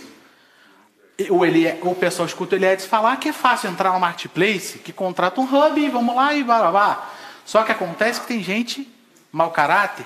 O, 1.29 1.45
Elie, 1.45 1.79
o 1.81 1.95
pessoal 1.95 2.27
escuta 2.27 2.55
o 2.55 2.57
Eliedes 2.57 2.85
falar 2.85 3.15
que 3.15 3.29
é 3.29 3.31
fácil 3.31 3.69
entrar 3.69 3.93
no 3.93 4.01
marketplace, 4.01 4.79
que 4.79 4.91
contrata 4.91 5.39
um 5.39 5.45
hub 5.45 5.79
e 5.79 5.87
vamos 5.87 6.13
lá 6.13 6.33
e 6.33 6.43
blá 6.43 6.59
blá 6.59 6.71
blá. 6.71 7.13
Só 7.45 7.63
que 7.63 7.71
acontece 7.71 8.19
que 8.19 8.27
tem 8.27 8.43
gente 8.43 8.85
mau 9.31 9.49
caráter, 9.49 10.05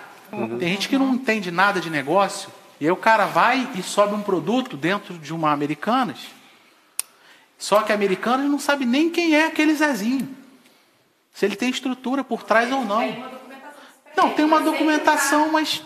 tem 0.60 0.70
gente 0.70 0.88
que 0.88 1.00
não 1.00 1.16
entende 1.16 1.50
nada 1.50 1.82
de 1.82 1.90
negócio, 1.90 2.52
e 2.80 2.86
aí 2.86 2.92
o 2.92 2.96
cara 2.96 3.26
vai 3.26 3.68
e 3.74 3.82
sobe 3.82 4.14
um 4.14 4.22
produto 4.22 4.78
dentro 4.78 5.18
de 5.18 5.34
uma 5.34 5.52
Americanas, 5.52 6.28
só 7.58 7.82
que 7.82 7.92
a 7.92 7.96
Americanas 7.96 8.46
não 8.46 8.60
sabe 8.60 8.86
nem 8.86 9.10
quem 9.10 9.36
é 9.36 9.48
aquele 9.48 9.74
Zezinho. 9.74 10.30
Se 11.34 11.44
ele 11.44 11.56
tem 11.56 11.72
estrutura 11.72 12.24
por 12.24 12.44
trás 12.44 12.72
ou 12.72 12.86
não. 12.86 13.02
Não, 14.16 14.30
tem 14.30 14.46
uma 14.46 14.62
documentação, 14.62 15.52
mas 15.52 15.82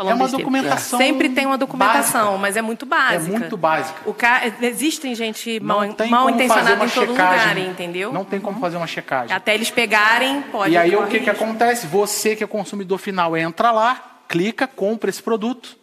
Falando 0.00 0.12
é 0.12 0.14
uma 0.14 0.28
documentação. 0.28 0.98
Sempre 0.98 1.28
tem 1.28 1.44
uma 1.44 1.58
documentação, 1.58 2.20
básica. 2.22 2.38
mas 2.38 2.56
é 2.56 2.62
muito 2.62 2.86
básica. 2.86 3.36
É 3.36 3.38
muito 3.38 3.56
básica. 3.58 4.00
O 4.06 4.14
ca... 4.14 4.40
Existem 4.62 5.14
gente 5.14 5.60
mal, 5.60 5.82
Não 5.82 6.08
mal 6.08 6.30
intencionada 6.30 6.86
em 6.86 6.88
todo 6.88 7.08
checagem. 7.08 7.48
lugar, 7.48 7.58
entendeu? 7.58 8.10
Não 8.10 8.24
tem 8.24 8.40
como 8.40 8.58
fazer 8.58 8.78
uma 8.78 8.86
checagem. 8.86 9.36
Até 9.36 9.54
eles 9.54 9.70
pegarem, 9.70 10.40
pode 10.40 10.72
e 10.72 10.78
aí 10.78 10.96
o 10.96 11.06
que, 11.06 11.20
que 11.20 11.28
acontece? 11.28 11.86
Você 11.86 12.34
que 12.34 12.42
é 12.42 12.46
consumidor 12.46 12.96
final 12.96 13.36
entra 13.36 13.70
lá, 13.70 14.22
clica, 14.26 14.66
compra 14.66 15.10
esse 15.10 15.22
produto 15.22 15.76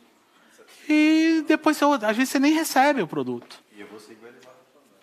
e 0.89 1.43
depois 1.47 1.77
você, 1.77 1.85
às 2.03 2.17
vezes 2.17 2.29
você 2.29 2.39
nem 2.39 2.53
recebe 2.53 3.03
o 3.03 3.07
produto. 3.07 3.61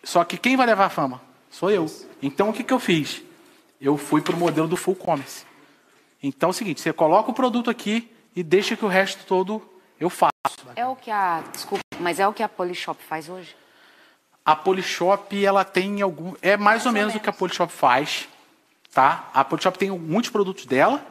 Só 0.03 0.25
que 0.25 0.37
quem 0.37 0.57
vai 0.57 0.67
levar 0.67 0.87
a 0.87 0.91
fama? 0.91 1.23
Sou 1.51 1.71
eu. 1.71 1.87
Então 2.21 2.49
o 2.49 2.53
que, 2.53 2.65
que 2.65 2.73
eu 2.73 2.81
fiz? 2.81 3.23
Eu 3.81 3.97
fui 3.97 4.21
para 4.21 4.35
o 4.35 4.39
modelo 4.39 4.67
do 4.67 4.77
full 4.77 4.97
commerce. 4.97 5.45
Então 6.21 6.49
é 6.49 6.51
o 6.51 6.53
seguinte, 6.53 6.81
você 6.81 6.93
coloca 6.93 7.31
o 7.31 7.35
produto 7.35 7.71
aqui 7.71 8.11
e 8.35 8.43
deixa 8.43 8.77
que 8.77 8.85
o 8.85 8.89
resto 8.89 9.25
todo 9.27 9.63
eu 9.99 10.11
faço. 10.11 10.33
É 10.77 10.87
o 10.87 10.97
que 10.97 11.11
a. 11.11 11.43
Desculpa, 11.53 11.83
mas 12.01 12.19
é 12.19 12.27
o 12.27 12.33
que 12.33 12.43
a 12.43 12.49
Polishop 12.49 13.03
faz 13.03 13.29
hoje? 13.29 13.55
A 14.45 14.55
Polishop, 14.55 15.45
ela 15.45 15.65
tem 15.65 16.03
algum. 16.03 16.35
É 16.43 16.57
mais, 16.57 16.85
ou, 16.85 16.93
menos, 16.93 17.15
o 17.15 17.21
que 17.21 17.31
a 17.31 17.33
Polishop 17.33 17.73
faz. 17.73 18.29
Tá? 18.93 19.29
A 19.33 19.45
Polishop 19.45 19.79
tem 19.79 19.91
muitos 19.91 20.31
produtos 20.31 20.67
dela, 20.67 21.05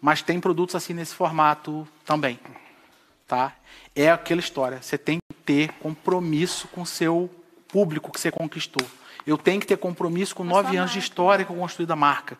mas 0.00 0.22
tem 0.22 0.40
produtos 0.40 0.74
assim 0.74 0.92
nesse 0.92 1.14
formato 1.14 1.86
também. 2.04 2.38
Tá? 3.26 3.52
É 3.94 4.10
aquela 4.10 4.40
história. 4.40 4.82
Você 4.82 4.98
tem 4.98 5.18
que 5.18 5.34
ter 5.44 5.72
compromisso 5.74 6.68
com 6.68 6.82
o 6.82 6.86
seu 6.86 7.30
público 7.68 8.10
que 8.12 8.20
você 8.20 8.30
conquistou. 8.30 8.86
Eu 9.26 9.38
tenho 9.38 9.60
que 9.60 9.66
ter 9.66 9.78
compromisso 9.78 10.34
com 10.34 10.44
nove 10.44 10.76
anos 10.76 10.92
de 10.92 10.98
história 10.98 11.44
que 11.44 11.50
eu 11.50 11.56
construí 11.56 11.86
da 11.86 11.96
marca. 11.96 12.36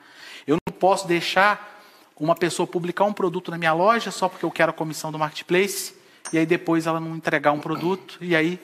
Eu 0.47 0.59
não 0.67 0.75
posso 0.79 1.09
deixar 1.09 1.74
uma 2.19 2.35
pessoa 2.35 2.67
publicar 2.67 3.05
um 3.05 3.13
produto 3.13 3.51
na 3.51 3.59
minha 3.59 3.73
loja 3.73 4.11
só 4.11 4.29
porque 4.29 4.45
eu 4.45 4.51
quero 4.51 4.71
a 4.71 4.75
comissão 4.75 5.11
do 5.11 5.19
marketplace 5.19 5.95
e 6.33 6.39
aí 6.39 6.47
depois 6.47 6.87
ela 6.87 7.01
não 7.01 7.17
entregar 7.17 7.53
um 7.53 7.61
produto 7.61 8.19
e 8.21 8.35
aí 8.37 8.61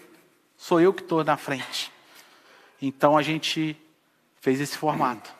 sou 0.57 0.80
eu 0.80 0.92
que 0.92 1.03
estou 1.03 1.24
na 1.24 1.36
frente. 1.36 1.90
Então 2.80 3.16
a 3.16 3.22
gente 3.22 3.76
fez 4.40 4.61
esse 4.61 4.76
formato, 4.78 5.30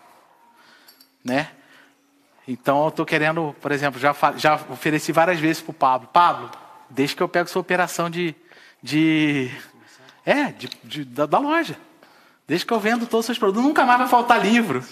né? 1.25 1.51
Então 2.49 2.83
eu 2.83 2.89
estou 2.89 3.07
querendo, 3.07 3.55
por 3.61 3.71
exemplo, 3.71 4.01
já, 4.01 4.15
já 4.37 4.55
ofereci 4.71 5.13
várias 5.13 5.39
vezes 5.39 5.63
para 5.63 5.71
o 5.71 5.75
Pablo. 5.75 6.09
Pablo, 6.13 6.51
deixa 6.89 7.15
que 7.15 7.23
eu 7.23 7.29
pego 7.29 7.49
sua 7.49 7.61
operação 7.61 8.11
de, 8.11 8.35
de 8.83 9.51
é, 10.27 10.47
de, 10.47 10.69
de- 10.83 11.05
da, 11.05 11.27
da 11.27 11.39
loja. 11.39 11.79
Deixa 12.47 12.67
que 12.67 12.73
eu 12.73 12.81
vendo 12.81 13.07
todos 13.07 13.21
os 13.21 13.27
seus 13.27 13.39
produtos. 13.39 13.63
Nunca 13.65 13.85
mais 13.87 14.01
vai 14.01 14.09
faltar 14.09 14.45
livro. 14.45 14.85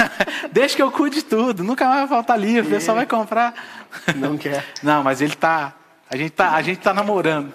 Deixa 0.52 0.76
que 0.76 0.82
eu 0.82 0.90
cuide 0.90 1.16
de 1.16 1.24
tudo. 1.24 1.62
Nunca 1.64 1.86
mais 1.86 2.00
vai 2.00 2.08
faltar 2.08 2.38
livro. 2.38 2.68
O 2.68 2.74
pessoal 2.74 2.96
vai 2.96 3.06
comprar. 3.06 3.54
Não 4.16 4.36
quer. 4.36 4.64
Não, 4.82 5.02
mas 5.02 5.20
ele 5.20 5.34
tá. 5.34 5.74
A 6.08 6.16
gente 6.16 6.30
tá, 6.30 6.52
a 6.52 6.62
gente 6.62 6.78
tá 6.78 6.94
namorando. 6.94 7.52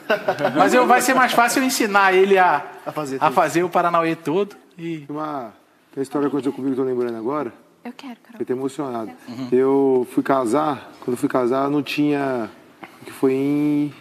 Mas 0.58 0.74
eu, 0.74 0.86
vai 0.86 1.02
ser 1.02 1.14
mais 1.14 1.32
fácil 1.32 1.62
eu 1.62 1.66
ensinar 1.66 2.14
ele 2.14 2.38
a, 2.38 2.62
A 2.86 2.92
fazer 2.92 3.18
a 3.22 3.32
fazer 3.32 3.64
o 3.64 3.70
Paranauê 3.70 4.14
todo. 4.16 4.58
E... 4.78 5.06
Uma, 5.08 5.54
uma 5.96 6.04
história 6.04 6.28
que 6.28 6.36
aconteceu 6.36 6.52
comigo, 6.52 6.76
que 6.76 6.82
eu 6.82 6.86
tô 6.86 6.90
lembrando 6.92 7.18
agora. 7.18 7.54
Eu 7.84 7.94
quero, 7.94 8.16
Carol. 8.16 8.38
Fiquei 8.40 8.44
até 8.44 8.54
emocionado. 8.54 9.12
Eu 9.52 10.06
fui 10.12 10.22
casar, 10.22 10.92
quando 11.00 11.14
eu 11.14 11.18
fui 11.18 11.30
casar, 11.30 11.64
eu 11.66 11.72
não 11.72 11.82
tinha. 11.82 12.50
que 13.06 13.12
foi 13.12 13.34
em. 13.34 13.94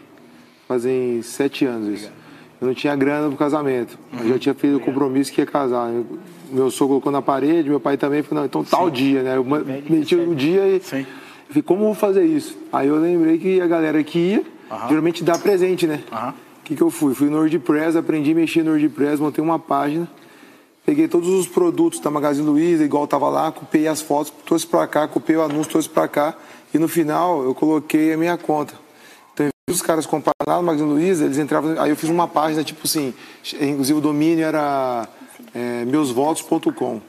fazem 0.67 1.23
sete 1.23 1.65
anos 1.65 2.01
isso. 2.01 2.13
Eu 2.61 2.67
não 2.67 2.75
tinha 2.75 2.95
grana 2.97 3.29
pro 3.29 3.37
casamento. 3.39 3.97
Eu 4.21 4.31
já 4.31 4.39
tinha 4.39 4.55
feito 4.55 4.77
o 4.77 4.81
compromisso 4.81 5.33
que 5.33 5.41
ia 5.41 5.47
casar. 5.47 5.91
Eu- 5.91 6.19
meu 6.51 6.71
sogro 6.71 6.95
colocou 6.95 7.13
na 7.13 7.23
parede, 7.23 7.69
meu 7.69 7.81
pai 7.81 7.97
também 7.97 8.23
falou, 8.23 8.41
não, 8.41 8.47
então 8.47 8.65
tal 8.65 8.91
dia, 8.91 9.23
né? 9.23 9.37
Eu 9.37 9.45
meti 9.45 10.15
o 10.15 10.35
dia 10.35 10.67
e. 10.67 10.81
Sim. 10.81 11.07
Falei, 11.49 11.63
como 11.63 11.85
vou 11.85 11.95
fazer 11.95 12.25
isso? 12.25 12.57
Aí 12.73 12.87
eu 12.87 12.97
lembrei 12.97 13.37
que 13.39 13.61
a 13.61 13.67
galera 13.67 14.03
que 14.05 14.19
ia, 14.19 14.45
geralmente 14.89 15.25
dá 15.25 15.37
presente, 15.37 15.87
né? 15.87 16.03
O 16.61 16.63
que, 16.65 16.77
que 16.77 16.83
eu 16.83 16.91
fui? 16.91 17.13
Fui 17.15 17.29
no 17.29 17.39
WordPress, 17.39 17.99
aprendi 17.99 18.31
a 18.31 18.35
mexer 18.35 18.63
no 18.63 18.71
WordPress, 18.71 19.21
montei 19.21 19.43
uma 19.43 19.59
página, 19.59 20.09
peguei 20.87 21.09
todos 21.09 21.29
os 21.29 21.49
produtos 21.49 21.99
da 21.99 22.09
Magazine 22.09 22.47
Luiza, 22.47 22.85
igual 22.85 23.07
tava 23.07 23.29
lá, 23.29 23.51
copiei 23.51 23.89
as 23.89 24.01
fotos, 24.01 24.33
trouxe 24.47 24.67
pra 24.67 24.87
cá, 24.87 25.09
copiei 25.09 25.37
o 25.37 25.43
anúncio, 25.43 25.73
trouxe 25.73 25.89
pra 25.89 26.07
cá, 26.07 26.37
e 26.73 26.79
no 26.79 26.87
final 26.87 27.43
eu 27.43 27.53
coloquei 27.55 28.13
a 28.13 28.17
minha 28.17 28.37
conta. 28.37 28.75
Então, 29.35 29.49
dos 29.69 29.83
caras 29.83 30.07
comprarem 30.07 30.47
lá 30.47 30.59
no 30.59 30.63
Magazine 30.63 30.89
Luiza, 30.89 31.25
eles 31.25 31.39
entravam. 31.39 31.81
Aí 31.81 31.91
eu 31.91 31.97
fiz 31.97 32.09
uma 32.09 32.29
página, 32.29 32.63
tipo 32.63 32.83
assim, 32.85 33.13
inclusive 33.61 33.99
o 33.99 34.03
domínio 34.03 34.45
era 34.45 35.09
é, 35.55 35.85
meusvotos.com. 35.85 37.01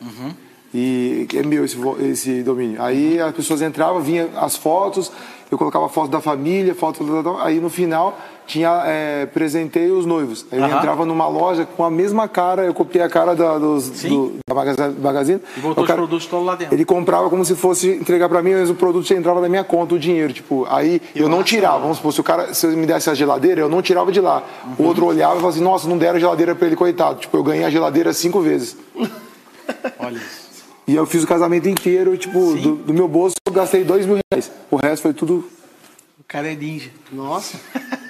E 0.74 1.28
é 1.34 1.44
meu 1.44 1.66
esse, 1.66 1.78
esse 2.02 2.44
domínio. 2.44 2.82
Aí 2.82 3.20
as 3.20 3.36
pessoas 3.36 3.62
entravam, 3.62 4.02
vinha 4.02 4.30
as 4.38 4.56
fotos, 4.56 5.12
eu 5.52 5.58
colocava 5.58 5.88
foto 5.90 6.10
da 6.10 6.22
família, 6.22 6.74
foto 6.74 7.04
aí 7.42 7.60
no 7.60 7.70
final 7.70 8.18
tinha 8.48 8.84
é, 8.86 9.26
presentei 9.28 9.92
os 9.92 10.06
noivos. 10.06 10.46
Aí 10.52 10.60
eu 10.60 10.66
entrava 10.68 11.06
numa 11.06 11.28
loja 11.28 11.66
com 11.66 11.86
a 11.86 11.92
mesma 11.92 12.28
cara, 12.28 12.64
eu 12.66 12.74
copiei 12.74 13.04
a 13.04 13.08
cara 13.10 13.34
da, 13.36 13.58
dos, 13.58 13.90
do, 14.02 14.34
da 14.46 14.54
Magazine. 15.00 15.40
E 15.56 15.60
botou 15.62 15.86
cara- 15.86 16.02
os 16.02 16.08
produtos 16.08 16.26
todos 16.28 16.46
lá 16.46 16.56
dentro. 16.56 16.74
ele 16.76 16.84
comprava 16.84 17.30
como 17.30 17.46
se 17.46 17.56
fosse 17.56 17.90
entregar 17.92 18.28
pra 18.28 18.42
mim, 18.42 18.54
mas 18.54 18.70
o 18.70 18.76
produto 18.76 19.10
entrava 19.14 19.40
na 19.40 19.48
minha 19.48 19.64
conta, 19.64 19.96
o 19.96 20.00
dinheiro. 20.00 20.34
Tipo, 20.34 20.66
aí 20.70 21.02
eu 21.16 21.30
não 21.30 21.44
tirava. 21.44 21.80
Vamos 21.80 21.98
supor, 21.98 22.12
se 22.12 22.20
o 22.20 22.24
cara 22.24 22.54
se 22.54 22.68
me 22.68 22.86
desse 22.86 23.10
a 23.10 23.14
geladeira, 23.14 23.62
eu 23.62 23.70
não 23.70 23.82
tirava 23.82 24.12
de 24.12 24.20
lá. 24.20 24.44
O 24.78 24.84
outro 24.84 25.06
olhava 25.06 25.34
e 25.34 25.38
falava 25.38 25.50
assim, 25.56 25.64
nossa, 25.64 25.88
não 25.88 25.98
deram 25.98 26.20
geladeira 26.20 26.54
pra 26.54 26.68
ele, 26.68 26.76
coitado. 26.76 27.20
Tipo, 27.20 27.38
eu 27.38 27.44
ganhei 27.44 27.64
a 27.64 27.70
geladeira 27.70 28.12
cinco 28.12 28.42
vezes. 28.42 28.76
Olha 30.00 30.18
isso. 30.18 30.51
E 30.92 30.96
eu 30.96 31.06
fiz 31.06 31.24
o 31.24 31.28
casamento 31.28 31.70
inteiro, 31.70 32.18
tipo, 32.18 32.54
do, 32.56 32.76
do 32.76 32.94
meu 32.94 33.08
bolso 33.08 33.36
eu 33.48 33.54
gastei 33.54 33.82
dois 33.82 34.06
mil 34.06 34.18
reais. 34.30 34.52
O 34.70 34.76
resto 34.76 35.04
foi 35.04 35.14
tudo. 35.14 35.50
O 36.20 36.24
cara 36.28 36.52
é 36.52 36.56
ninja. 36.56 36.92
Nossa. 37.10 37.58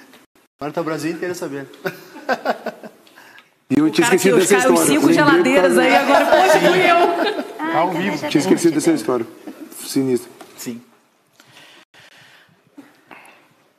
Agora 0.59 0.73
tá 0.73 0.81
o 0.81 0.83
Brasil 0.83 1.11
inteiro 1.11 1.35
sabendo. 1.35 1.69
E 3.69 3.77
eu 3.77 3.91
tinha 3.91 4.07
Cara, 4.07 4.15
esquecido 4.15 4.37
que 4.37 4.41
os, 4.43 4.49
dessa 4.49 4.67
os 4.73 4.79
história. 4.79 4.85
cinco 4.87 5.05
Lembrei 5.07 5.13
geladeiras 5.13 5.61
causa- 5.75 5.81
aí, 5.83 5.95
agora, 5.95 6.25
poxa, 6.25 6.59
fui 6.59 6.89
eu. 6.89 7.77
Ao 7.77 7.91
vivo. 7.91 8.29
Tinha 8.29 8.41
esquecido 8.41 8.73
dessa 8.73 8.91
história. 8.93 9.27
Sinistro. 9.85 10.31
Sim. 10.57 10.81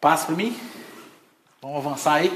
Passa 0.00 0.26
para 0.26 0.36
mim. 0.36 0.56
Vamos 1.60 1.78
avançar 1.84 2.14
aí. 2.14 2.32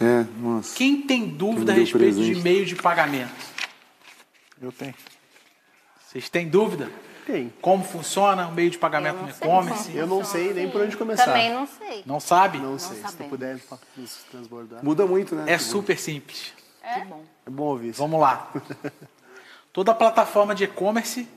É, 0.00 0.24
nossa. 0.40 0.74
Quem 0.74 1.02
tem 1.02 1.28
dúvida 1.28 1.70
a 1.70 1.74
respeito 1.76 2.16
de 2.16 2.22
presente. 2.22 2.40
meio 2.42 2.66
de 2.66 2.74
pagamento? 2.74 3.51
Eu 4.62 4.70
tenho. 4.72 4.94
Vocês 6.06 6.28
têm 6.28 6.48
dúvida? 6.48 6.88
Tem. 7.26 7.52
Como 7.60 7.84
funciona 7.84 8.46
o 8.48 8.52
meio 8.52 8.70
de 8.70 8.78
pagamento 8.78 9.16
no 9.22 9.28
e-commerce? 9.28 9.94
Eu 9.96 10.06
não 10.06 10.24
sei 10.24 10.52
nem 10.54 10.70
por 10.70 10.80
onde 10.82 10.96
começar. 10.96 11.24
Também 11.26 11.52
não 11.52 11.66
sei. 11.66 12.02
Não 12.06 12.20
sabe? 12.20 12.58
Não 12.58 12.78
sei. 12.78 12.96
Se 13.02 13.16
tu 13.16 13.24
puder 13.24 13.58
pa- 13.60 13.78
nos 13.96 14.14
transbordar. 14.30 14.84
Muda 14.84 15.06
muito, 15.06 15.34
né? 15.34 15.52
É 15.52 15.58
super 15.58 15.98
simples. 15.98 16.52
É? 16.82 17.00
É 17.46 17.50
bom 17.50 17.64
ouvir 17.64 17.90
isso. 17.90 17.98
Vamos 17.98 18.20
lá. 18.20 18.52
Toda 19.72 19.94
plataforma 19.94 20.54
de 20.54 20.64
e-commerce 20.64 21.28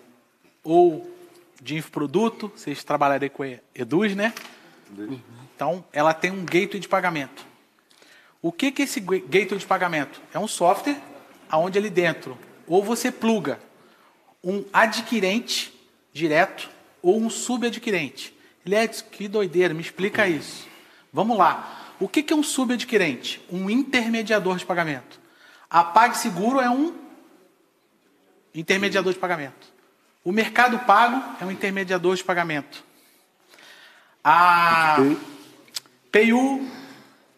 ou 0.64 1.10
de 1.62 1.76
infoproduto, 1.78 2.52
vocês 2.56 2.84
trabalharem 2.84 3.30
com 3.30 3.46
e- 3.46 3.60
Eduz, 3.74 4.16
né? 4.16 4.34
Então, 5.56 5.86
ela 5.94 6.14
tem 6.14 6.32
um 6.32 6.44
gateway 6.44 6.80
de 6.80 6.88
pagamento. 6.88 7.46
O 8.42 8.52
que 8.52 8.72
que 8.72 8.82
é 8.82 8.86
esse 8.86 9.00
gateway 9.00 9.58
de 9.58 9.66
pagamento? 9.66 10.22
É 10.34 10.38
um 10.40 10.48
software 10.48 11.00
aonde 11.50 11.78
ali 11.78 11.90
dentro 11.90 12.38
ou 12.68 12.84
você 12.84 13.12
pluga 13.12 13.60
um 14.44 14.64
adquirente 14.72 15.74
direto 16.14 16.70
ou 17.02 17.20
um 17.20 17.30
subadquirente. 17.30 18.36
Elias, 18.66 19.02
que 19.02 19.28
doideira, 19.28 19.74
me 19.74 19.82
explica 19.82 20.28
isso. 20.28 20.68
Vamos 21.12 21.38
lá. 21.38 21.94
O 22.00 22.08
que 22.08 22.32
é 22.32 22.36
um 22.36 22.44
subadquirente? 22.44 23.42
Um 23.52 23.70
intermediador 23.70 24.58
de 24.58 24.66
pagamento. 24.66 25.20
A 25.70 25.84
PagSeguro 25.84 26.60
é 26.60 26.70
um 26.70 26.94
intermediador 28.54 29.14
de 29.14 29.20
pagamento. 29.20 29.74
O 30.24 30.32
Mercado 30.32 30.80
Pago 30.80 31.24
é 31.42 31.46
um 31.46 31.52
intermediador 31.52 32.16
de 32.16 32.24
pagamento. 32.24 32.84
A 34.24 34.98
PayU, 36.12 36.68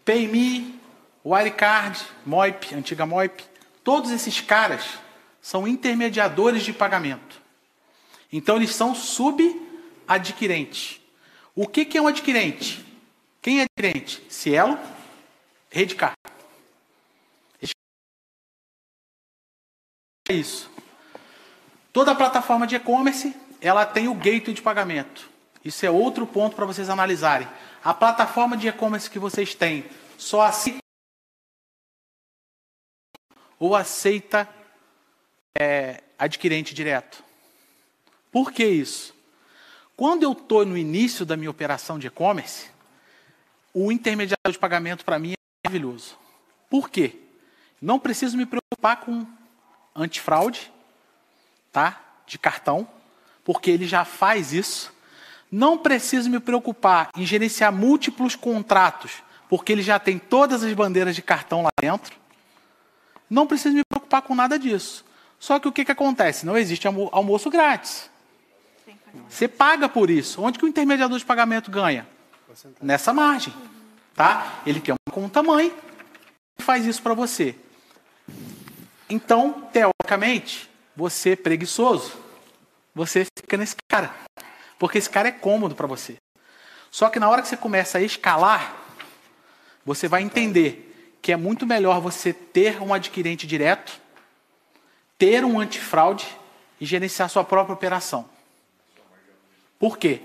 PayMe, 0.05 0.79
Wirecard, 1.25 1.99
Moip, 2.25 2.73
antiga 2.73 3.05
Moip, 3.05 3.43
todos 3.83 4.11
esses 4.11 4.39
caras 4.39 4.85
são 5.47 5.65
intermediadores 5.65 6.63
de 6.63 6.73
pagamento. 6.73 7.41
Então 8.29 8.57
eles 8.57 8.75
são 8.75 8.93
subadquirentes. 8.93 10.99
O 11.55 11.65
que, 11.65 11.85
que 11.85 11.97
é 11.97 12.01
um 12.01 12.07
adquirente? 12.07 12.85
Quem 13.41 13.61
é 13.61 13.63
adquirente? 13.63 14.21
Cielo, 14.29 14.77
Redcar. 15.71 16.11
É 20.27 20.33
isso. 20.33 20.69
Toda 21.93 22.13
plataforma 22.13 22.67
de 22.67 22.75
e-commerce, 22.75 23.33
ela 23.61 23.85
tem 23.85 24.09
o 24.09 24.13
gateway 24.13 24.53
de 24.53 24.61
pagamento. 24.61 25.29
Isso 25.63 25.85
é 25.85 25.89
outro 25.89 26.27
ponto 26.27 26.57
para 26.57 26.65
vocês 26.65 26.89
analisarem. 26.89 27.47
A 27.81 27.93
plataforma 27.93 28.57
de 28.57 28.67
e-commerce 28.67 29.09
que 29.09 29.17
vocês 29.17 29.55
têm 29.55 29.85
só 30.17 30.41
aceita 30.41 30.79
ou 33.57 33.77
aceita 33.77 34.57
é, 35.59 36.03
adquirente 36.17 36.73
direto. 36.73 37.23
Por 38.31 38.51
que 38.51 38.65
isso? 38.65 39.13
Quando 39.95 40.23
eu 40.23 40.33
estou 40.33 40.65
no 40.65 40.77
início 40.77 41.25
da 41.25 41.35
minha 41.35 41.49
operação 41.49 41.97
de 41.97 42.07
e-commerce, 42.07 42.67
o 43.73 43.91
intermediário 43.91 44.51
de 44.51 44.59
pagamento 44.59 45.03
para 45.03 45.17
mim 45.17 45.33
é 45.33 45.67
maravilhoso. 45.67 46.17
Por 46.69 46.89
quê? 46.89 47.15
Não 47.81 47.99
preciso 47.99 48.37
me 48.37 48.45
preocupar 48.45 48.97
com 49.01 49.25
antifraude, 49.95 50.71
tá? 51.71 52.01
De 52.25 52.37
cartão, 52.37 52.87
porque 53.43 53.71
ele 53.71 53.87
já 53.87 54.05
faz 54.05 54.53
isso. 54.53 54.93
Não 55.51 55.77
preciso 55.77 56.29
me 56.29 56.39
preocupar 56.39 57.09
em 57.15 57.25
gerenciar 57.25 57.71
múltiplos 57.71 58.35
contratos, 58.35 59.23
porque 59.49 59.71
ele 59.71 59.81
já 59.81 59.97
tem 59.97 60.19
todas 60.19 60.63
as 60.63 60.73
bandeiras 60.73 61.15
de 61.15 61.21
cartão 61.21 61.63
lá 61.63 61.69
dentro. 61.79 62.15
Não 63.29 63.47
preciso 63.47 63.75
me 63.75 63.83
preocupar 63.87 64.21
com 64.21 64.35
nada 64.35 64.59
disso. 64.59 65.05
Só 65.39 65.59
que 65.59 65.67
o 65.67 65.71
que, 65.71 65.85
que 65.85 65.91
acontece? 65.91 66.45
Não 66.45 66.57
existe 66.57 66.87
almo- 66.87 67.09
almoço 67.11 67.49
grátis. 67.49 68.09
Você 69.29 69.47
paga 69.47 69.87
por 69.87 70.09
isso. 70.09 70.41
Onde 70.41 70.57
que 70.59 70.65
o 70.65 70.67
intermediador 70.67 71.17
de 71.17 71.25
pagamento 71.25 71.69
ganha? 71.71 72.07
Nessa 72.81 73.13
margem. 73.13 73.53
Tá? 74.15 74.61
Ele 74.65 74.79
tem 74.79 74.93
uma 74.93 75.13
conta 75.13 75.43
mãe 75.43 75.73
e 76.57 76.63
faz 76.63 76.85
isso 76.85 77.01
para 77.01 77.13
você. 77.13 77.55
Então, 79.09 79.69
teoricamente, 79.71 80.69
você 80.95 81.35
preguiçoso, 81.35 82.13
você 82.93 83.25
fica 83.39 83.57
nesse 83.57 83.75
cara. 83.87 84.13
Porque 84.79 84.97
esse 84.97 85.09
cara 85.09 85.29
é 85.29 85.31
cômodo 85.31 85.75
para 85.75 85.87
você. 85.87 86.17
Só 86.91 87.09
que 87.09 87.19
na 87.19 87.29
hora 87.29 87.41
que 87.41 87.47
você 87.47 87.57
começa 87.57 87.99
a 87.99 88.01
escalar, 88.01 88.75
você 89.85 90.07
vai 90.07 90.21
entender 90.23 91.17
que 91.21 91.31
é 91.31 91.37
muito 91.37 91.65
melhor 91.65 92.01
você 92.01 92.33
ter 92.33 92.81
um 92.81 92.93
adquirente 92.93 93.45
direto, 93.45 93.99
ter 95.17 95.43
um 95.43 95.59
antifraude 95.59 96.27
e 96.79 96.85
gerenciar 96.85 97.29
sua 97.29 97.43
própria 97.43 97.73
operação. 97.73 98.29
Por 99.79 99.97
quê? 99.97 100.21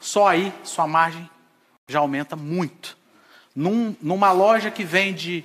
Só 0.00 0.28
aí 0.28 0.52
sua 0.62 0.86
margem 0.86 1.28
já 1.88 1.98
aumenta 1.98 2.36
muito. 2.36 2.96
Num- 3.54 3.94
numa 4.00 4.32
loja 4.32 4.70
que 4.70 4.84
vende 4.84 5.44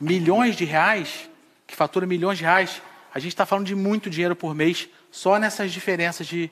milhões 0.00 0.56
de 0.56 0.64
reais, 0.64 1.28
que 1.66 1.74
fatura 1.74 2.06
milhões 2.06 2.38
de 2.38 2.44
reais, 2.44 2.82
a 3.14 3.18
gente 3.18 3.32
está 3.32 3.46
falando 3.46 3.66
de 3.66 3.74
muito 3.74 4.10
dinheiro 4.10 4.36
por 4.36 4.54
mês 4.54 4.88
só 5.10 5.38
nessas 5.38 5.72
diferenças 5.72 6.26
de, 6.26 6.50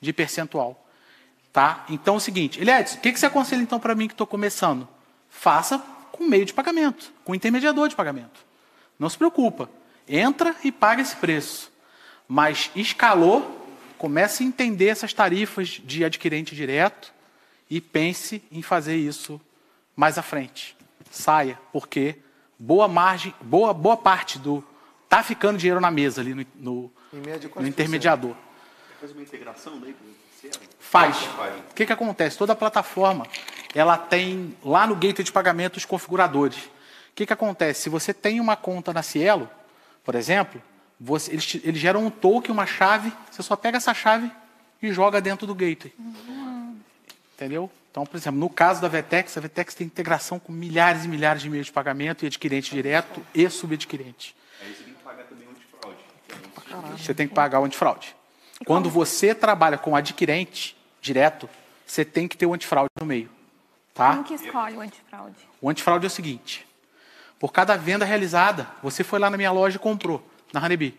de 0.00 0.12
percentual. 0.12 0.80
Tá? 1.52 1.84
Então 1.88 2.14
é 2.14 2.16
o 2.16 2.20
seguinte, 2.20 2.60
Eliades, 2.60 2.94
o 2.94 3.00
que, 3.00 3.12
que 3.12 3.18
você 3.18 3.26
aconselha 3.26 3.62
então 3.62 3.80
para 3.80 3.94
mim 3.94 4.06
que 4.06 4.14
estou 4.14 4.26
começando? 4.26 4.88
Faça 5.28 5.78
com 6.12 6.24
meio 6.24 6.44
de 6.44 6.54
pagamento, 6.54 7.12
com 7.24 7.34
intermediador 7.34 7.88
de 7.88 7.96
pagamento. 7.96 8.44
Não 8.98 9.08
se 9.08 9.18
preocupa. 9.18 9.68
Entra 10.08 10.54
e 10.62 10.70
paga 10.70 11.02
esse 11.02 11.16
preço. 11.16 11.72
Mas 12.28 12.70
escalou, 12.74 13.68
comece 13.98 14.42
a 14.42 14.46
entender 14.46 14.88
essas 14.88 15.12
tarifas 15.12 15.80
de 15.84 16.04
adquirente 16.04 16.54
direto 16.54 17.12
e 17.70 17.80
pense 17.80 18.42
em 18.50 18.62
fazer 18.62 18.96
isso 18.96 19.40
mais 19.96 20.18
à 20.18 20.22
frente. 20.22 20.76
Saia, 21.10 21.58
porque 21.72 22.16
boa 22.58 22.88
margem, 22.88 23.34
boa, 23.40 23.72
boa 23.72 23.96
parte 23.96 24.38
do. 24.38 24.64
Tá 25.08 25.22
ficando 25.22 25.58
dinheiro 25.58 25.80
na 25.80 25.90
mesa 25.90 26.20
ali 26.20 26.34
no, 26.34 26.46
no, 26.56 26.92
no 27.12 27.66
intermediador. 27.66 28.34
Faz 29.00 29.12
uma 29.12 29.22
integração 29.22 29.78
daí 29.78 29.92
com 29.92 30.04
o 30.04 30.40
Cielo? 30.40 30.56
Faz. 30.78 31.16
O 31.70 31.74
que, 31.74 31.86
que 31.86 31.92
acontece? 31.92 32.36
Toda 32.38 32.54
plataforma 32.56 33.26
ela 33.74 33.98
tem 33.98 34.56
lá 34.64 34.86
no 34.86 34.94
gateway 34.94 35.24
de 35.24 35.32
pagamento 35.32 35.76
os 35.76 35.84
configuradores. 35.84 36.56
O 36.56 37.14
que, 37.14 37.26
que 37.26 37.32
acontece? 37.32 37.82
Se 37.82 37.88
você 37.88 38.14
tem 38.14 38.40
uma 38.40 38.56
conta 38.56 38.92
na 38.92 39.02
Cielo, 39.02 39.48
por 40.04 40.14
exemplo, 40.14 40.62
você- 41.00 41.32
eles, 41.32 41.46
te- 41.46 41.60
eles 41.64 41.80
geram 41.80 42.04
um 42.06 42.10
token, 42.10 42.50
uma 42.52 42.66
chave, 42.66 43.12
você 43.30 43.42
só 43.42 43.56
pega 43.56 43.76
essa 43.78 43.92
chave 43.94 44.30
e 44.82 44.92
joga 44.92 45.20
dentro 45.20 45.46
do 45.46 45.54
gateway. 45.54 45.92
Entendeu? 47.34 47.70
Então, 47.90 48.04
por 48.04 48.16
exemplo, 48.16 48.38
no 48.38 48.48
caso 48.50 48.80
da 48.80 48.88
Vetex, 48.88 49.36
a 49.36 49.40
Vetex 49.40 49.74
tem 49.74 49.86
integração 49.86 50.38
com 50.38 50.52
milhares 50.52 51.04
e 51.04 51.08
milhares 51.08 51.42
de 51.42 51.48
meios 51.50 51.66
de 51.66 51.72
pagamento 51.72 52.24
e 52.24 52.26
adquirente 52.26 52.70
direto 52.74 53.24
e 53.34 53.48
subadquirente. 53.48 54.34
Aí 54.60 54.72
você 54.74 54.82
tem 54.84 54.94
que 54.94 55.02
pagar 55.02 55.24
também 55.24 55.46
o 55.46 55.50
antifraude. 55.50 55.98
que 56.66 56.72
é 56.72 56.76
um- 56.76 56.96
Você 56.98 57.14
tem 57.14 57.28
que 57.28 57.34
pagar 57.34 57.60
o 57.60 57.64
antifraude. 57.64 58.16
Quando 58.66 58.88
você 58.90 59.34
trabalha 59.34 59.78
com 59.78 59.94
adquirente 59.94 60.76
direto, 61.00 61.48
você 61.86 62.04
tem 62.04 62.26
que 62.26 62.36
ter 62.36 62.46
o 62.46 62.54
antifraude 62.54 62.90
no 62.98 63.06
meio. 63.06 63.30
Tá? 63.92 64.10
Como 64.12 64.24
que 64.24 64.34
escolhe 64.34 64.76
o 64.76 64.80
antifraude? 64.80 65.36
O 65.60 65.70
antifraude 65.70 66.06
é 66.06 66.08
o 66.08 66.10
seguinte: 66.10 66.66
por 67.38 67.52
cada 67.52 67.76
venda 67.76 68.04
realizada, 68.04 68.66
você 68.82 69.04
foi 69.04 69.18
lá 69.18 69.28
na 69.28 69.36
minha 69.36 69.52
loja 69.52 69.76
e 69.76 69.78
comprou, 69.78 70.26
na 70.52 70.62
Honeybee. 70.62 70.98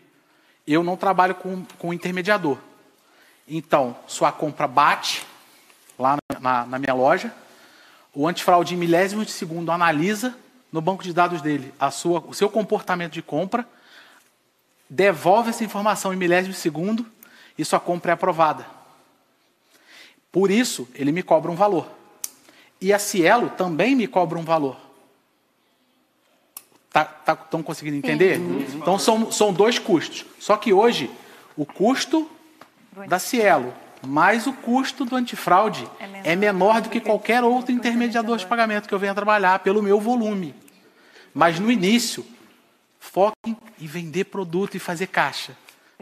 Eu 0.66 0.82
não 0.82 0.96
trabalho 0.96 1.34
com, 1.34 1.64
com 1.78 1.92
intermediador. 1.94 2.58
Então, 3.48 3.96
sua 4.06 4.32
compra 4.32 4.66
bate 4.66 5.24
lá 5.98 6.16
na, 6.32 6.40
na- 6.40 6.66
na 6.66 6.78
minha 6.78 6.94
loja, 6.94 7.32
o 8.12 8.26
antifraude 8.26 8.74
em 8.74 8.76
milésimos 8.78 9.26
de 9.26 9.32
segundo 9.32 9.70
analisa 9.70 10.36
no 10.72 10.80
banco 10.80 11.02
de 11.02 11.12
dados 11.12 11.40
dele 11.40 11.72
a 11.78 11.90
sua, 11.90 12.20
o 12.26 12.34
seu 12.34 12.50
comportamento 12.50 13.12
de 13.12 13.22
compra, 13.22 13.66
devolve 14.90 15.50
essa 15.50 15.64
informação 15.64 16.12
em 16.12 16.16
milésimos 16.16 16.56
de 16.56 16.62
segundo 16.62 17.06
e 17.58 17.64
sua 17.64 17.80
compra 17.80 18.12
é 18.12 18.14
aprovada. 18.14 18.66
Por 20.30 20.50
isso, 20.50 20.88
ele 20.94 21.12
me 21.12 21.22
cobra 21.22 21.50
um 21.50 21.54
valor. 21.56 21.88
E 22.80 22.92
a 22.92 22.98
Cielo 22.98 23.48
também 23.50 23.94
me 23.94 24.06
cobra 24.06 24.38
um 24.38 24.44
valor. 24.44 24.76
Estão 27.02 27.36
tá, 27.36 27.36
tão 27.36 27.62
conseguindo 27.62 27.96
entender? 27.96 28.38
Então 28.74 28.98
são, 28.98 29.30
são 29.30 29.52
dois 29.52 29.78
custos. 29.78 30.24
Só 30.38 30.56
que 30.56 30.72
hoje, 30.72 31.10
o 31.56 31.66
custo 31.66 32.30
da 33.08 33.18
Cielo 33.18 33.74
mais 34.06 34.46
o 34.46 34.52
custo 34.52 35.04
do 35.04 35.16
antifraude 35.16 35.88
é 36.24 36.36
menor 36.36 36.80
do 36.80 36.88
que 36.88 37.00
qualquer 37.00 37.42
outro 37.42 37.72
intermediador 37.72 38.36
de 38.36 38.46
pagamento 38.46 38.88
que 38.88 38.94
eu 38.94 38.98
venha 38.98 39.14
trabalhar 39.14 39.58
pelo 39.60 39.82
meu 39.82 40.00
volume. 40.00 40.54
Mas 41.34 41.58
no 41.58 41.70
início, 41.70 42.24
foquem 42.98 43.56
em 43.80 43.86
vender 43.86 44.24
produto 44.24 44.76
e 44.76 44.78
fazer 44.78 45.08
caixa. 45.08 45.56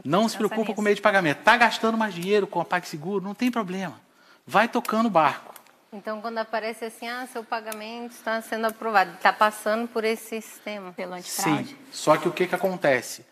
Não 0.05 0.29
se 0.29 0.37
preocupa 0.37 0.75
com 0.75 0.81
o 0.81 0.85
meio 0.85 0.97
de 0.97 1.03
pagamento. 1.03 1.39
Está 1.39 1.57
gastando 1.57 1.97
mais 1.97 2.15
dinheiro 2.15 2.47
com 2.47 2.61
a 2.61 2.65
PagSeguro? 2.65 3.25
Não 3.25 3.35
tem 3.35 3.51
problema. 3.51 4.01
Vai 4.47 4.69
tocando 4.69 5.07
o 5.07 5.11
barco. 5.11 5.54
Então, 5.95 6.21
quando 6.21 6.39
aparece 6.39 6.85
assim, 6.85 7.07
ah, 7.07 7.25
seu 7.33 7.45
pagamento 7.45 8.11
está 8.11 8.43
sendo 8.43 8.67
aprovado, 8.67 9.13
está 9.13 9.33
passando 9.33 9.87
por 9.87 10.03
esse 10.03 10.41
sistema. 10.43 10.93
Pelo 10.93 11.21
Sim. 11.23 11.77
Só 11.93 12.17
que 12.17 12.27
o 12.27 12.33
que, 12.33 12.49
que 12.49 12.55
acontece? 12.55 13.25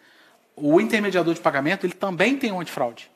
O 0.54 0.80
intermediador 0.80 1.34
de 1.34 1.40
pagamento 1.40 1.84
ele 1.84 1.94
também 1.94 2.38
tem 2.38 2.52
um 2.52 2.60
antifraude. 2.60 3.10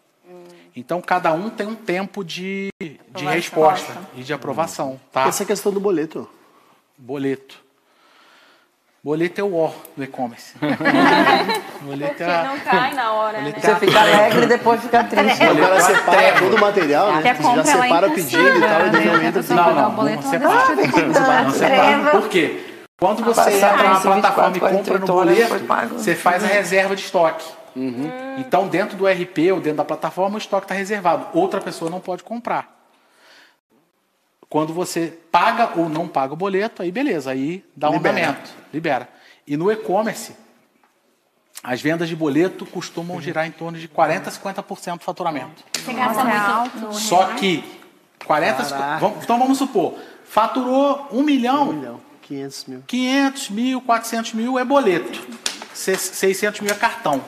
Então 0.75 1.01
cada 1.01 1.33
um 1.33 1.49
tem 1.49 1.67
um 1.67 1.77
tempo 1.77 2.25
de, 2.25 2.71
de 2.81 3.25
resposta 3.25 3.97
e 4.17 4.23
de 4.23 4.33
aprovação. 4.33 5.01
Tá? 5.13 5.27
Essa 5.29 5.45
questão 5.45 5.73
do 5.73 5.79
boleto. 5.79 6.29
Boleto. 6.99 7.65
Boleto 9.07 9.41
é 9.41 9.45
o 9.45 9.55
O 9.55 9.73
do 9.97 10.03
e-commerce. 10.03 10.53
boleto 11.81 12.23
é 12.25 12.27
a- 12.27 12.43
não 12.43 12.59
cai 12.59 12.93
na 12.93 13.13
hora, 13.13 13.41
né? 13.41 13.55
Você 13.57 13.77
fica 13.77 14.01
alegre 14.01 14.43
e 14.43 14.47
depois 14.47 14.81
fica 14.81 15.05
triste. 15.05 15.45
O 15.45 15.57
cara 15.61 15.81
separa 15.81 16.33
todo 16.41 16.57
o 16.57 16.61
material, 16.61 17.13
né? 17.13 17.35
Você 17.35 17.55
já 17.55 17.65
separa 17.65 18.09
o 18.09 18.11
pedido 18.11 18.43
e 18.43 18.61
tal, 18.61 18.87
e 18.89 18.91
depois 18.91 19.23
entra 19.23 19.41
assim. 19.41 19.55
Não, 19.55 19.75
não, 19.77 19.93
não 19.93 20.23
separa. 20.23 21.45
Não 21.45 21.51
separa. 21.53 22.11
Por 22.11 22.29
quê? 22.29 22.65
Quando 22.99 23.23
você 23.23 23.51
entra 23.53 23.77
na 23.77 24.01
plataforma 24.01 24.51
24, 24.51 24.57
e 24.57 24.61
compra 24.61 24.99
no 24.99 25.07
48 25.07 25.15
horas, 25.15 25.63
boleto, 25.63 25.95
você 26.03 26.17
faz 26.17 26.43
a 26.43 26.49
reserva 26.49 26.97
de 26.97 27.03
estoque. 27.03 27.45
Então, 28.39 28.67
dentro 28.67 28.97
do 28.97 29.07
RP 29.07 29.53
ou 29.53 29.61
dentro 29.61 29.77
da 29.77 29.85
plataforma, 29.85 30.35
o 30.35 30.39
estoque 30.39 30.65
está 30.65 30.75
reservado. 30.75 31.29
Outra 31.33 31.61
pessoa 31.61 31.89
não 31.89 32.01
pode 32.01 32.25
comprar. 32.25 32.76
Quando 34.57 34.73
você 34.73 35.19
paga 35.31 35.73
ou 35.79 35.87
não 35.87 36.09
paga 36.09 36.33
o 36.33 36.37
boleto, 36.37 36.81
aí 36.81 36.91
beleza, 36.91 37.31
aí 37.31 37.63
dá 37.77 37.91
um 37.91 37.93
Libera. 37.93 38.17
andamento, 38.21 38.51
libera. 38.73 39.07
E 39.47 39.55
no 39.55 39.71
e-commerce, 39.71 40.35
as 41.63 41.83
vendas 41.83 42.09
de 42.09 42.17
boleto 42.17 42.65
costumam 42.65 43.21
girar 43.21 43.47
em 43.47 43.51
torno 43.51 43.77
de 43.79 43.87
40% 43.87 44.29
a 44.29 44.31
50% 44.31 44.97
do 45.01 45.05
faturamento. 45.05 45.63
Você 45.75 45.93
gasta 45.93 46.25
muito 46.25 46.79
no 46.87 46.95
Só 46.95 47.35
que 47.35 47.63
40, 48.25 48.65
Caraca. 48.65 48.99
vamos- 48.99 49.23
então 49.25 49.39
vamos 49.39 49.59
supor, 49.59 49.99
faturou 50.25 51.07
um 51.13 51.23
milhão, 51.23 51.69
Um 51.69 51.73
milhão, 51.75 52.01
500 52.23 52.65
mil. 52.65 52.83
500 52.87 53.51
mil, 53.51 53.81
400 53.83 54.33
mil 54.33 54.59
é 54.59 54.65
boleto, 54.65 55.21
Se- 55.75 55.99
600 55.99 56.63
mil 56.63 56.73
é 56.73 56.75
cartão. 56.75 57.23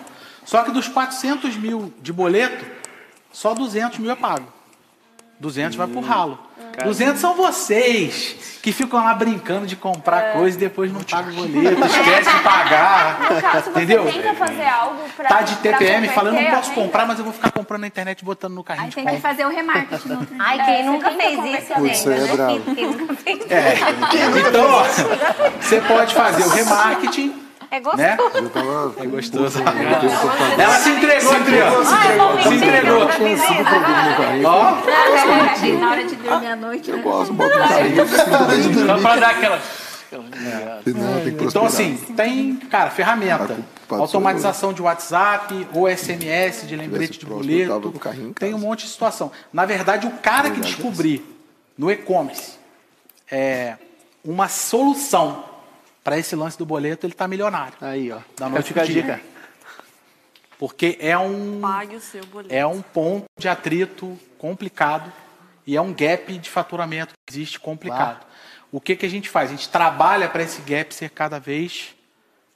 Só 0.46 0.64
que 0.64 0.70
dos 0.70 0.88
400 0.88 1.58
mil 1.58 1.92
de 2.00 2.10
boleto, 2.10 2.64
só 3.30 3.52
200 3.52 3.98
mil 3.98 4.10
é 4.10 4.16
pago. 4.16 4.50
200 5.38 5.76
vai 5.76 5.86
pro 5.86 6.00
ralo. 6.00 6.47
200 6.84 7.20
são 7.20 7.34
vocês 7.34 8.36
que 8.62 8.72
ficam 8.72 9.02
lá 9.02 9.14
brincando 9.14 9.66
de 9.66 9.76
comprar 9.76 10.32
coisa 10.32 10.56
e 10.56 10.60
depois 10.60 10.92
não 10.92 11.00
pagam 11.00 11.30
o 11.32 11.48
boleto, 11.48 11.84
esquece 11.86 12.30
de 12.36 12.42
pagar. 12.42 13.18
No 13.28 13.40
caso, 13.42 13.70
Entendeu? 13.70 14.04
você 14.04 14.12
tenta 14.20 14.34
fazer 14.34 14.66
algo 14.66 15.02
pra. 15.16 15.28
Tá 15.28 15.42
de 15.42 15.54
pra 15.56 15.72
TPM, 15.78 16.08
falando, 16.08 16.36
eu 16.36 16.42
não 16.42 16.50
posso 16.50 16.72
comprar, 16.72 17.06
mas 17.06 17.18
eu 17.18 17.24
vou 17.24 17.32
ficar 17.32 17.50
comprando 17.52 17.80
na 17.82 17.86
internet 17.86 18.20
e 18.20 18.24
botando 18.24 18.54
no 18.54 18.64
carrinho 18.64 18.84
Aí 18.84 18.90
de 18.90 18.94
tem 18.96 19.04
que 19.04 19.10
compra. 19.12 19.28
fazer 19.30 19.46
o 19.46 19.48
remarketing 19.50 20.08
no. 20.08 20.26
Ai, 20.38 20.60
É, 20.60 20.64
quem 20.64 20.76
você 20.76 20.82
nunca 20.90 21.10
fez 21.10 21.38
isso, 21.38 21.44
gente? 21.46 22.02
Putz, 22.02 22.06
é 22.06 22.36
bravo. 22.36 22.74
Quem 22.74 22.86
nunca 22.86 23.14
fez 23.14 23.38
isso? 23.38 23.52
É. 23.54 24.48
Então, 24.48 24.64
ó, 24.70 24.84
você 25.60 25.80
pode 25.82 26.14
fazer 26.14 26.42
o 26.44 26.48
remarketing. 26.48 27.47
É 27.70 27.80
Né? 27.80 28.16
gostoso. 28.16 28.94
É 28.98 29.06
gostoso. 29.06 29.58
Ela 30.58 30.74
se 30.78 30.90
entregou, 30.90 31.32
Adriano. 31.32 31.84
Se 32.42 32.54
entregou. 32.54 33.08
Ó. 34.44 35.78
Na 35.78 35.90
hora 35.90 36.04
de 36.04 36.16
dormir 36.16 36.46
à 36.46 36.56
noite, 36.56 36.90
né? 36.90 37.02
Posso, 37.02 37.32
bota 37.32 37.58
no 37.58 37.68
carrinho. 37.68 38.06
Só 38.86 38.98
pra 38.98 39.16
dar 39.16 39.30
aquela. 39.30 39.60
Não, 40.10 41.20
tem 41.22 41.34
que 41.34 41.44
Então, 41.44 41.66
assim, 41.66 41.96
tem, 42.16 42.56
cara, 42.70 42.88
ferramenta. 42.90 43.58
Automatização 43.90 44.72
de 44.72 44.80
WhatsApp 44.80 45.66
ou 45.74 45.88
SMS 45.88 46.66
de 46.66 46.74
lembrete 46.76 47.18
de 47.18 47.26
eu 47.26 47.36
boleto. 47.36 47.92
Tem 48.38 48.54
um 48.54 48.58
monte 48.58 48.84
de 48.84 48.90
situação. 48.90 49.30
Na 49.52 49.66
verdade, 49.66 50.06
o 50.06 50.10
cara 50.12 50.50
que 50.50 50.60
descobrir 50.60 51.22
no 51.76 51.90
e-commerce 51.90 52.52
é, 53.30 53.74
uma 54.24 54.48
solução 54.48 55.44
para 56.08 56.18
esse 56.18 56.34
lance 56.34 56.56
do 56.56 56.64
boleto, 56.64 57.04
ele 57.04 57.12
está 57.12 57.28
milionário. 57.28 57.74
Aí, 57.82 58.10
ó. 58.10 58.20
Da 58.34 58.48
noite 58.48 58.68
fica 58.68 58.80
a 58.80 58.86
dica. 58.86 59.20
Porque 60.58 60.96
é 61.00 61.18
um, 61.18 61.60
Pague 61.60 61.96
o 61.96 62.00
seu 62.00 62.24
boleto. 62.24 62.54
é 62.54 62.66
um 62.66 62.80
ponto 62.80 63.26
de 63.38 63.46
atrito 63.46 64.18
complicado 64.38 65.12
e 65.66 65.76
é 65.76 65.82
um 65.82 65.92
gap 65.92 66.38
de 66.38 66.48
faturamento 66.48 67.12
que 67.12 67.34
existe 67.34 67.60
complicado. 67.60 68.24
O 68.72 68.80
que, 68.80 68.96
que 68.96 69.04
a 69.04 69.08
gente 69.08 69.28
faz? 69.28 69.50
A 69.50 69.52
gente 69.54 69.68
trabalha 69.68 70.30
para 70.30 70.42
esse 70.42 70.62
gap 70.62 70.94
ser 70.94 71.10
cada 71.10 71.38
vez 71.38 71.94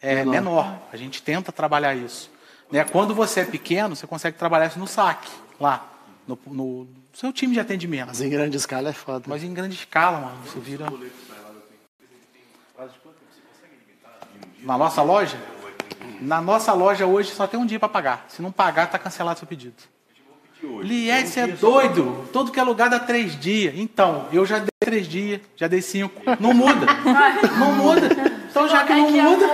é, 0.01 0.25
Menor. 0.25 0.33
menor. 0.33 0.83
A 0.91 0.97
gente 0.97 1.23
tenta 1.23 1.53
trabalhar 1.53 1.95
isso. 1.95 2.31
Né? 2.71 2.83
Quando 2.85 3.15
você 3.15 3.41
é 3.41 3.45
pequeno, 3.45 3.95
você 3.95 4.07
consegue 4.07 4.39
trabalhar 4.39 4.69
isso 4.69 4.79
no 4.79 4.87
saque, 4.87 5.31
lá, 5.61 5.93
no, 6.27 6.39
no 6.47 6.89
seu 7.13 7.31
time 7.35 7.53
de 7.53 7.61
atendimento. 7.61 8.07
Mas 8.07 8.23
em 8.23 8.31
grande 8.31 8.57
escala 8.57 8.89
é 8.89 8.95
foda. 8.95 9.27
Mas 9.27 9.45
em 9.45 9.53
grande 9.53 9.75
escala, 9.75 10.21
mano, 10.21 10.39
você 10.43 10.59
vira. 10.59 10.87
Na 14.63 14.79
nossa 14.79 15.03
loja? 15.03 15.37
Na 16.21 16.41
nossa 16.41 16.73
loja 16.73 17.07
hoje 17.07 17.33
só 17.33 17.47
tem 17.47 17.59
um 17.59 17.67
dia 17.67 17.81
para 17.81 17.89
pagar. 17.89 18.27
Se 18.29 18.41
não 18.41 18.53
pagar, 18.53 18.89
tá 18.89 18.99
cancelado 18.99 19.39
seu 19.39 19.49
pedido. 19.49 19.75
Liette, 20.81 21.29
você 21.29 21.41
é 21.41 21.47
doido. 21.49 22.29
Todo 22.33 22.53
que 22.53 22.61
é 22.61 22.63
lugar 22.63 22.89
dá 22.89 23.01
três 23.01 23.39
dias. 23.39 23.75
Então, 23.77 24.27
eu 24.33 24.47
já 24.47 24.59
dei 24.59 24.69
três 24.79 25.09
dias, 25.09 25.41
já 25.57 25.67
dei 25.67 25.83
cinco. 25.83 26.23
Não 26.39 26.55
muda. 26.55 26.87
Não 27.59 27.73
muda. 27.73 28.09
Então, 28.49 28.69
já 28.69 28.85
que 28.85 28.95
não 28.95 29.11
muda, 29.11 29.49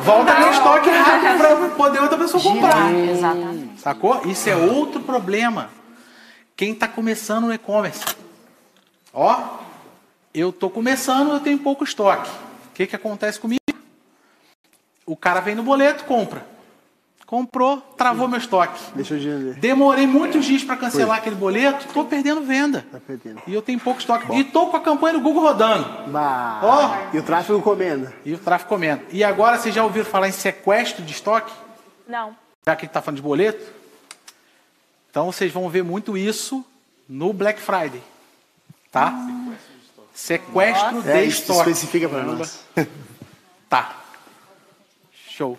volta 0.00 0.38
meu 0.38 0.50
estoque 0.50 0.90
rápido 0.90 1.38
para 1.38 1.68
poder 1.70 2.02
outra 2.02 2.18
pessoa 2.18 2.40
comprar. 2.40 2.94
Exatamente. 2.94 3.80
Sacou? 3.80 4.22
Isso 4.26 4.48
é 4.48 4.54
outro 4.54 5.00
problema. 5.00 5.70
Quem 6.54 6.72
está 6.72 6.86
começando 6.86 7.46
no 7.46 7.54
e-commerce. 7.54 8.04
Ó, 9.12 9.58
eu 10.32 10.50
estou 10.50 10.70
começando, 10.70 11.32
eu 11.32 11.40
tenho 11.40 11.58
pouco 11.58 11.82
estoque. 11.82 12.30
O 12.68 12.74
que, 12.74 12.86
que 12.86 12.94
acontece 12.94 13.40
comigo? 13.40 13.63
O 15.06 15.16
cara 15.16 15.40
vem 15.40 15.54
no 15.54 15.62
boleto, 15.62 16.04
compra. 16.04 16.44
Comprou, 17.26 17.78
travou 17.96 18.28
meu 18.28 18.38
estoque. 18.38 18.78
Deixa 18.94 19.14
eu 19.14 19.18
dizer. 19.18 19.54
Demorei 19.54 20.06
muitos 20.06 20.44
dias 20.44 20.62
para 20.62 20.76
cancelar 20.76 21.18
aquele 21.18 21.34
boleto, 21.36 21.86
estou 21.86 22.04
perdendo 22.04 22.42
venda. 22.42 22.86
Tá 22.92 23.00
perdendo. 23.04 23.40
E 23.46 23.54
eu 23.54 23.62
tenho 23.62 23.80
pouco 23.80 23.98
estoque. 23.98 24.30
E 24.34 24.40
estou 24.42 24.70
com 24.70 24.76
a 24.76 24.80
campanha 24.80 25.14
do 25.14 25.20
Google 25.22 25.42
rodando. 25.42 26.10
Bah. 26.10 26.60
Ó. 26.62 27.16
E 27.16 27.18
o 27.18 27.22
tráfego 27.22 27.60
comendo. 27.62 28.12
E 28.24 28.34
o 28.34 28.38
tráfego 28.38 28.68
comendo. 28.68 29.02
E 29.10 29.24
agora, 29.24 29.56
vocês 29.58 29.74
já 29.74 29.82
ouviram 29.82 30.04
falar 30.06 30.28
em 30.28 30.32
sequestro 30.32 31.02
de 31.02 31.12
estoque? 31.12 31.52
Não. 32.06 32.36
Já 32.66 32.76
que 32.76 32.82
a 32.82 32.84
gente 32.84 32.90
está 32.90 33.00
falando 33.02 33.16
de 33.16 33.22
boleto? 33.22 33.72
Então 35.10 35.32
vocês 35.32 35.50
vão 35.50 35.68
ver 35.70 35.82
muito 35.82 36.16
isso 36.18 36.64
no 37.08 37.32
Black 37.32 37.60
Friday. 37.60 38.02
Tá? 38.92 39.12
Sequestro 40.12 41.02
de 41.02 41.10
É, 41.10 41.24
isso 41.24 41.40
estoque. 41.40 41.70
especifica 41.70 42.08
para 42.08 42.22
nós. 42.22 42.64
Tá. 43.68 43.96
Show. 45.36 45.58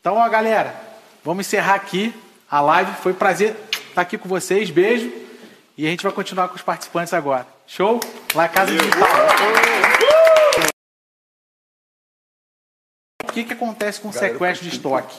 Então, 0.00 0.14
ó, 0.16 0.26
galera, 0.26 0.74
vamos 1.22 1.46
encerrar 1.46 1.74
aqui 1.74 2.14
a 2.50 2.62
live. 2.62 2.92
Foi 3.02 3.12
um 3.12 3.14
prazer 3.14 3.54
estar 3.90 4.00
aqui 4.00 4.16
com 4.16 4.26
vocês. 4.26 4.70
Beijo. 4.70 5.12
E 5.76 5.86
a 5.86 5.90
gente 5.90 6.02
vai 6.02 6.10
continuar 6.12 6.48
com 6.48 6.54
os 6.54 6.62
participantes 6.62 7.12
agora. 7.12 7.46
Show? 7.66 8.00
Lá 8.34 8.48
Casa 8.48 8.72
Digital. 8.72 9.06
O 13.22 13.32
que, 13.32 13.44
que 13.44 13.52
acontece 13.52 14.00
com 14.00 14.08
o 14.08 14.12
sequestro 14.14 14.66
de 14.66 14.74
estoque? 14.74 15.14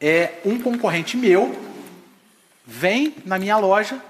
É 0.00 0.40
um 0.44 0.60
concorrente 0.60 1.16
meu 1.16 1.54
vem 2.66 3.14
na 3.24 3.38
minha 3.38 3.58
loja, 3.58 4.02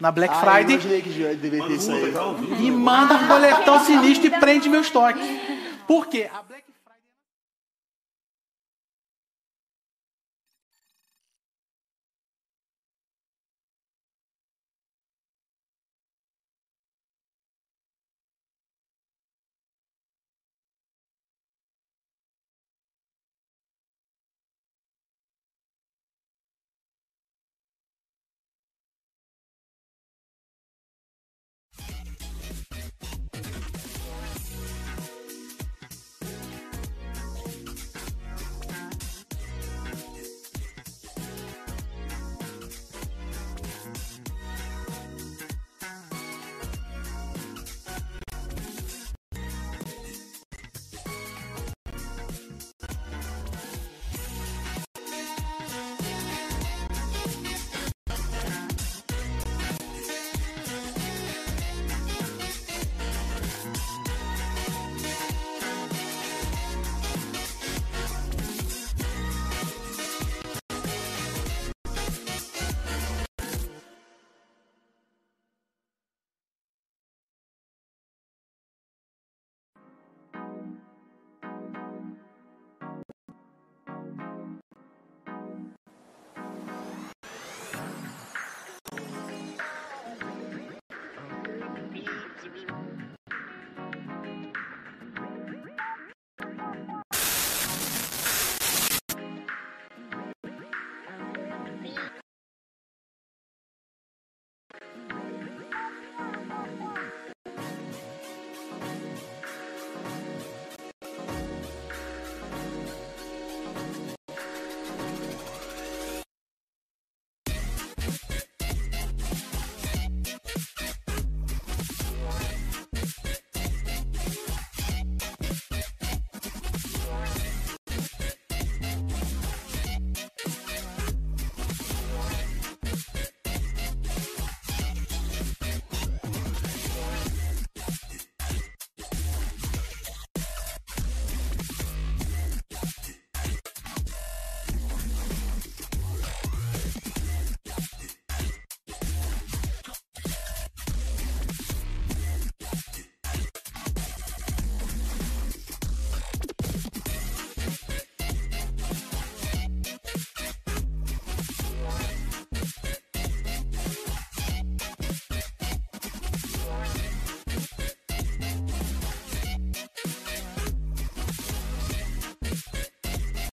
na 0.00 0.10
Black 0.10 0.34
Ah, 0.34 0.40
Friday, 0.40 0.80
aí. 0.84 2.66
e 2.66 2.70
manda 2.72 3.14
um 3.14 3.28
boletão 3.28 3.84
sinistro 3.84 4.26
e 4.26 4.30
prende 4.30 4.68
meu 4.68 4.80
estoque. 4.80 5.20
Por 5.86 6.08
quê? 6.08 6.28
A 6.32 6.42
Black 6.42 6.63